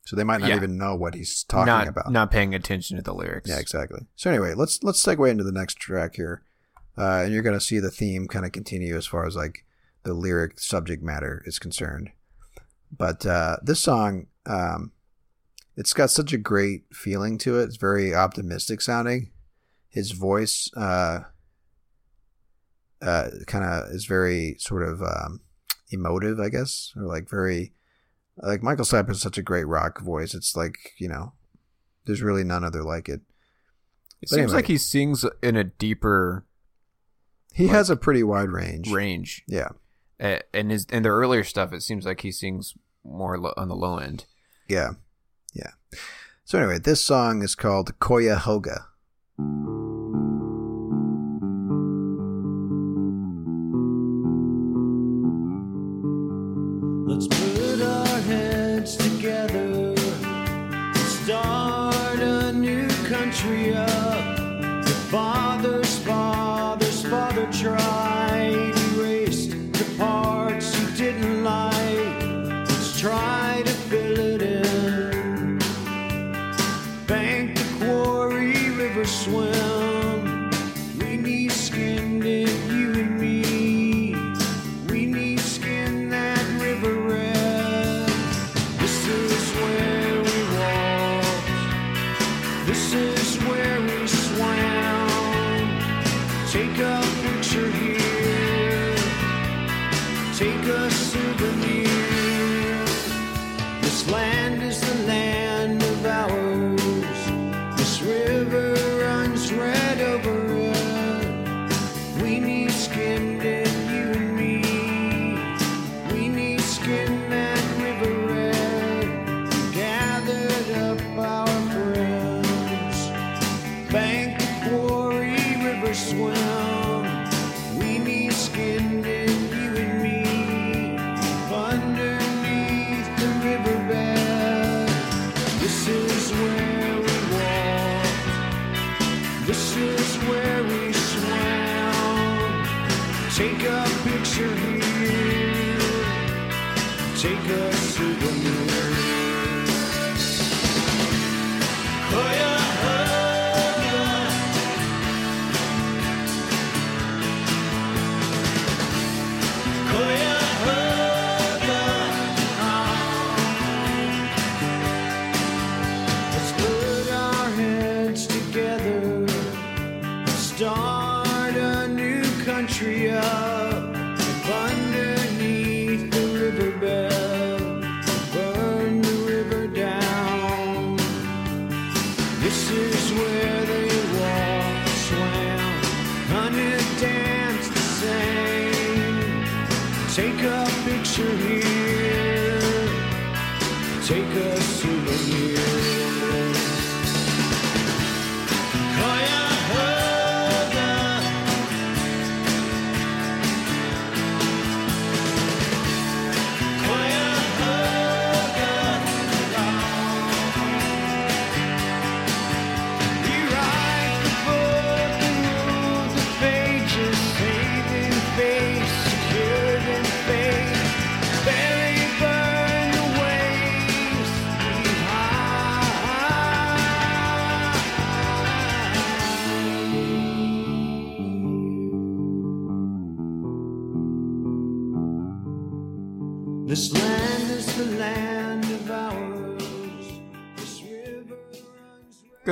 So 0.08 0.16
they 0.16 0.24
might 0.24 0.40
not 0.40 0.48
Yeah. 0.48 0.56
even 0.56 0.78
know 0.78 0.94
what 0.96 1.14
he's 1.14 1.44
talking 1.44 1.66
not 1.66 1.86
about. 1.86 2.10
not 2.10 2.30
paying 2.30 2.54
attention 2.54 2.96
to 2.96 3.02
the 3.02 3.12
lyrics. 3.12 3.50
Yeah, 3.50 3.58
exactly. 3.58 4.06
So 4.16 4.30
anyway, 4.30 4.54
let's 4.54 4.82
let's 4.82 5.04
segue 5.04 5.28
into 5.28 5.44
the 5.44 5.52
next 5.52 5.74
track 5.74 6.14
here, 6.14 6.40
uh, 6.96 7.20
and 7.24 7.34
you're 7.34 7.42
gonna 7.42 7.60
see 7.60 7.78
the 7.78 7.90
theme 7.90 8.26
kind 8.26 8.46
of 8.46 8.52
continue 8.52 8.96
as 8.96 9.06
far 9.06 9.26
as 9.26 9.36
like 9.36 9.66
the 10.04 10.14
lyric 10.14 10.58
subject 10.60 11.02
matter 11.02 11.42
is 11.44 11.58
concerned. 11.58 12.08
But 12.90 13.26
uh, 13.26 13.58
this 13.62 13.80
song, 13.80 14.28
um, 14.46 14.92
it's 15.76 15.92
got 15.92 16.10
such 16.10 16.32
a 16.32 16.38
great 16.38 16.84
feeling 16.90 17.36
to 17.38 17.58
it. 17.60 17.64
It's 17.64 17.76
very 17.76 18.14
optimistic 18.14 18.80
sounding. 18.80 19.30
His 19.90 20.12
voice, 20.12 20.70
uh, 20.74 21.24
uh, 23.02 23.28
kind 23.46 23.62
of 23.64 23.90
is 23.90 24.06
very 24.06 24.56
sort 24.58 24.82
of 24.82 25.02
um, 25.02 25.40
emotive, 25.90 26.40
I 26.40 26.48
guess, 26.48 26.94
or 26.96 27.02
like 27.02 27.28
very 27.28 27.74
like 28.42 28.62
Michael 28.62 28.84
Stipe 28.84 29.08
has 29.08 29.20
such 29.20 29.38
a 29.38 29.42
great 29.42 29.66
rock 29.66 30.00
voice. 30.00 30.34
It's 30.34 30.56
like 30.56 30.76
you 30.98 31.08
know, 31.08 31.32
there's 32.06 32.22
really 32.22 32.44
none 32.44 32.64
other 32.64 32.82
like 32.82 33.08
it. 33.08 33.20
It 34.20 34.22
But 34.22 34.28
seems 34.30 34.42
anyway. 34.44 34.54
like 34.54 34.66
he 34.66 34.78
sings 34.78 35.24
in 35.42 35.56
a 35.56 35.64
deeper 35.64 36.44
He 37.54 37.64
Like- 37.66 37.72
has 37.76 37.90
a 37.90 37.96
pretty 37.96 38.22
wide 38.22 38.50
range. 38.50 38.90
range. 38.90 39.42
Yeah, 39.46 39.68
Uh, 40.20 40.38
and 40.54 40.70
his 40.70 40.86
and 40.90 41.04
the 41.04 41.08
earlier 41.10 41.44
stuff, 41.44 41.72
it 41.72 41.82
seems 41.82 42.04
like 42.04 42.20
he 42.20 42.32
sings 42.32 42.74
more 43.04 43.38
lo- 43.38 43.54
on 43.56 43.68
the 43.68 43.76
low 43.76 43.98
end. 43.98 44.26
yeah, 44.68 44.90
yeah. 45.54 45.70
So 46.44 46.58
anyway, 46.58 46.78
this 46.78 47.02
song 47.02 47.42
is 47.42 47.54
called 47.54 47.98
Cuyahoga. 48.00 48.86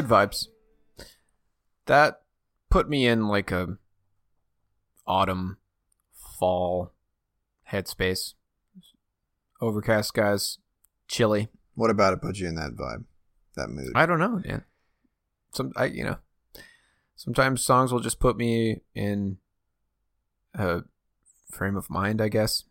Good 0.06 0.14
vibes. 0.14 0.46
That 1.86 2.22
put 2.70 2.88
me 2.88 3.06
in 3.06 3.26
like 3.26 3.50
a 3.50 3.78
autumn, 5.06 5.58
fall 6.38 6.92
headspace. 7.72 8.34
Overcast 9.60 10.08
skies, 10.08 10.58
chilly. 11.08 11.48
What 11.74 11.90
about 11.90 12.12
it 12.12 12.22
put 12.22 12.38
you 12.38 12.46
in 12.46 12.54
that 12.54 12.76
vibe, 12.76 13.04
that 13.56 13.68
mood? 13.68 13.92
I 13.94 14.06
don't 14.06 14.18
know, 14.18 14.40
man. 14.44 14.64
Some 15.52 15.72
I 15.76 15.86
you 15.86 16.04
know, 16.04 16.18
sometimes 17.16 17.64
songs 17.64 17.92
will 17.92 18.00
just 18.00 18.20
put 18.20 18.36
me 18.36 18.82
in 18.94 19.38
a 20.54 20.82
frame 21.50 21.76
of 21.76 21.90
mind, 21.90 22.20
I 22.20 22.28
guess. 22.28 22.64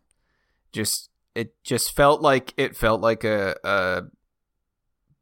Just 0.72 1.10
it 1.34 1.54
just 1.62 1.94
felt 1.94 2.22
like 2.22 2.54
it 2.56 2.76
felt 2.76 3.00
like 3.00 3.24
a 3.24 3.56
a 3.62 4.02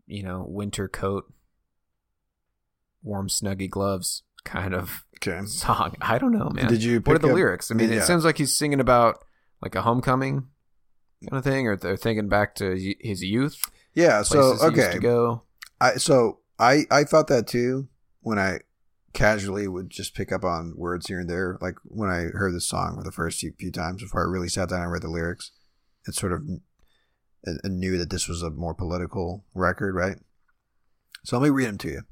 you 0.07 0.23
know, 0.23 0.45
winter 0.47 0.87
coat, 0.87 1.33
warm 3.05 3.29
snuggy 3.29 3.71
gloves 3.71 4.25
kind 4.45 4.75
of 4.75 5.05
okay. 5.17 5.45
song. 5.47 5.95
I 6.01 6.19
don't 6.19 6.33
know, 6.33 6.51
man. 6.51 6.67
Did 6.69 6.83
you 6.83 6.99
What 7.01 7.15
are 7.15 7.19
the 7.21 7.29
up- 7.29 7.35
lyrics? 7.35 7.71
I 7.71 7.75
mean, 7.75 7.91
Yeah. 7.91 7.99
it 7.99 8.03
sounds 8.03 8.25
like 8.25 8.39
he's 8.39 8.55
singing 8.57 8.81
about 8.81 9.25
like 9.63 9.75
a 9.77 9.83
homecoming 9.83 10.49
kind 11.31 11.39
of 11.39 11.45
thing, 11.45 11.67
or 11.69 11.77
they're 11.77 11.97
thinking 11.97 12.29
back 12.29 12.55
to 12.57 12.75
his 13.01 13.23
youth, 13.23 13.61
Yeah. 13.95 14.23
So 14.23 14.57
places 14.57 14.61
he 14.61 14.67
used 14.83 14.89
okay. 14.89 14.99
go. 14.99 15.43
I 15.81 15.95
so 15.97 16.41
I 16.59 16.87
I 16.91 17.05
thought 17.05 17.29
that 17.29 17.47
too 17.47 17.89
when 18.21 18.39
I 18.39 18.61
casually 19.13 19.69
would 19.69 19.91
just 19.91 20.15
pick 20.15 20.33
up 20.33 20.45
on 20.45 20.75
words 20.77 21.07
here 21.07 21.21
and 21.21 21.31
there. 21.31 21.57
Like 21.61 21.77
when 21.85 22.11
I 22.11 22.25
heard 22.37 22.53
this 22.55 22.67
song 22.67 22.97
for 22.97 23.05
the 23.05 23.13
first 23.13 23.39
few, 23.39 23.53
few 23.59 23.71
times 23.71 24.03
before 24.03 24.27
I 24.27 24.31
really 24.31 24.49
sat 24.49 24.69
down 24.71 24.83
and 24.83 24.91
read 24.93 25.03
the 25.03 25.09
lyrics, 25.09 25.53
it 26.07 26.15
sort 26.15 26.33
of 26.33 26.43
and 27.45 27.79
knew 27.79 27.97
that 27.99 28.11
this 28.11 28.27
was 28.29 28.43
a 28.43 28.51
more 28.51 28.75
political 28.75 29.45
record, 29.55 29.95
right? 29.95 30.17
So 31.25 31.39
let 31.39 31.45
me 31.45 31.51
read 31.51 31.69
them 31.69 31.79
to 31.79 31.89
you. 31.89 32.03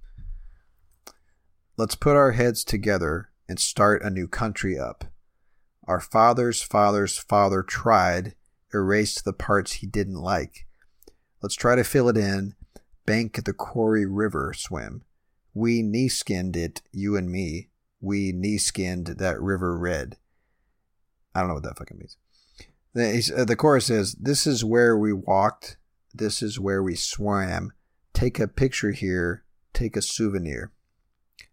Let's 1.79 1.95
put 1.95 2.17
our 2.17 2.33
heads 2.33 2.65
together 2.65 3.31
and 3.49 3.59
start 3.59 4.03
a 4.03 4.11
new 4.11 4.29
country 4.29 4.79
up. 4.79 5.05
Our 5.89 6.01
father's 6.01 6.63
father's 6.63 7.17
father 7.17 7.63
tried, 7.63 8.35
erased 8.75 9.25
the 9.25 9.33
parts 9.33 9.75
he 9.75 9.87
didn't 9.87 10.21
like. 10.21 10.67
Let's 11.43 11.55
try 11.55 11.75
to 11.75 11.83
fill 11.83 12.11
it 12.11 12.17
in. 12.19 12.55
Bank 13.07 13.45
the 13.45 13.55
Quarry 13.55 14.05
River 14.05 14.53
swim. 14.55 15.03
We 15.55 15.83
knee 15.83 16.09
skinned 16.09 16.57
it, 16.57 16.83
you 16.93 17.17
and 17.17 17.31
me. 17.31 17.71
We 18.01 18.33
knee 18.33 18.59
skinned 18.59 19.07
that 19.07 19.41
river 19.41 19.77
red. 19.77 20.19
I 21.35 21.41
don't 21.41 21.49
know 21.49 21.55
what 21.55 21.63
that 21.65 21.79
fucking 21.79 21.99
means. 21.99 22.17
The, 22.93 23.35
uh, 23.41 23.45
the 23.47 23.57
chorus 23.57 23.87
says, 23.87 24.13
This 24.15 24.47
is 24.47 24.63
where 24.65 24.97
we 24.97 25.15
walked. 25.15 25.79
This 26.13 26.43
is 26.43 26.61
where 26.61 26.83
we 26.83 26.95
swam. 26.95 27.73
Take 28.13 28.39
a 28.39 28.47
picture 28.47 28.93
here. 28.93 29.45
Take 29.73 29.97
a 29.97 30.03
souvenir. 30.03 30.71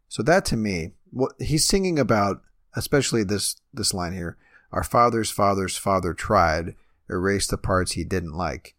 So 0.10 0.22
that 0.24 0.43
to 0.45 0.57
me, 0.57 0.91
what 1.12 1.34
he's 1.39 1.66
singing 1.66 1.97
about, 1.97 2.41
especially 2.76 3.24
this 3.24 3.55
this 3.74 3.93
line 3.93 4.14
here, 4.14 4.38
our 4.72 4.84
father's 4.84 5.32
father's 5.32 5.78
father 5.78 6.14
tried, 6.14 6.76
erase 7.10 7.47
the 7.47 7.57
parts 7.57 7.93
he 7.93 8.03
didn't 8.03 8.34
like. 8.34 8.76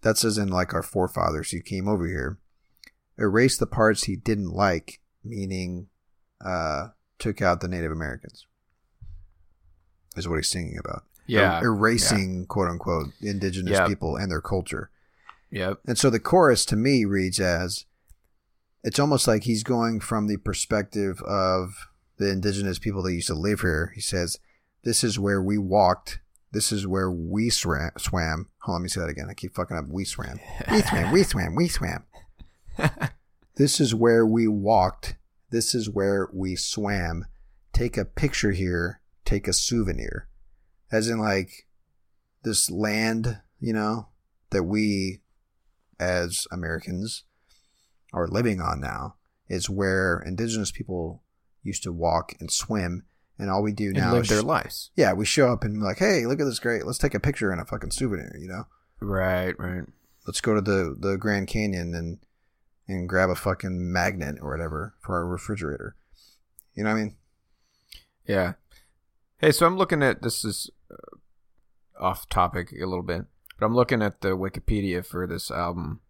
That's 0.00 0.24
as 0.24 0.38
in 0.38 0.48
like 0.48 0.74
our 0.74 0.82
forefathers 0.82 1.50
who 1.52 1.60
came 1.60 1.86
over 1.86 2.06
here, 2.06 2.38
erase 3.18 3.56
the 3.56 3.66
parts 3.66 4.04
he 4.04 4.16
didn't 4.16 4.50
like, 4.50 5.00
meaning 5.22 5.88
uh, 6.44 6.88
took 7.18 7.40
out 7.40 7.60
the 7.60 7.68
Native 7.68 7.92
Americans. 7.92 8.46
Is 10.16 10.28
what 10.28 10.36
he's 10.36 10.48
singing 10.48 10.76
about. 10.78 11.04
Yeah. 11.26 11.60
Er- 11.60 11.66
erasing 11.66 12.46
quote 12.46 12.68
unquote 12.68 13.08
indigenous 13.20 13.72
Yeah. 13.72 13.86
people 13.86 14.16
and 14.16 14.30
their 14.30 14.40
culture. 14.42 14.90
Yep. 15.50 15.80
And 15.86 15.96
so 15.98 16.10
the 16.10 16.18
chorus 16.20 16.64
to 16.66 16.76
me 16.76 17.04
reads 17.04 17.38
as 17.38 17.84
it's 18.82 18.98
almost 18.98 19.28
like 19.28 19.44
he's 19.44 19.62
going 19.62 20.00
from 20.00 20.26
the 20.26 20.36
perspective 20.36 21.20
of 21.22 21.88
the 22.18 22.30
indigenous 22.30 22.78
people 22.78 23.02
that 23.02 23.14
used 23.14 23.28
to 23.28 23.34
live 23.34 23.60
here. 23.60 23.92
He 23.94 24.00
says, 24.00 24.38
This 24.82 25.04
is 25.04 25.18
where 25.18 25.42
we 25.42 25.58
walked. 25.58 26.20
This 26.52 26.70
is 26.72 26.86
where 26.86 27.10
we 27.10 27.48
swam. 27.48 27.92
swam. 27.96 28.48
Hold 28.62 28.76
on, 28.76 28.80
let 28.80 28.84
me 28.84 28.88
say 28.88 29.00
that 29.00 29.08
again. 29.08 29.28
I 29.30 29.34
keep 29.34 29.54
fucking 29.54 29.76
up. 29.76 29.86
We 29.88 30.04
swam. 30.04 30.38
We 30.70 30.82
swam. 30.82 31.12
We 31.12 31.22
swam. 31.22 31.54
We 31.54 31.68
swam. 31.68 32.04
this 33.56 33.80
is 33.80 33.94
where 33.94 34.26
we 34.26 34.46
walked. 34.46 35.16
This 35.50 35.74
is 35.74 35.88
where 35.88 36.28
we 36.32 36.56
swam. 36.56 37.26
Take 37.72 37.96
a 37.96 38.04
picture 38.04 38.52
here. 38.52 39.00
Take 39.24 39.48
a 39.48 39.52
souvenir. 39.52 40.28
As 40.90 41.08
in, 41.08 41.18
like, 41.18 41.66
this 42.42 42.70
land, 42.70 43.40
you 43.58 43.72
know, 43.72 44.08
that 44.50 44.64
we 44.64 45.20
as 45.98 46.46
Americans 46.50 47.24
are 48.12 48.26
living 48.28 48.60
on 48.60 48.80
now 48.80 49.14
is 49.48 49.68
where 49.70 50.22
indigenous 50.26 50.70
people 50.70 51.22
used 51.62 51.82
to 51.82 51.92
walk 51.92 52.34
and 52.40 52.50
swim 52.50 53.04
and 53.38 53.50
all 53.50 53.62
we 53.62 53.72
do 53.72 53.86
And 53.88 53.96
now 53.98 54.12
live 54.12 54.24
is 54.24 54.28
their 54.30 54.42
lives. 54.42 54.90
yeah 54.96 55.12
we 55.12 55.24
show 55.24 55.52
up 55.52 55.64
and 55.64 55.82
like 55.82 55.98
hey 55.98 56.26
look 56.26 56.40
at 56.40 56.44
this 56.44 56.58
great 56.58 56.84
let's 56.86 56.98
take 56.98 57.14
a 57.14 57.20
picture 57.20 57.50
and 57.50 57.60
a 57.60 57.64
fucking 57.64 57.90
souvenir 57.90 58.36
you 58.38 58.48
know 58.48 58.64
Right, 59.00 59.58
right. 59.58 59.82
let's 60.26 60.40
go 60.40 60.54
to 60.54 60.60
the 60.60 60.96
the 60.98 61.16
grand 61.16 61.48
canyon 61.48 61.94
and 61.94 62.18
and 62.88 63.08
grab 63.08 63.30
a 63.30 63.34
fucking 63.34 63.92
magnet 63.92 64.36
or 64.42 64.50
whatever 64.52 64.94
for 65.00 65.16
our 65.16 65.26
refrigerator 65.26 65.96
you 66.74 66.84
know 66.84 66.90
what 66.90 66.96
i 66.96 67.00
mean 67.02 67.16
Yeah. 68.26 68.52
Hey, 69.38 69.50
so 69.50 69.66
I'm 69.66 69.76
looking 69.76 70.02
at 70.04 70.22
this 70.22 70.44
is 70.44 70.70
uh, 70.88 70.94
off 72.00 72.28
topic 72.28 72.70
a 72.72 72.86
little 72.86 73.02
bit, 73.02 73.24
but 73.58 73.66
I'm 73.66 73.74
looking 73.74 74.00
at 74.00 74.20
the 74.20 74.36
Wikipedia 74.36 75.04
for 75.04 75.26
this 75.26 75.50
album, 75.50 76.00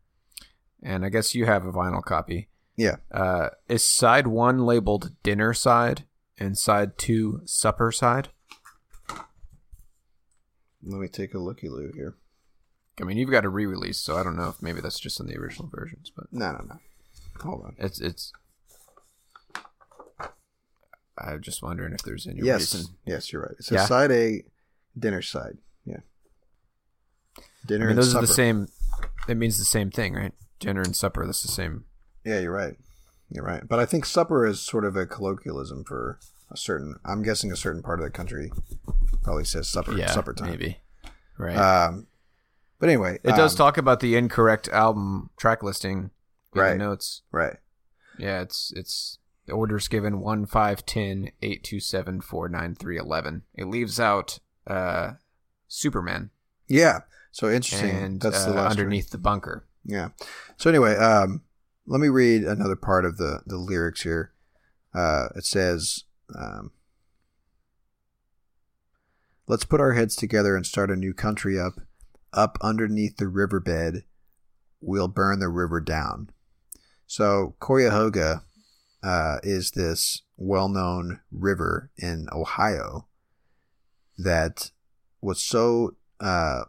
and 0.83 1.05
I 1.05 1.09
guess 1.09 1.35
you 1.35 1.47
have 1.47 1.65
a 1.67 1.73
vinyl 1.73 2.03
copy. 2.03 2.49
yeah 2.77 2.97
Uh, 3.11 3.51
is 3.69 3.85
side 3.85 4.27
one 4.27 4.65
labeled 4.67 5.13
dinner 5.23 5.53
side 5.55 6.05
and 6.39 6.57
side 6.59 6.99
two 6.99 7.41
supper 7.45 7.93
side? 7.93 8.29
let 10.85 11.01
me 11.01 11.07
take 11.09 11.33
a 11.35 11.39
looky 11.39 11.69
loo 11.69 11.93
here 11.95 12.17
I 13.01 13.05
mean, 13.05 13.17
you've 13.17 13.31
got 13.31 13.47
a 13.47 13.49
re-release, 13.49 13.99
so 13.99 14.17
I 14.19 14.23
don't 14.23 14.37
know 14.37 14.51
if 14.51 14.61
maybe 14.61 14.81
that's 14.83 15.01
just 15.01 15.19
in 15.19 15.27
the 15.27 15.37
original 15.39 15.69
versions, 15.73 16.11
but 16.15 16.27
no 16.33 16.53
no 16.53 16.59
no 16.69 16.79
hold 17.41 17.65
on 17.65 17.75
it's 17.79 18.01
it's. 18.01 18.33
I'm 21.19 21.41
just 21.43 21.63
wondering 21.63 21.93
if 21.95 22.03
there's 22.03 22.27
any 22.27 22.41
yes 22.43 22.75
reason. 22.75 22.95
yes 23.07 23.33
you're 23.33 23.43
right 23.43 23.57
So 23.61 23.75
Yeah? 23.77 23.87
side 23.87 24.11
a 24.13 24.43
dinner 24.99 25.23
side 25.23 25.59
yeah 25.85 25.99
dinner 27.67 27.85
I 27.85 27.89
mean, 27.89 27.91
and 27.91 27.99
those 27.99 28.13
supper. 28.13 28.25
are 28.25 28.27
the 28.27 28.33
same. 28.35 28.69
It 29.29 29.37
means 29.37 29.59
the 29.59 29.65
same 29.65 29.91
thing, 29.91 30.15
right? 30.15 30.33
Dinner 30.63 30.83
and 30.83 30.97
supper. 30.97 31.25
That's 31.27 31.43
the 31.43 31.49
same. 31.49 31.85
Yeah, 32.25 32.41
you're 32.41 32.53
right. 32.53 32.75
You're 33.31 33.45
right. 33.45 33.67
But 33.67 33.79
I 33.79 33.87
think 33.87 34.05
supper 34.07 34.47
is 34.47 34.61
sort 34.61 34.85
of 34.85 34.97
a 34.97 35.07
colloquialism 35.07 35.85
for 35.85 36.19
a 36.51 36.57
certain. 36.57 36.97
I'm 37.05 37.23
guessing 37.23 37.51
a 37.53 37.57
certain 37.57 37.83
part 37.83 37.99
of 38.01 38.05
the 38.05 38.11
country 38.11 38.51
probably 39.23 39.45
says 39.45 39.69
supper. 39.69 39.93
Yeah, 39.97 40.11
supper 40.11 40.33
time. 40.35 40.51
maybe. 40.51 40.79
Right. 41.39 41.57
Um, 41.57 42.07
but 42.79 42.89
anyway, 42.89 43.19
It 43.25 43.37
does 43.37 43.53
um, 43.55 43.59
talk 43.59 43.77
about 43.79 44.01
the 44.01 44.17
incorrect 44.17 44.69
album 44.69 45.31
track 45.37 45.63
listing 45.63 46.11
in 46.55 46.61
Right. 46.61 46.73
the 46.73 46.79
notes. 46.79 47.23
Right. 47.31 47.57
Yeah, 48.19 48.43
it's 48.43 48.73
it's 48.77 49.19
the 49.47 49.53
orders 49.55 49.89
given 49.89 50.21
1 50.21 50.47
5 50.47 50.85
10 50.87 51.31
8 51.41 51.65
2 51.65 51.81
7 51.81 52.21
4 52.21 52.49
9 52.49 52.75
3 52.75 52.97
11. 52.99 53.43
It 53.55 53.65
leaves 53.67 53.99
out 53.99 54.39
uh 54.67 55.13
Superman 55.69 56.31
Yeah. 56.69 57.01
So 57.31 57.49
interesting. 57.51 57.91
and 57.91 58.21
That's 58.21 58.45
the 58.45 58.51
uh, 58.53 58.55
last 58.55 58.71
underneath 58.73 59.11
the 59.11 59.19
bunker. 59.19 59.65
Yeah. 59.85 60.11
So 60.57 60.71
anyway, 60.71 60.97
um, 60.97 61.43
let 61.87 62.01
me 62.01 62.09
read 62.09 62.45
another 62.45 62.77
part 62.77 63.05
of 63.05 63.17
the 63.17 63.41
the 63.47 63.59
lyrics 63.59 64.03
here. 64.03 64.33
Uh, 64.95 65.29
it 65.35 65.45
says, 65.45 66.05
um, 66.39 66.71
"Let's 69.49 69.65
put 69.65 69.81
our 69.81 69.93
heads 69.93 70.15
together 70.15 70.57
and 70.57 70.67
start 70.67 70.91
a 70.91 70.97
new 70.97 71.15
country 71.15 71.59
up, 71.59 71.81
up 72.33 72.59
underneath 72.61 73.17
the 73.17 73.29
riverbed. 73.29 74.05
We'll 74.81 75.09
burn 75.09 75.41
the 75.41 75.49
river 75.49 75.81
down." 75.81 76.31
So 77.07 77.57
Cuyahoga 77.61 78.45
uh, 79.03 79.39
is 79.43 79.73
this 79.73 80.23
well-known 80.37 81.21
river 81.31 81.91
in 81.97 82.27
Ohio 82.33 83.09
that 84.17 84.71
was 85.21 85.43
so 85.43 85.97
uh, 86.21 86.63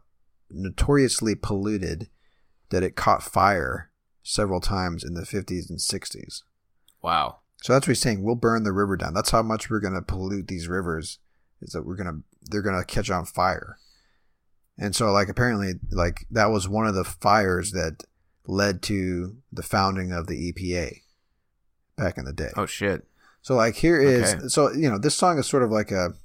notoriously 0.50 1.36
polluted 1.36 2.10
that 2.74 2.84
it 2.84 2.96
caught 2.96 3.24
fire 3.24 3.90
several 4.24 4.60
times 4.60 5.04
in 5.04 5.14
the 5.14 5.22
50s 5.22 5.70
and 5.70 5.80
60s. 5.80 6.42
Wow. 7.02 7.40
So 7.62 7.72
that's 7.74 7.88
what 7.88 7.92
he's 7.92 8.02
saying. 8.02 8.24
We'll 8.24 8.36
burn 8.36 8.64
the 8.64 8.72
river 8.74 8.98
down. 8.98 9.14
That's 9.14 9.30
how 9.30 9.42
much 9.44 9.70
we're 9.70 9.80
going 9.80 9.94
to 9.94 10.02
pollute 10.02 10.48
these 10.48 10.68
rivers. 10.68 11.20
Is 11.62 11.72
that 11.74 11.86
we're 11.86 11.96
gonna 11.96 12.20
they're 12.42 12.62
gonna 12.62 12.84
catch 12.84 13.10
on 13.10 13.24
fire. 13.24 13.78
And 14.78 14.94
so 14.94 15.12
like 15.14 15.30
apparently 15.30 15.76
like 15.92 16.26
that 16.30 16.48
was 16.48 16.68
one 16.68 16.86
of 16.88 16.94
the 16.96 17.06
fires 17.06 17.72
that 17.72 18.04
led 18.46 18.82
to 18.84 19.38
the 19.50 19.64
founding 19.64 20.12
of 20.12 20.28
the 20.28 20.52
EPA 20.52 20.98
back 21.96 22.18
in 22.18 22.26
the 22.26 22.34
day. 22.34 22.50
Oh 22.58 22.66
shit. 22.66 23.08
So 23.44 23.56
like 23.56 23.76
here 23.76 24.02
is 24.02 24.34
Okay. 24.34 24.48
so 24.50 24.74
you 24.74 24.90
know 24.90 24.98
this 24.98 25.16
song 25.16 25.40
is 25.40 25.48
sort 25.48 25.64
of 25.64 25.72
like 25.72 25.92
a 25.92 26.16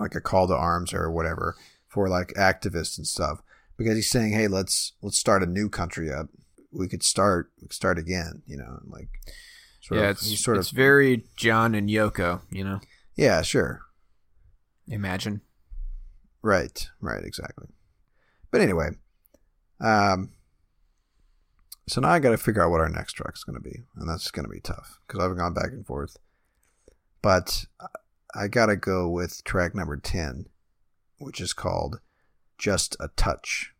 like 0.00 0.16
a 0.16 0.20
call 0.20 0.48
to 0.48 0.56
arms 0.56 0.92
or 0.92 1.12
whatever 1.12 1.54
for 1.86 2.08
like 2.08 2.28
activists 2.34 2.98
and 2.98 3.06
stuff 3.06 3.40
because 3.76 3.94
he's 3.94 4.10
saying 4.10 4.32
hey 4.32 4.48
let's 4.48 4.92
let's 5.02 5.18
start 5.18 5.42
a 5.42 5.46
new 5.46 5.68
country 5.68 6.12
up 6.12 6.28
we 6.72 6.88
could 6.88 7.02
start 7.02 7.50
start 7.70 7.98
again 7.98 8.42
you 8.46 8.56
know 8.56 8.78
and 8.82 8.90
like 8.90 9.08
sort 9.80 10.00
yeah, 10.00 10.06
of, 10.10 10.16
it's 10.16 10.42
sort 10.42 10.56
it's 10.56 10.70
of 10.70 10.76
very 10.76 11.24
John 11.36 11.74
and 11.74 11.88
Yoko, 11.88 12.40
you 12.50 12.64
know. 12.64 12.80
yeah 13.16 13.42
sure 13.42 13.82
Imagine. 14.88 15.40
right 16.42 16.88
right 17.00 17.24
exactly 17.24 17.68
but 18.50 18.60
anyway 18.60 18.90
um 19.80 20.30
so 21.86 22.00
now 22.00 22.08
I 22.08 22.18
got 22.18 22.30
to 22.30 22.38
figure 22.38 22.64
out 22.64 22.70
what 22.70 22.80
our 22.80 22.88
next 22.88 23.12
track 23.12 23.34
is 23.34 23.44
going 23.44 23.60
to 23.62 23.68
be 23.68 23.82
and 23.96 24.08
that's 24.08 24.30
going 24.30 24.44
to 24.44 24.50
be 24.50 24.60
tough 24.60 24.98
because 25.06 25.22
I've 25.22 25.36
gone 25.36 25.54
back 25.54 25.70
and 25.72 25.86
forth 25.86 26.16
but 27.22 27.66
I 28.34 28.48
got 28.48 28.66
to 28.66 28.76
go 28.76 29.08
with 29.08 29.44
track 29.44 29.74
number 29.74 29.96
10 29.96 30.46
which 31.18 31.40
is 31.40 31.52
called 31.52 32.00
Just 32.58 32.96
a 33.00 33.08
Touch. 33.08 33.73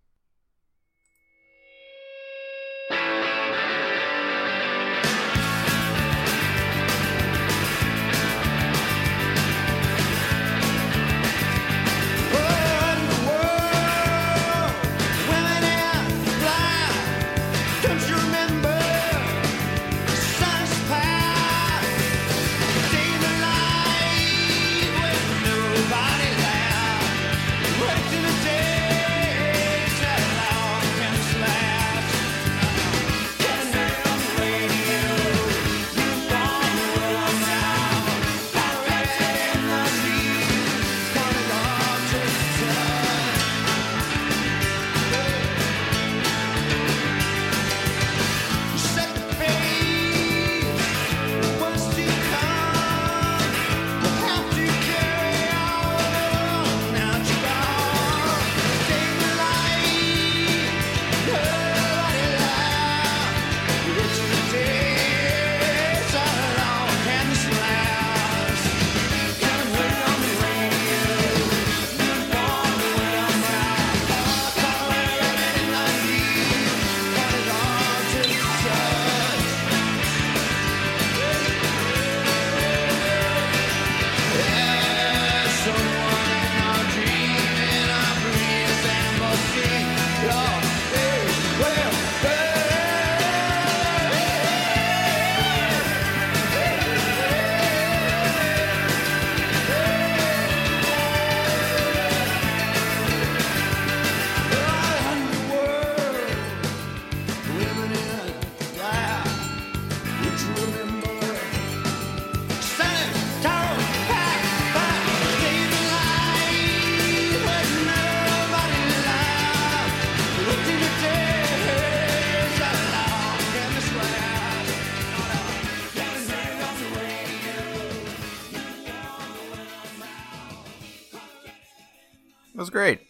Great. 132.74 133.02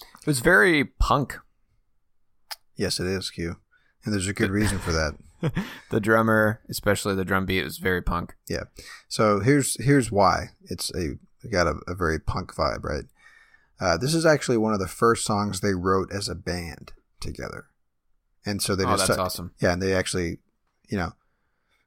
It 0.00 0.26
was 0.26 0.40
very 0.40 0.84
punk. 0.84 1.38
Yes, 2.74 2.98
it 2.98 3.06
is, 3.06 3.30
Q. 3.30 3.56
And 4.04 4.12
there's 4.12 4.26
a 4.26 4.32
good 4.32 4.50
reason 4.50 4.78
for 4.78 4.92
that. 4.92 5.14
The 5.90 6.00
drummer, 6.00 6.60
especially 6.68 7.14
the 7.14 7.24
drum 7.24 7.46
beat, 7.46 7.62
was 7.62 7.78
very 7.78 8.02
punk. 8.02 8.34
Yeah. 8.48 8.64
So 9.06 9.38
here's 9.38 9.80
here's 9.82 10.10
why 10.10 10.48
it's 10.64 10.92
a 10.96 11.12
it 11.44 11.52
got 11.52 11.68
a, 11.68 11.76
a 11.86 11.94
very 11.94 12.18
punk 12.18 12.52
vibe, 12.56 12.82
right? 12.82 13.04
Uh, 13.80 13.96
this 13.96 14.14
is 14.14 14.26
actually 14.26 14.56
one 14.56 14.74
of 14.74 14.80
the 14.80 14.88
first 14.88 15.24
songs 15.24 15.60
they 15.60 15.74
wrote 15.74 16.12
as 16.12 16.28
a 16.28 16.34
band 16.34 16.92
together, 17.20 17.66
and 18.44 18.60
so 18.60 18.74
they 18.74 18.84
oh, 18.84 18.96
just 18.96 19.06
that's 19.06 19.20
awesome. 19.20 19.52
yeah, 19.62 19.72
and 19.72 19.80
they 19.80 19.94
actually, 19.94 20.38
you 20.88 20.98
know, 20.98 21.12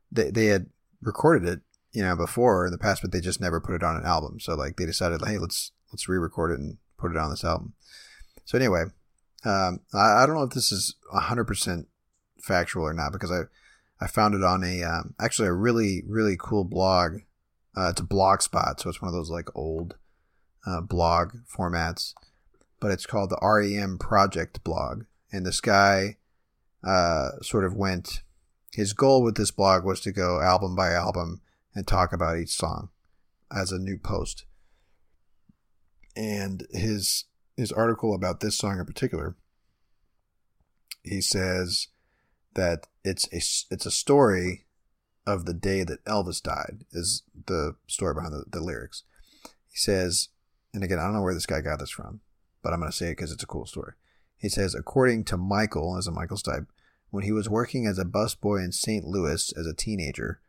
they 0.09 0.31
they 0.31 0.45
had 0.45 0.67
recorded 1.01 1.45
it, 1.45 1.59
you 1.91 2.03
know, 2.03 2.15
before 2.15 2.65
in 2.65 2.71
the 2.71 2.77
past, 2.77 3.01
but 3.01 3.11
they 3.11 3.19
just 3.19 3.41
never 3.41 3.59
put 3.59 3.75
it 3.75 3.83
on 3.83 3.97
an 3.97 4.05
album. 4.05 4.39
So 4.39 4.55
like 4.55 4.77
they 4.77 4.85
decided, 4.85 5.21
hey, 5.25 5.37
let's 5.37 5.73
let's 5.91 6.07
re-record 6.07 6.51
it 6.51 6.59
and 6.59 6.77
put 7.01 7.11
it 7.11 7.17
on 7.17 7.29
this 7.29 7.43
album. 7.43 7.73
So 8.45 8.57
anyway, 8.57 8.83
um, 9.43 9.79
I, 9.93 10.23
I 10.23 10.25
don't 10.25 10.35
know 10.35 10.43
if 10.43 10.53
this 10.53 10.71
is 10.71 10.95
hundred 11.11 11.45
percent 11.45 11.87
factual 12.39 12.83
or 12.83 12.93
not 12.93 13.11
because 13.11 13.31
I 13.31 13.41
I 14.03 14.07
found 14.07 14.33
it 14.33 14.43
on 14.43 14.63
a 14.63 14.83
um, 14.83 15.15
actually 15.19 15.47
a 15.47 15.53
really 15.53 16.03
really 16.07 16.37
cool 16.39 16.63
blog. 16.63 17.19
Uh, 17.75 17.89
it's 17.89 18.01
a 18.01 18.05
blog 18.05 18.41
spot, 18.41 18.79
so 18.79 18.89
it's 18.89 19.01
one 19.01 19.07
of 19.07 19.13
those 19.13 19.29
like 19.29 19.55
old 19.55 19.95
uh, 20.65 20.81
blog 20.81 21.33
formats, 21.49 22.13
but 22.79 22.91
it's 22.91 23.05
called 23.05 23.29
the 23.29 23.39
REM 23.41 23.97
Project 23.97 24.63
blog. 24.63 25.05
And 25.31 25.45
this 25.45 25.61
guy 25.61 26.17
uh, 26.83 27.29
sort 27.41 27.65
of 27.65 27.75
went. 27.75 28.21
His 28.73 28.93
goal 28.93 29.21
with 29.21 29.35
this 29.35 29.51
blog 29.51 29.83
was 29.83 29.99
to 30.01 30.11
go 30.11 30.41
album 30.41 30.75
by 30.75 30.91
album 30.91 31.41
and 31.75 31.85
talk 31.85 32.13
about 32.13 32.37
each 32.37 32.55
song 32.55 32.89
as 33.53 33.71
a 33.71 33.79
new 33.79 33.97
post. 33.97 34.45
And 36.15 36.67
his 36.71 37.25
his 37.57 37.71
article 37.71 38.13
about 38.13 38.39
this 38.39 38.57
song 38.57 38.79
in 38.79 38.85
particular, 38.85 39.35
he 41.03 41.21
says 41.21 41.87
that 42.53 42.87
it's 43.03 43.27
a 43.31 43.73
it's 43.73 43.85
a 43.85 43.91
story 43.91 44.65
of 45.25 45.45
the 45.45 45.53
day 45.53 45.83
that 45.83 46.03
Elvis 46.05 46.41
died 46.41 46.85
is 46.91 47.23
the 47.45 47.75
story 47.87 48.13
behind 48.13 48.33
the, 48.33 48.43
the 48.49 48.63
lyrics. 48.63 49.03
He 49.43 49.77
says, 49.77 50.29
and 50.73 50.83
again, 50.83 50.99
I 50.99 51.03
don't 51.03 51.13
know 51.13 51.21
where 51.21 51.33
this 51.33 51.45
guy 51.45 51.61
got 51.61 51.79
this 51.79 51.91
from, 51.91 52.21
but 52.63 52.73
I'm 52.73 52.79
going 52.79 52.91
to 52.91 52.97
say 52.97 53.07
it 53.07 53.17
because 53.17 53.31
it's 53.31 53.43
a 53.43 53.47
cool 53.47 53.65
story. 53.65 53.93
He 54.37 54.49
says, 54.49 54.73
according 54.73 55.25
to 55.25 55.37
Michael, 55.37 55.97
as 55.97 56.07
a 56.07 56.11
Michael 56.11 56.37
Stipe, 56.37 56.65
when 57.11 57.23
he 57.23 57.31
was 57.31 57.49
working 57.49 57.85
as 57.85 57.99
a 57.99 58.05
busboy 58.05 58.63
in 58.63 58.71
St. 58.71 59.05
Louis 59.05 59.53
as 59.55 59.67
a 59.67 59.75
teenager, 59.75 60.41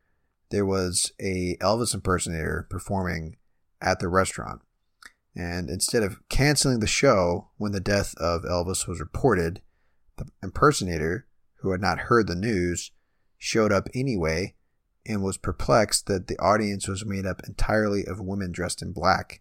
there 0.50 0.64
was 0.64 1.12
a 1.20 1.56
Elvis 1.60 1.94
impersonator 1.94 2.66
performing 2.70 3.36
at 3.80 3.98
the 3.98 4.08
restaurant. 4.08 4.62
And 5.34 5.70
instead 5.70 6.02
of 6.02 6.20
canceling 6.28 6.80
the 6.80 6.86
show 6.86 7.48
when 7.56 7.72
the 7.72 7.80
death 7.80 8.14
of 8.18 8.42
Elvis 8.42 8.86
was 8.86 9.00
reported, 9.00 9.62
the 10.16 10.26
impersonator, 10.42 11.26
who 11.60 11.70
had 11.70 11.80
not 11.80 12.00
heard 12.00 12.26
the 12.26 12.34
news, 12.34 12.90
showed 13.38 13.72
up 13.72 13.88
anyway 13.94 14.54
and 15.06 15.22
was 15.22 15.36
perplexed 15.36 16.06
that 16.06 16.28
the 16.28 16.38
audience 16.38 16.86
was 16.86 17.04
made 17.04 17.26
up 17.26 17.40
entirely 17.46 18.04
of 18.04 18.20
women 18.20 18.52
dressed 18.52 18.82
in 18.82 18.92
black. 18.92 19.40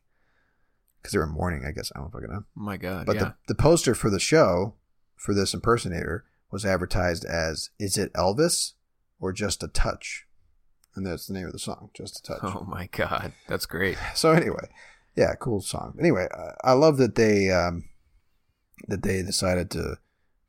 Because 1.02 1.14
they 1.14 1.20
were 1.20 1.28
mourning, 1.28 1.66
I 1.66 1.72
guess. 1.72 1.92
I 1.96 2.00
don't 2.00 2.12
fucking 2.12 2.30
know. 2.30 2.44
Oh 2.46 2.62
my 2.62 2.78
god. 2.78 3.06
But 3.06 3.16
yeah. 3.16 3.24
the, 3.24 3.36
the 3.50 3.56
poster 3.56 3.96
for 3.96 4.10
the 4.10 4.20
show, 4.20 4.76
for 5.16 5.34
this 5.34 5.54
impersonator, 5.54 6.26
was 6.52 6.66
advertised 6.66 7.26
as 7.26 7.70
Is 7.80 7.98
it 7.98 8.14
Elvis 8.14 8.74
or 9.20 9.34
Just 9.34 9.64
a 9.64 9.68
Touch? 9.68 10.28
And 10.96 11.06
that's 11.06 11.26
the 11.26 11.34
name 11.34 11.48
of 11.48 11.54
the 11.54 11.60
song, 11.60 11.90
Just 11.94 12.20
a 12.20 12.24
Touch. 12.24 12.40
oh 12.44 12.66
my 12.68 12.88
god. 12.88 13.34
That's 13.48 13.66
great. 13.66 13.98
So 14.14 14.32
anyway, 14.32 14.70
yeah, 15.16 15.34
cool 15.40 15.62
song. 15.62 15.96
Anyway, 16.00 16.28
I, 16.34 16.72
I 16.72 16.74
love 16.74 16.98
that 16.98 17.16
they 17.16 17.50
um, 17.52 17.86
that 18.88 19.04
they 19.04 19.22
decided 19.22 19.70
to 19.72 19.98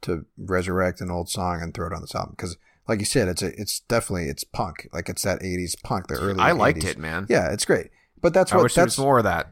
to 0.03 0.27
resurrect 0.37 1.01
an 1.01 1.11
old 1.11 1.29
song 1.29 1.61
and 1.63 1.73
throw 1.73 1.87
it 1.87 1.93
on 1.93 2.01
this 2.01 2.15
album 2.15 2.35
because, 2.37 2.57
like 2.89 2.99
you 2.99 3.05
said, 3.05 3.29
it's 3.29 3.43
a, 3.43 3.59
it's 3.61 3.81
definitely 3.81 4.27
it's 4.29 4.45
punk. 4.45 4.89
Like 4.93 5.09
it's 5.09 5.23
that 5.23 5.41
'80s 5.41 5.75
punk, 5.83 6.09
the 6.09 6.15
early. 6.15 6.41
I 6.41 6.53
liked 6.53 6.81
80s. 6.81 6.91
it, 6.91 6.99
man. 6.99 7.27
Yeah, 7.29 7.53
it's 7.53 7.65
great. 7.65 7.91
But 8.21 8.35
that's 8.35 8.53
what 8.53 8.73
that's 8.73 8.99
more 8.99 9.19
of 9.19 9.25
that. 9.25 9.51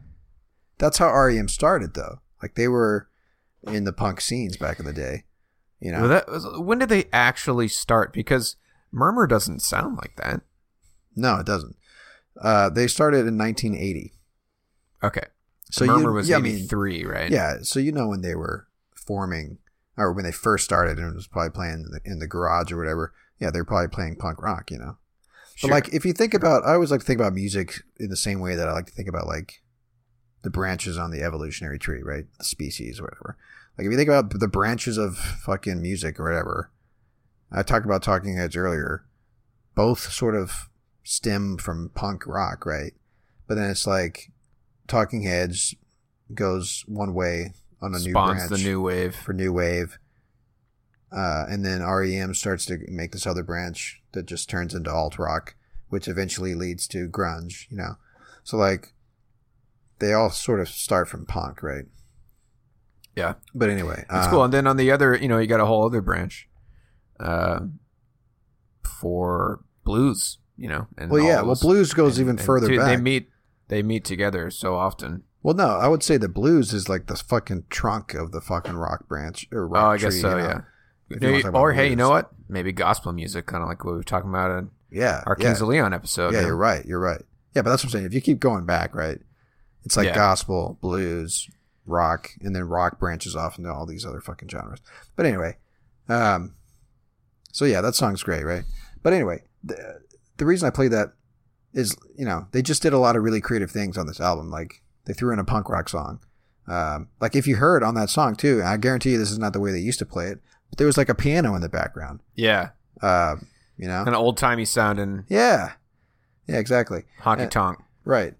that's 0.78 0.98
how 0.98 1.12
REM 1.12 1.48
started, 1.48 1.94
though. 1.94 2.20
Like 2.42 2.54
they 2.54 2.68
were 2.68 3.08
in 3.64 3.84
the 3.84 3.92
punk 3.92 4.20
scenes 4.20 4.56
back 4.56 4.78
in 4.78 4.86
the 4.86 4.92
day. 4.92 5.24
You 5.80 5.92
know, 5.92 6.00
Well, 6.00 6.08
that 6.08 6.28
was, 6.28 6.46
when 6.58 6.78
did 6.78 6.88
they 6.88 7.06
actually 7.12 7.68
start? 7.68 8.12
Because 8.12 8.56
Murmur 8.92 9.26
doesn't 9.26 9.60
sound 9.60 9.96
like 9.96 10.16
that. 10.16 10.42
no, 11.16 11.36
it 11.36 11.46
doesn't. 11.46 11.76
Uh, 12.40 12.70
they 12.70 12.86
started 12.86 13.26
in 13.26 13.36
1980. 13.36 14.12
Okay. 15.02 15.26
So 15.70 15.86
Murmur 15.86 16.10
you, 16.10 16.14
was 16.14 16.28
yeah, 16.28 16.36
I 16.36 16.40
mean, 16.40 16.56
83, 16.56 17.04
right? 17.04 17.30
Yeah, 17.30 17.58
so 17.62 17.78
you 17.78 17.92
know 17.92 18.08
when 18.08 18.22
they 18.22 18.34
were 18.34 18.66
forming, 18.94 19.58
or 19.96 20.12
when 20.12 20.24
they 20.24 20.32
first 20.32 20.64
started, 20.64 20.98
and 20.98 21.12
it 21.12 21.14
was 21.14 21.26
probably 21.26 21.50
playing 21.50 21.84
in 21.86 21.90
the, 21.92 22.00
in 22.04 22.18
the 22.18 22.26
garage 22.26 22.72
or 22.72 22.76
whatever. 22.76 23.12
Yeah, 23.38 23.50
they're 23.50 23.64
probably 23.64 23.88
playing 23.88 24.16
punk 24.16 24.42
rock, 24.42 24.70
you 24.70 24.78
know. 24.78 24.98
Sure. 25.54 25.68
But 25.68 25.74
like, 25.74 25.94
if 25.94 26.04
you 26.04 26.12
think 26.12 26.34
about, 26.34 26.64
I 26.66 26.74
always 26.74 26.90
like 26.90 27.00
to 27.00 27.06
think 27.06 27.20
about 27.20 27.34
music 27.34 27.82
in 27.98 28.08
the 28.08 28.16
same 28.16 28.40
way 28.40 28.54
that 28.56 28.68
I 28.68 28.72
like 28.72 28.86
to 28.86 28.92
think 28.92 29.08
about 29.08 29.26
like 29.26 29.62
the 30.42 30.50
branches 30.50 30.98
on 30.98 31.10
the 31.10 31.22
evolutionary 31.22 31.78
tree, 31.78 32.02
right? 32.02 32.24
The 32.38 32.44
species 32.44 32.98
or 32.98 33.04
whatever. 33.04 33.36
Like 33.78 33.86
if 33.86 33.90
you 33.92 33.96
think 33.96 34.08
about 34.08 34.38
the 34.38 34.48
branches 34.48 34.98
of 34.98 35.16
fucking 35.16 35.80
music 35.80 36.18
or 36.18 36.24
whatever, 36.24 36.70
I 37.52 37.62
talked 37.62 37.86
about 37.86 38.02
Talking 38.02 38.36
Heads 38.36 38.56
earlier. 38.56 39.04
Both 39.74 40.12
sort 40.12 40.34
of 40.34 40.68
stem 41.04 41.56
from 41.56 41.90
punk 41.94 42.26
rock, 42.26 42.66
right? 42.66 42.92
But 43.46 43.54
then 43.56 43.70
it's 43.70 43.86
like 43.86 44.30
Talking 44.90 45.22
Heads 45.22 45.74
goes 46.34 46.84
one 46.88 47.14
way 47.14 47.54
on 47.80 47.94
a 47.94 47.98
new 47.98 48.12
branch 48.12 48.50
the 48.50 48.58
new 48.58 48.82
wave. 48.82 49.14
for 49.14 49.32
new 49.32 49.52
wave. 49.52 49.98
Uh, 51.12 51.44
and 51.48 51.64
then 51.64 51.82
REM 51.82 52.34
starts 52.34 52.66
to 52.66 52.78
make 52.88 53.12
this 53.12 53.26
other 53.26 53.42
branch 53.42 54.00
that 54.12 54.26
just 54.26 54.50
turns 54.50 54.74
into 54.74 54.92
alt 54.92 55.18
rock, 55.18 55.54
which 55.88 56.08
eventually 56.08 56.54
leads 56.54 56.86
to 56.88 57.08
grunge, 57.08 57.70
you 57.70 57.76
know. 57.76 57.96
So 58.42 58.56
like 58.56 58.92
they 60.00 60.12
all 60.12 60.30
sort 60.30 60.60
of 60.60 60.68
start 60.68 61.08
from 61.08 61.24
punk, 61.24 61.62
right? 61.62 61.84
Yeah. 63.16 63.34
But 63.54 63.70
anyway, 63.70 64.04
It's 64.08 64.26
um, 64.26 64.30
cool. 64.30 64.44
And 64.44 64.52
then 64.52 64.66
on 64.66 64.76
the 64.76 64.90
other, 64.90 65.16
you 65.16 65.28
know, 65.28 65.38
you 65.38 65.46
got 65.46 65.60
a 65.60 65.66
whole 65.66 65.84
other 65.84 66.00
branch 66.00 66.48
uh, 67.18 67.60
for 68.82 69.60
blues, 69.84 70.38
you 70.56 70.68
know. 70.68 70.86
And 70.96 71.10
Well, 71.10 71.22
yeah, 71.22 71.42
well, 71.42 71.56
blues 71.60 71.92
goes 71.92 72.18
and- 72.18 72.26
even 72.26 72.36
further 72.38 72.68
dude, 72.68 72.78
back. 72.78 72.96
They 72.96 73.02
meet, 73.02 73.28
they 73.70 73.82
meet 73.82 74.04
together 74.04 74.50
so 74.50 74.74
often. 74.76 75.22
Well, 75.42 75.54
no, 75.54 75.66
I 75.68 75.88
would 75.88 76.02
say 76.02 76.18
the 76.18 76.28
blues 76.28 76.74
is 76.74 76.88
like 76.90 77.06
the 77.06 77.16
fucking 77.16 77.64
trunk 77.70 78.12
of 78.12 78.30
the 78.32 78.42
fucking 78.42 78.74
rock 78.76 79.08
branch 79.08 79.46
or 79.50 79.66
rock 79.66 79.84
Oh, 79.84 79.90
I 79.92 79.96
guess 79.96 80.12
tree, 80.12 80.20
so. 80.20 80.36
you 80.36 80.42
know? 80.42 80.48
Yeah. 80.48 80.60
If 81.16 81.22
you 81.22 81.32
wanna 81.44 81.58
or 81.58 81.72
hey, 81.72 81.88
you 81.88 81.96
know 81.96 82.10
what? 82.10 82.30
Maybe 82.48 82.72
gospel 82.72 83.12
music, 83.12 83.46
kind 83.46 83.62
of 83.62 83.68
like 83.68 83.82
what 83.84 83.92
we 83.92 83.96
were 83.96 84.02
talking 84.04 84.28
about 84.30 84.50
in 84.58 84.70
Yeah, 84.90 85.22
our 85.26 85.36
yeah. 85.40 85.52
Of 85.52 85.62
Leon 85.62 85.94
episode. 85.94 86.34
yeah, 86.34 86.40
you 86.40 86.46
you're 86.48 86.56
right. 86.56 86.84
You're 86.84 87.00
right. 87.00 87.22
Yeah, 87.54 87.62
but 87.62 87.70
that's 87.70 87.82
what 87.82 87.88
I'm 87.88 87.92
saying. 87.92 88.04
If 88.06 88.14
you 88.14 88.20
keep 88.20 88.38
going 88.38 88.64
back, 88.66 88.94
right, 88.94 89.18
it's 89.84 89.96
like 89.96 90.06
Yeah. 90.08 90.14
gospel, 90.14 90.78
blues, 90.80 91.48
rock, 91.86 92.30
and 92.42 92.54
then 92.54 92.64
rock 92.64 92.98
branches 93.00 93.34
off 93.34 93.56
into 93.58 93.72
all 93.72 93.86
these 93.86 94.04
other 94.04 94.20
fucking 94.20 94.48
genres. 94.50 94.80
But 95.16 95.26
anyway, 95.26 95.56
um, 96.08 96.54
so 97.50 97.64
yeah, 97.64 97.80
that 97.80 97.94
song's 97.96 98.22
great, 98.22 98.44
right? 98.44 98.64
But 99.02 99.12
anyway, 99.14 99.42
the, 99.64 100.00
the 100.36 100.44
reason 100.46 100.66
I 100.66 100.70
played 100.70 100.92
that 100.92 101.14
is, 101.72 101.96
you 102.16 102.24
know, 102.24 102.46
they 102.52 102.62
just 102.62 102.82
did 102.82 102.92
a 102.92 102.98
lot 102.98 103.16
of 103.16 103.22
really 103.22 103.40
creative 103.40 103.70
things 103.70 103.96
on 103.96 104.06
this 104.06 104.20
album. 104.20 104.50
Like 104.50 104.82
they 105.04 105.12
threw 105.12 105.32
in 105.32 105.38
a 105.38 105.44
punk 105.44 105.68
rock 105.68 105.88
song. 105.88 106.20
Um, 106.66 107.08
like 107.20 107.34
if 107.34 107.46
you 107.46 107.56
heard 107.56 107.82
on 107.82 107.94
that 107.94 108.10
song 108.10 108.36
too, 108.36 108.62
I 108.64 108.76
guarantee 108.76 109.12
you 109.12 109.18
this 109.18 109.30
is 109.30 109.38
not 109.38 109.52
the 109.52 109.60
way 109.60 109.72
they 109.72 109.78
used 109.78 109.98
to 110.00 110.06
play 110.06 110.26
it, 110.26 110.40
but 110.68 110.78
there 110.78 110.86
was 110.86 110.96
like 110.96 111.08
a 111.08 111.14
piano 111.14 111.54
in 111.54 111.62
the 111.62 111.68
background. 111.68 112.20
Yeah. 112.34 112.70
Um, 113.02 113.48
you 113.76 113.88
know, 113.88 114.04
an 114.06 114.14
old 114.14 114.36
timey 114.36 114.66
sounding 114.66 115.24
yeah, 115.28 115.72
yeah, 116.46 116.58
exactly. 116.58 117.04
honky 117.22 117.46
Uh, 117.46 117.48
tonk. 117.48 117.78
Right. 118.04 118.34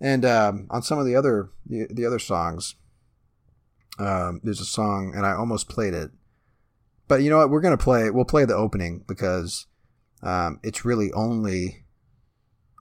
And 0.00 0.24
um, 0.24 0.66
on 0.70 0.82
some 0.82 0.98
of 0.98 1.06
the 1.06 1.16
other 1.16 1.50
the, 1.66 1.86
the 1.90 2.06
other 2.06 2.18
songs, 2.18 2.76
um, 3.98 4.40
there's 4.44 4.60
a 4.60 4.64
song, 4.64 5.12
and 5.16 5.26
I 5.26 5.32
almost 5.32 5.68
played 5.68 5.94
it, 5.94 6.10
but 7.08 7.22
you 7.22 7.30
know 7.30 7.38
what? 7.38 7.50
We're 7.50 7.60
gonna 7.60 7.76
play. 7.76 8.10
We'll 8.10 8.24
play 8.24 8.44
the 8.44 8.54
opening 8.54 9.04
because 9.06 9.66
um, 10.22 10.60
it's 10.62 10.84
really 10.84 11.12
only 11.12 11.83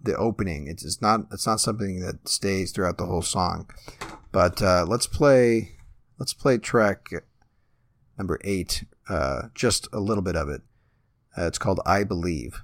the 0.04 0.16
opening. 0.16 0.68
It's, 0.68 0.84
it's 0.84 1.02
not 1.02 1.22
it's 1.32 1.48
not 1.48 1.60
something 1.60 2.02
that 2.02 2.28
stays 2.28 2.72
throughout 2.72 2.98
the 2.98 3.06
whole 3.06 3.22
song. 3.22 3.70
But 4.32 4.62
uh, 4.62 4.86
let's 4.88 5.08
play 5.08 5.78
let's 6.20 6.34
play 6.34 6.58
track 6.58 7.10
number 8.18 8.40
eight. 8.44 8.86
Uh, 9.10 9.44
just 9.56 9.88
a 9.92 10.00
little 10.00 10.24
bit 10.24 10.36
of 10.36 10.50
it. 10.50 10.62
Uh, 11.38 11.48
it's 11.48 11.58
called 11.58 11.80
"I 11.86 12.04
Believe." 12.04 12.62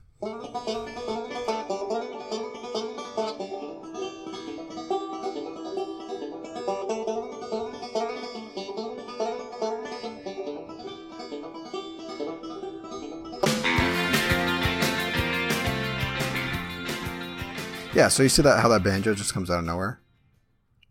Yeah, 18.00 18.08
so 18.08 18.24
you 18.24 18.30
see 18.30 18.41
that 18.43 18.62
how 18.62 18.70
that 18.70 18.82
banjo 18.82 19.14
just 19.14 19.34
comes 19.34 19.50
out 19.50 19.60
of 19.60 19.66
nowhere? 19.66 20.00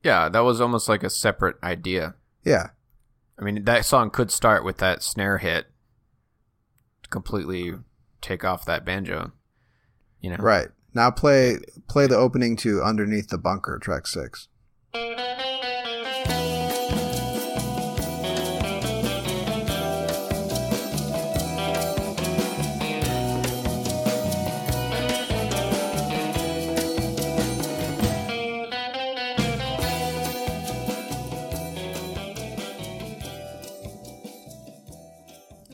Yeah, 0.05 0.29
that 0.29 0.41
was 0.41 0.61
almost 0.61 0.91
like 0.91 1.03
a 1.03 1.09
separate 1.09 1.57
idea. 1.63 2.17
Yeah, 2.45 2.69
I 3.39 3.45
mean, 3.45 3.65
that 3.65 3.87
song 3.87 4.11
could 4.11 4.31
start 4.31 4.63
with 4.63 4.77
that 4.77 5.03
snare 5.03 5.39
hit, 5.39 5.69
to 7.03 7.09
completely 7.09 7.73
take 8.21 8.45
off 8.45 8.67
that 8.67 8.85
banjo. 8.85 9.33
You 10.21 10.33
know, 10.33 10.37
right. 10.37 10.69
Now 10.93 11.11
play 11.11 11.61
play 11.89 12.07
the 12.07 12.17
opening 12.17 12.57
to 12.59 12.83
Underneath 12.83 13.29
the 13.29 13.39
Bunker, 13.39 13.79
track 13.79 14.07
six. 14.07 14.49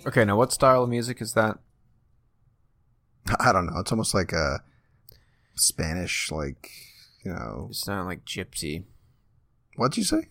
Okay, 0.06 0.24
now 0.24 0.36
what 0.36 0.52
style 0.52 0.82
of 0.82 0.90
music 0.90 1.20
is 1.22 1.32
that? 1.32 1.58
I 3.40 3.52
don't 3.52 3.66
know. 3.66 3.78
It's 3.78 3.90
almost 3.92 4.14
like 4.14 4.32
a 4.32 4.60
Spanish, 5.56 6.30
like 6.30 6.68
you 7.24 7.32
know. 7.32 7.68
It 7.70 7.76
sounded 7.76 8.04
like 8.04 8.24
gypsy. 8.24 8.84
What'd 9.76 9.96
you 9.96 10.04
say? 10.04 10.28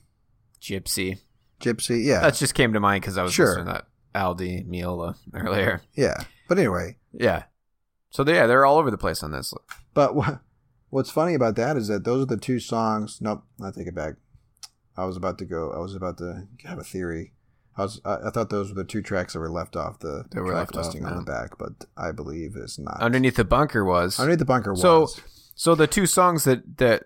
Gypsy. 0.61 1.19
Gypsy. 1.59 2.03
Yeah, 2.05 2.21
That 2.21 2.36
just 2.36 2.53
came 2.53 2.74
to 2.74 2.80
mind 2.80 3.01
because 3.01 3.17
I 3.17 3.24
was 3.24 3.34
Sure. 3.34 3.47
listening 3.47 3.65
to 3.67 3.71
that 3.74 3.88
Al 4.13 4.36
Di 4.36 4.63
Meola 4.63 5.15
earlier. 5.34 5.82
yeah. 5.95 6.24
But 6.47 6.59
anyway, 6.59 6.97
Yeah. 7.11 7.43
So 8.11 8.24
they, 8.24 8.36
yeah, 8.36 8.45
they're 8.45 8.65
all 8.65 8.78
over 8.78 8.91
the 8.91 8.97
place 8.97 9.24
on 9.24 9.32
this. 9.32 9.53
But 9.95 10.13
what, 10.15 10.39
what's 10.91 11.09
funny 11.09 11.34
about 11.34 11.55
that 11.55 11.78
is 11.78 11.88
that 11.88 12.03
those 12.03 12.21
are 12.24 12.28
the 12.28 12.38
two 12.38 12.59
songs. 12.59 13.17
Nope, 13.21 13.43
I 13.63 13.71
take 13.71 13.88
it 13.88 13.95
back. 13.95 14.15
I 14.95 15.05
was 15.05 15.17
about 15.17 15.39
to 15.39 15.45
go. 15.45 15.71
I 15.76 15.80
was 15.80 15.95
about 15.95 16.19
to 16.19 16.47
have 16.65 16.78
a 16.78 16.84
theory. 16.84 17.34
I 17.76 17.82
was. 17.84 18.01
I, 18.05 18.28
I 18.28 18.30
thought 18.30 18.49
those 18.49 18.69
were 18.69 18.76
the 18.76 18.84
two 18.84 19.01
tracks 19.01 19.34
that 19.34 19.39
were 19.39 19.49
left 19.49 19.76
off 19.76 19.99
the 19.99 20.26
They 20.32 20.39
were 20.39 20.51
track 20.51 20.74
left 20.76 20.95
off, 20.95 21.03
on 21.03 21.17
the 21.17 21.24
back, 21.24 21.57
but 21.57 21.86
I 21.97 22.11
believe 22.11 22.55
it's 22.55 22.78
not. 22.78 23.01
Underneath 23.01 23.36
the 23.36 23.43
bunker 23.43 23.84
was. 23.84 24.19
Underneath 24.19 24.39
the 24.39 24.45
bunker 24.45 24.71
was. 24.71 24.82
So, 24.82 25.07
so 25.55 25.76
the 25.76 25.88
two 25.88 26.05
songs 26.05 26.43
that 26.43 26.78
that 26.78 27.05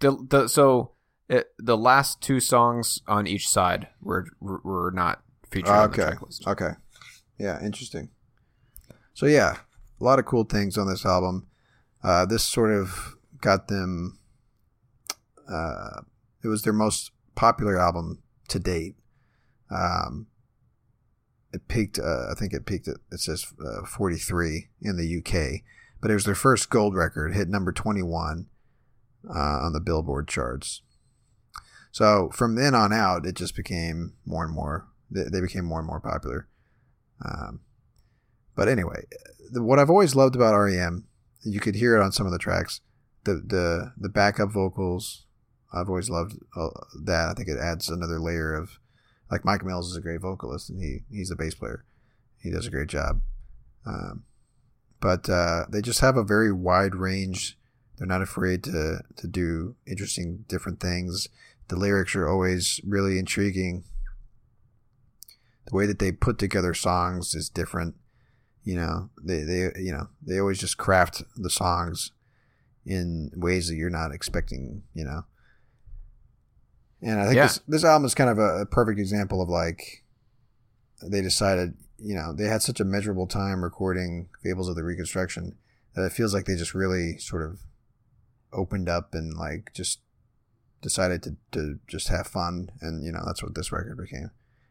the, 0.00 0.16
the 0.28 0.48
so 0.48 0.92
it, 1.28 1.50
the 1.58 1.76
last 1.76 2.20
two 2.20 2.40
songs 2.40 3.00
on 3.06 3.26
each 3.26 3.48
side 3.48 3.88
were 4.00 4.26
were, 4.40 4.60
were 4.64 4.90
not 4.90 5.22
featured 5.50 5.68
on 5.68 5.90
the 5.90 5.94
okay. 5.94 6.10
track 6.10 6.22
list. 6.22 6.46
Okay. 6.46 6.70
Yeah. 7.38 7.62
Interesting. 7.62 8.08
So 9.12 9.26
yeah, 9.26 9.56
a 10.00 10.04
lot 10.04 10.18
of 10.18 10.24
cool 10.24 10.44
things 10.44 10.78
on 10.78 10.88
this 10.88 11.04
album. 11.04 11.48
Uh, 12.02 12.24
this 12.24 12.44
sort 12.44 12.70
of 12.70 13.16
got 13.40 13.68
them. 13.68 14.18
Uh, 15.50 16.02
it 16.42 16.48
was 16.48 16.62
their 16.62 16.72
most 16.72 17.10
popular 17.34 17.78
album 17.78 18.22
to 18.48 18.58
date. 18.58 18.94
Um, 19.70 20.26
it 21.52 21.68
peaked. 21.68 21.98
Uh, 21.98 22.30
I 22.30 22.34
think 22.34 22.52
it 22.52 22.66
peaked 22.66 22.88
at 22.88 22.96
it 23.10 23.20
says 23.20 23.46
uh, 23.64 23.86
43 23.86 24.68
in 24.82 24.96
the 24.96 25.18
UK, 25.18 25.62
but 26.00 26.10
it 26.10 26.14
was 26.14 26.24
their 26.24 26.34
first 26.34 26.70
gold 26.70 26.94
record. 26.94 27.34
Hit 27.34 27.48
number 27.48 27.72
21 27.72 28.46
uh, 29.28 29.32
on 29.32 29.72
the 29.72 29.80
Billboard 29.80 30.28
charts. 30.28 30.82
So 31.90 32.30
from 32.32 32.54
then 32.54 32.74
on 32.74 32.92
out, 32.92 33.26
it 33.26 33.34
just 33.34 33.56
became 33.56 34.14
more 34.24 34.44
and 34.44 34.54
more. 34.54 34.86
They, 35.10 35.40
became 35.40 35.64
more 35.64 35.78
and 35.78 35.86
more 35.86 36.00
popular. 36.00 36.48
Um, 37.24 37.60
but 38.54 38.68
anyway, 38.68 39.04
what 39.52 39.78
I've 39.78 39.90
always 39.90 40.14
loved 40.14 40.36
about 40.36 40.54
REM, 40.54 41.06
you 41.44 41.60
could 41.60 41.76
hear 41.76 41.96
it 41.96 42.02
on 42.02 42.12
some 42.12 42.26
of 42.26 42.32
the 42.32 42.38
tracks. 42.38 42.80
The 43.24 43.42
the 43.44 43.92
the 43.96 44.08
backup 44.08 44.50
vocals, 44.50 45.26
I've 45.72 45.88
always 45.88 46.10
loved 46.10 46.36
uh, 46.56 46.68
that. 47.04 47.28
I 47.28 47.34
think 47.34 47.48
it 47.48 47.58
adds 47.58 47.88
another 47.88 48.20
layer 48.20 48.54
of, 48.54 48.78
like 49.30 49.44
Mike 49.44 49.64
Mills 49.64 49.90
is 49.90 49.96
a 49.96 50.00
great 50.00 50.20
vocalist 50.20 50.70
and 50.70 50.80
he 50.80 51.02
he's 51.10 51.30
a 51.30 51.36
bass 51.36 51.54
player. 51.54 51.84
He 52.42 52.50
does 52.50 52.66
a 52.66 52.70
great 52.70 52.88
job. 52.88 53.20
Um, 53.86 54.24
but 55.00 55.28
uh, 55.28 55.64
they 55.68 55.80
just 55.80 56.00
have 56.00 56.16
a 56.16 56.24
very 56.24 56.52
wide 56.52 56.94
range. 56.94 57.58
They're 57.96 58.06
not 58.06 58.22
afraid 58.22 58.62
to 58.64 59.00
to 59.16 59.26
do 59.26 59.76
interesting, 59.86 60.44
different 60.48 60.80
things. 60.80 61.28
The 61.68 61.76
lyrics 61.76 62.14
are 62.16 62.28
always 62.28 62.80
really 62.84 63.18
intriguing. 63.18 63.84
The 65.66 65.76
way 65.76 65.86
that 65.86 65.98
they 65.98 66.12
put 66.12 66.38
together 66.38 66.72
songs 66.74 67.34
is 67.34 67.48
different. 67.48 67.96
You 68.64 68.76
know, 68.76 69.10
they 69.22 69.42
they 69.42 69.72
you 69.76 69.92
know 69.92 70.08
they 70.24 70.38
always 70.38 70.58
just 70.58 70.78
craft 70.78 71.22
the 71.36 71.50
songs 71.50 72.12
in 72.86 73.30
ways 73.36 73.68
that 73.68 73.76
you're 73.76 73.90
not 73.90 74.12
expecting. 74.12 74.82
You 74.94 75.04
know, 75.04 75.24
and 77.02 77.20
I 77.20 77.24
think 77.24 77.36
Yeah. 77.36 77.46
this 77.46 77.60
this 77.68 77.84
album 77.84 78.04
is 78.06 78.14
kind 78.14 78.30
of 78.30 78.38
a, 78.38 78.60
a 78.62 78.66
perfect 78.66 78.98
example 78.98 79.40
of 79.42 79.48
like 79.48 80.04
they 81.02 81.20
decided, 81.20 81.74
you 81.98 82.14
know, 82.14 82.32
they 82.32 82.46
had 82.46 82.62
such 82.62 82.80
a 82.80 82.84
measurable 82.84 83.26
time 83.26 83.62
recording 83.62 84.28
Fables 84.42 84.68
of 84.68 84.74
the 84.76 84.82
Reconstruction 84.84 85.56
that 85.94 86.04
it 86.04 86.12
feels 86.12 86.34
like 86.34 86.44
they 86.44 86.56
just 86.56 86.74
really 86.74 87.18
sort 87.18 87.42
of 87.42 87.60
opened 88.52 88.88
up 88.88 89.14
and 89.14 89.36
like 89.36 89.70
just 89.74 90.00
decided 90.80 91.22
to, 91.22 91.36
to 91.52 91.78
just 91.86 92.08
have 92.08 92.26
fun 92.26 92.70
and 92.80 93.04
you 93.04 93.10
know 93.12 93.20
that's 93.26 93.42
what 93.42 93.54
this 93.54 93.72
record 93.72 93.98
became 93.98 94.30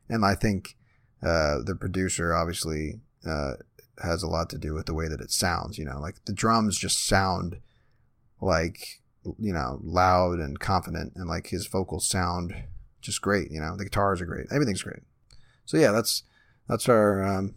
and 0.10 0.24
i 0.26 0.34
think 0.34 0.78
uh, 1.22 1.58
the 1.66 1.76
producer 1.76 2.34
obviously 2.34 3.02
uh, 3.26 3.54
has 4.02 4.24
a 4.24 4.28
lot 4.28 4.50
to 4.50 4.58
do 4.58 4.74
with 4.74 4.86
the 4.86 4.94
way 4.94 5.08
that 5.10 5.20
it 5.20 5.30
sounds 5.32 5.78
you 5.78 5.84
know 5.86 6.00
like 6.00 6.16
the 6.26 6.32
drums 6.34 6.78
just 6.78 7.06
sound 7.06 7.58
like 8.42 9.02
you 9.40 9.54
know 9.54 9.80
loud 9.84 10.40
and 10.40 10.60
confident 10.60 11.14
and 11.16 11.28
like 11.28 11.48
his 11.48 11.68
vocals 11.68 12.08
sound 12.08 12.56
just 13.02 13.22
great 13.22 13.52
you 13.52 13.60
know 13.60 13.76
the 13.78 13.84
guitars 13.84 14.22
are 14.22 14.26
great 14.26 14.48
everything's 14.52 14.84
great 14.84 15.04
so 15.66 15.78
yeah 15.78 15.92
that's 15.92 16.24
that's 16.68 16.90
our 16.90 17.24
um, 17.24 17.56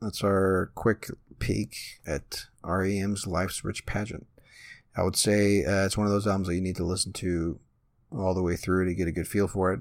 that's 0.00 0.22
our 0.24 0.70
quick 0.74 1.08
peek 1.38 2.00
at 2.06 2.46
REM's 2.64 3.26
Life's 3.26 3.64
Rich 3.64 3.86
Pageant. 3.86 4.26
I 4.96 5.02
would 5.02 5.16
say 5.16 5.64
uh, 5.64 5.84
it's 5.86 5.96
one 5.96 6.06
of 6.06 6.12
those 6.12 6.26
albums 6.26 6.48
that 6.48 6.54
you 6.54 6.60
need 6.60 6.76
to 6.76 6.84
listen 6.84 7.12
to 7.14 7.60
all 8.10 8.34
the 8.34 8.42
way 8.42 8.56
through 8.56 8.86
to 8.86 8.94
get 8.94 9.08
a 9.08 9.12
good 9.12 9.28
feel 9.28 9.46
for 9.46 9.72
it. 9.72 9.80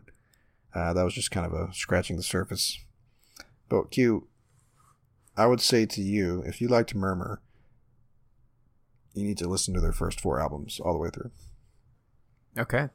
Uh, 0.74 0.94
that 0.94 1.04
was 1.04 1.14
just 1.14 1.32
kind 1.32 1.46
of 1.46 1.54
a 1.54 1.74
scratching 1.74 2.18
the 2.18 2.24
surface. 2.24 2.80
But 3.70 3.90
Q, 3.90 4.28
I 5.36 5.48
would 5.48 5.62
say 5.62 5.86
to 5.88 6.02
you, 6.02 6.44
if 6.46 6.62
you 6.62 6.68
like 6.68 6.88
to 6.88 6.98
Murmur, 6.98 7.42
you 9.18 9.26
need 9.26 9.38
to 9.40 9.48
listen 9.48 9.74
to 9.74 9.82
their 9.82 9.92
first 9.92 10.22
four 10.22 10.40
albums 10.40 10.80
all 10.80 10.94
the 10.94 11.00
way 11.00 11.10
through. 11.10 11.32
Okay. 12.58 12.90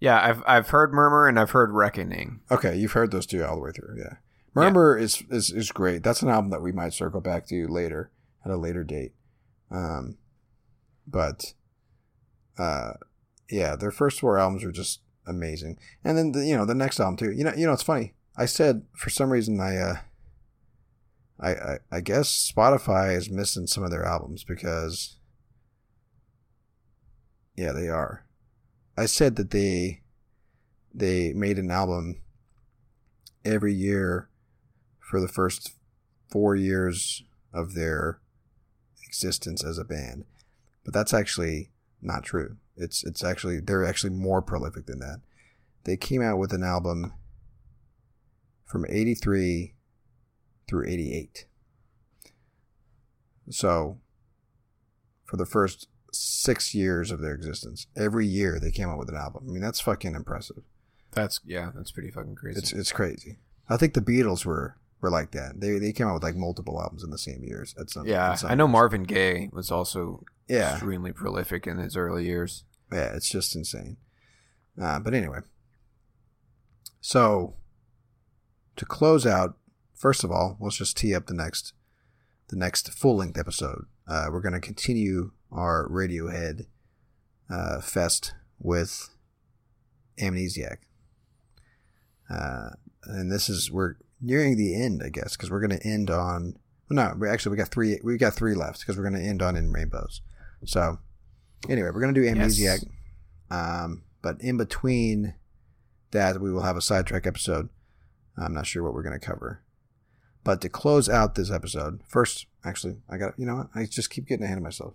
Yeah, 0.00 0.20
I've 0.22 0.42
I've 0.46 0.68
heard 0.68 0.92
Murmur 0.92 1.28
and 1.28 1.38
I've 1.38 1.52
heard 1.52 1.70
Reckoning. 1.70 2.40
Okay, 2.50 2.76
you've 2.76 2.92
heard 2.92 3.10
those 3.10 3.26
two 3.26 3.44
all 3.44 3.56
the 3.56 3.62
way 3.62 3.72
through, 3.72 3.96
yeah. 3.98 4.16
Murmur 4.54 4.96
is, 4.96 5.22
is 5.30 5.50
is 5.50 5.72
great. 5.72 6.02
That's 6.02 6.22
an 6.22 6.28
album 6.28 6.50
that 6.50 6.62
we 6.62 6.72
might 6.72 6.92
circle 6.92 7.20
back 7.20 7.46
to 7.46 7.66
later 7.66 8.10
at 8.44 8.50
a 8.50 8.56
later 8.56 8.84
date. 8.84 9.12
Um, 9.70 10.18
but 11.06 11.54
uh, 12.58 12.92
yeah, 13.50 13.76
their 13.76 13.90
first 13.90 14.20
four 14.20 14.38
albums 14.38 14.64
were 14.64 14.72
just 14.72 15.00
amazing, 15.26 15.78
and 16.04 16.16
then 16.16 16.32
the, 16.32 16.46
you 16.46 16.56
know 16.56 16.66
the 16.66 16.74
next 16.74 17.00
album 17.00 17.16
too. 17.16 17.32
You 17.32 17.44
know, 17.44 17.54
you 17.56 17.66
know 17.66 17.72
it's 17.72 17.82
funny. 17.82 18.14
I 18.36 18.46
said 18.46 18.82
for 18.94 19.10
some 19.10 19.30
reason 19.30 19.60
I 19.60 19.76
uh, 19.76 19.96
I, 21.40 21.50
I 21.50 21.78
I 21.90 22.00
guess 22.00 22.52
Spotify 22.52 23.16
is 23.16 23.30
missing 23.30 23.66
some 23.66 23.82
of 23.84 23.90
their 23.90 24.04
albums 24.04 24.44
because 24.44 25.16
yeah, 27.56 27.72
they 27.72 27.88
are. 27.88 28.24
I 28.96 29.06
said 29.06 29.36
that 29.36 29.50
they 29.50 30.02
they 30.92 31.32
made 31.32 31.58
an 31.58 31.70
album 31.70 32.20
every 33.44 33.74
year 33.74 34.28
for 35.00 35.20
the 35.20 35.28
first 35.28 35.72
four 36.30 36.56
years 36.56 37.22
of 37.52 37.74
their 37.74 38.20
existence 39.06 39.62
as 39.62 39.78
a 39.78 39.84
band. 39.84 40.24
But 40.84 40.94
that's 40.94 41.14
actually 41.14 41.70
not 42.00 42.24
true. 42.24 42.56
It's 42.76 43.04
it's 43.04 43.24
actually 43.24 43.60
they're 43.60 43.84
actually 43.84 44.10
more 44.10 44.42
prolific 44.42 44.86
than 44.86 44.98
that. 45.00 45.20
They 45.84 45.96
came 45.96 46.22
out 46.22 46.38
with 46.38 46.52
an 46.52 46.64
album 46.64 47.12
from 48.64 48.86
83 48.88 49.73
through 50.68 50.86
88. 50.88 51.46
So 53.50 53.98
for 55.24 55.36
the 55.36 55.46
first 55.46 55.88
6 56.12 56.74
years 56.74 57.10
of 57.10 57.20
their 57.20 57.34
existence, 57.34 57.86
every 57.96 58.26
year 58.26 58.58
they 58.60 58.70
came 58.70 58.88
out 58.88 58.98
with 58.98 59.08
an 59.08 59.16
album. 59.16 59.44
I 59.48 59.52
mean, 59.52 59.62
that's 59.62 59.80
fucking 59.80 60.14
impressive. 60.14 60.62
That's 61.12 61.40
yeah, 61.44 61.70
that's 61.74 61.92
pretty 61.92 62.10
fucking 62.10 62.34
crazy. 62.34 62.58
It's 62.58 62.72
it's 62.72 62.90
crazy. 62.92 63.38
I 63.68 63.76
think 63.76 63.94
the 63.94 64.00
Beatles 64.00 64.44
were 64.44 64.76
were 65.00 65.10
like 65.10 65.30
that. 65.30 65.60
They 65.60 65.78
they 65.78 65.92
came 65.92 66.08
out 66.08 66.14
with 66.14 66.22
like 66.24 66.34
multiple 66.34 66.80
albums 66.80 67.04
in 67.04 67.10
the 67.10 67.18
same 67.18 67.44
years. 67.44 67.72
At 67.78 67.88
some 67.90 68.06
yeah, 68.06 68.32
at 68.32 68.40
some 68.40 68.50
I 68.50 68.54
know 68.56 68.64
years. 68.66 68.72
Marvin 68.72 69.02
Gaye 69.04 69.48
was 69.52 69.70
also 69.70 70.24
Yeah, 70.48 70.72
extremely 70.72 71.12
prolific 71.12 71.66
in 71.68 71.78
his 71.78 71.96
early 71.96 72.24
years. 72.24 72.64
yeah, 72.92 73.14
it's 73.14 73.28
just 73.28 73.54
insane. 73.54 73.96
Uh, 74.80 74.98
but 74.98 75.14
anyway, 75.14 75.38
so 77.00 77.54
to 78.74 78.84
close 78.84 79.24
out, 79.24 79.56
first 79.94 80.24
of 80.24 80.30
all, 80.30 80.56
let's 80.60 80.76
just 80.76 80.96
tee 80.96 81.14
up 81.14 81.26
the 81.26 81.34
next 81.34 81.72
the 82.48 82.56
next 82.56 82.90
full 82.92 83.16
length 83.16 83.38
episode. 83.38 83.86
Uh, 84.06 84.26
we're 84.30 84.40
going 84.40 84.54
to 84.54 84.60
continue 84.60 85.32
our 85.50 85.88
Radiohead 85.88 86.66
uh, 87.50 87.80
fest 87.80 88.34
with 88.58 89.08
Amnesiac. 90.20 90.76
Uh, 92.30 92.70
and 93.04 93.30
this 93.30 93.48
is 93.48 93.70
we're 93.70 93.94
nearing 94.20 94.56
the 94.56 94.80
end, 94.80 95.02
I 95.04 95.08
guess, 95.08 95.36
because 95.36 95.50
we're 95.50 95.66
going 95.66 95.78
to 95.78 95.86
end 95.86 96.10
on. 96.10 96.56
Well, 96.88 96.96
no, 96.96 97.14
we 97.18 97.28
actually 97.28 97.52
we 97.52 97.56
got 97.56 97.68
three. 97.68 97.98
We 98.02 98.16
got 98.18 98.34
three 98.34 98.54
left 98.54 98.80
because 98.80 98.96
we're 98.96 99.08
going 99.08 99.22
to 99.22 99.28
end 99.28 99.42
on 99.42 99.56
in 99.56 99.72
rainbows. 99.72 100.20
So 100.64 100.98
anyway, 101.68 101.88
we're 101.92 102.00
going 102.00 102.14
to 102.14 102.20
do 102.20 102.26
Amnesiac. 102.26 102.58
Yes. 102.58 102.84
Um, 103.50 104.04
but 104.22 104.40
in 104.40 104.56
between 104.56 105.34
that, 106.10 106.40
we 106.40 106.52
will 106.52 106.62
have 106.62 106.76
a 106.76 106.82
sidetrack 106.82 107.26
episode. 107.26 107.68
I'm 108.36 108.54
not 108.54 108.66
sure 108.66 108.82
what 108.82 108.94
we're 108.94 109.02
going 109.02 109.18
to 109.18 109.24
cover. 109.24 109.63
But 110.44 110.60
to 110.60 110.68
close 110.68 111.08
out 111.08 111.34
this 111.34 111.50
episode, 111.50 112.02
first, 112.06 112.46
actually, 112.64 112.98
I 113.08 113.16
got 113.16 113.38
you 113.38 113.46
know 113.46 113.56
what? 113.56 113.68
I 113.74 113.86
just 113.86 114.10
keep 114.10 114.26
getting 114.26 114.44
ahead 114.44 114.58
of 114.58 114.64
myself. 114.64 114.94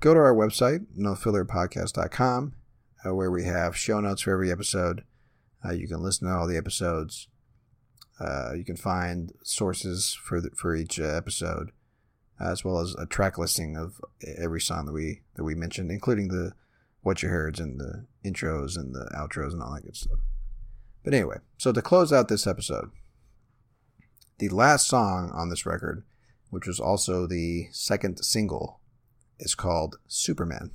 Go 0.00 0.12
to 0.12 0.20
our 0.20 0.34
website, 0.34 0.84
nofillerpodcast.com, 0.98 2.54
uh, 3.04 3.14
where 3.14 3.30
we 3.30 3.44
have 3.44 3.76
show 3.76 3.98
notes 4.00 4.22
for 4.22 4.32
every 4.32 4.52
episode. 4.52 5.04
Uh, 5.64 5.72
you 5.72 5.88
can 5.88 6.02
listen 6.02 6.28
to 6.28 6.34
all 6.34 6.46
the 6.46 6.58
episodes. 6.58 7.28
Uh, 8.20 8.52
you 8.54 8.64
can 8.64 8.76
find 8.76 9.32
sources 9.42 10.14
for 10.22 10.40
the, 10.42 10.50
for 10.50 10.76
each 10.76 11.00
uh, 11.00 11.04
episode, 11.04 11.72
as 12.38 12.62
well 12.62 12.78
as 12.78 12.94
a 12.98 13.06
track 13.06 13.38
listing 13.38 13.76
of 13.76 14.00
every 14.38 14.60
song 14.60 14.84
that 14.84 14.92
we 14.92 15.22
that 15.36 15.44
we 15.44 15.54
mentioned, 15.54 15.90
including 15.90 16.28
the 16.28 16.52
what 17.00 17.22
you 17.22 17.30
heard 17.30 17.58
and 17.58 17.80
the 17.80 18.04
intros 18.24 18.76
and 18.76 18.94
the 18.94 19.08
outros 19.16 19.52
and 19.52 19.62
all 19.62 19.74
that 19.74 19.84
good 19.84 19.96
stuff. 19.96 20.18
But 21.02 21.14
anyway, 21.14 21.38
so 21.56 21.72
to 21.72 21.80
close 21.80 22.12
out 22.12 22.28
this 22.28 22.46
episode, 22.46 22.90
the 24.38 24.48
last 24.48 24.86
song 24.86 25.30
on 25.34 25.48
this 25.48 25.64
record, 25.64 26.04
which 26.50 26.66
was 26.66 26.78
also 26.78 27.26
the 27.26 27.68
second 27.72 28.18
single, 28.24 28.80
is 29.38 29.54
called 29.54 29.96
Superman. 30.06 30.72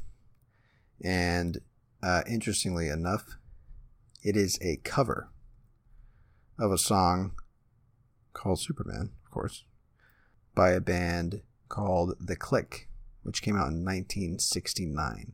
And 1.03 1.59
uh, 2.01 2.23
interestingly 2.27 2.88
enough, 2.88 3.38
it 4.23 4.35
is 4.35 4.57
a 4.61 4.77
cover 4.77 5.29
of 6.59 6.71
a 6.71 6.77
song 6.77 7.33
called 8.33 8.59
Superman, 8.59 9.11
of 9.25 9.31
course, 9.31 9.65
by 10.55 10.71
a 10.71 10.81
band 10.81 11.41
called 11.69 12.15
The 12.19 12.35
Clique, 12.35 12.88
which 13.23 13.41
came 13.41 13.55
out 13.55 13.71
in 13.71 13.85
1969. 13.85 15.33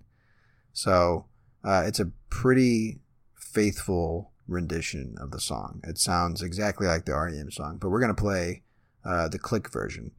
So 0.74 1.26
uh, 1.64 1.84
it's 1.86 2.00
a 2.00 2.12
pretty 2.30 3.00
faithful 3.36 4.32
rendition 4.48 5.16
of 5.20 5.32
the 5.32 5.40
song. 5.40 5.82
It 5.84 5.98
sounds 5.98 6.42
exactly 6.42 6.88
like 6.88 7.06
the 7.06 7.14
REM 7.16 7.52
song, 7.52 7.78
but 7.78 7.90
we're 7.90 8.00
going 8.00 8.16
to 8.16 8.22
play 8.22 8.64
uh, 9.06 9.28
the 9.28 9.40
Clique 9.40 9.72
version. 9.72 10.12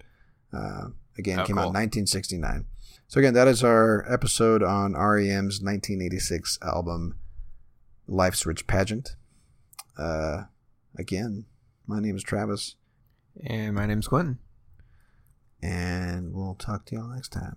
Uh, 0.52 0.88
again, 1.16 1.40
Oh, 1.40 1.44
came 1.44 1.58
out 1.58 1.68
in 1.68 1.74
1969. 1.74 2.66
So 3.08 3.18
again, 3.20 3.34
that 3.34 3.48
is 3.48 3.64
our 3.64 4.04
episode 4.12 4.62
on 4.62 4.92
REM's 4.92 5.60
1986 5.62 6.58
album 6.62 7.16
Life's 8.06 8.44
Rich 8.46 8.66
Pageant. 8.66 9.16
Uh, 9.98 10.44
again, 10.98 11.46
my 11.86 12.00
name 12.00 12.16
is 12.16 12.22
Travis, 12.22 12.74
And 13.46 13.74
my 13.74 13.86
name 13.86 13.98
is 14.00 14.08
Quentin. 14.08 14.38
and 15.62 16.32
we'll 16.34 16.54
talk 16.54 16.84
to 16.86 16.96
y'all 16.96 17.08
next 17.08 17.30
time. 17.30 17.56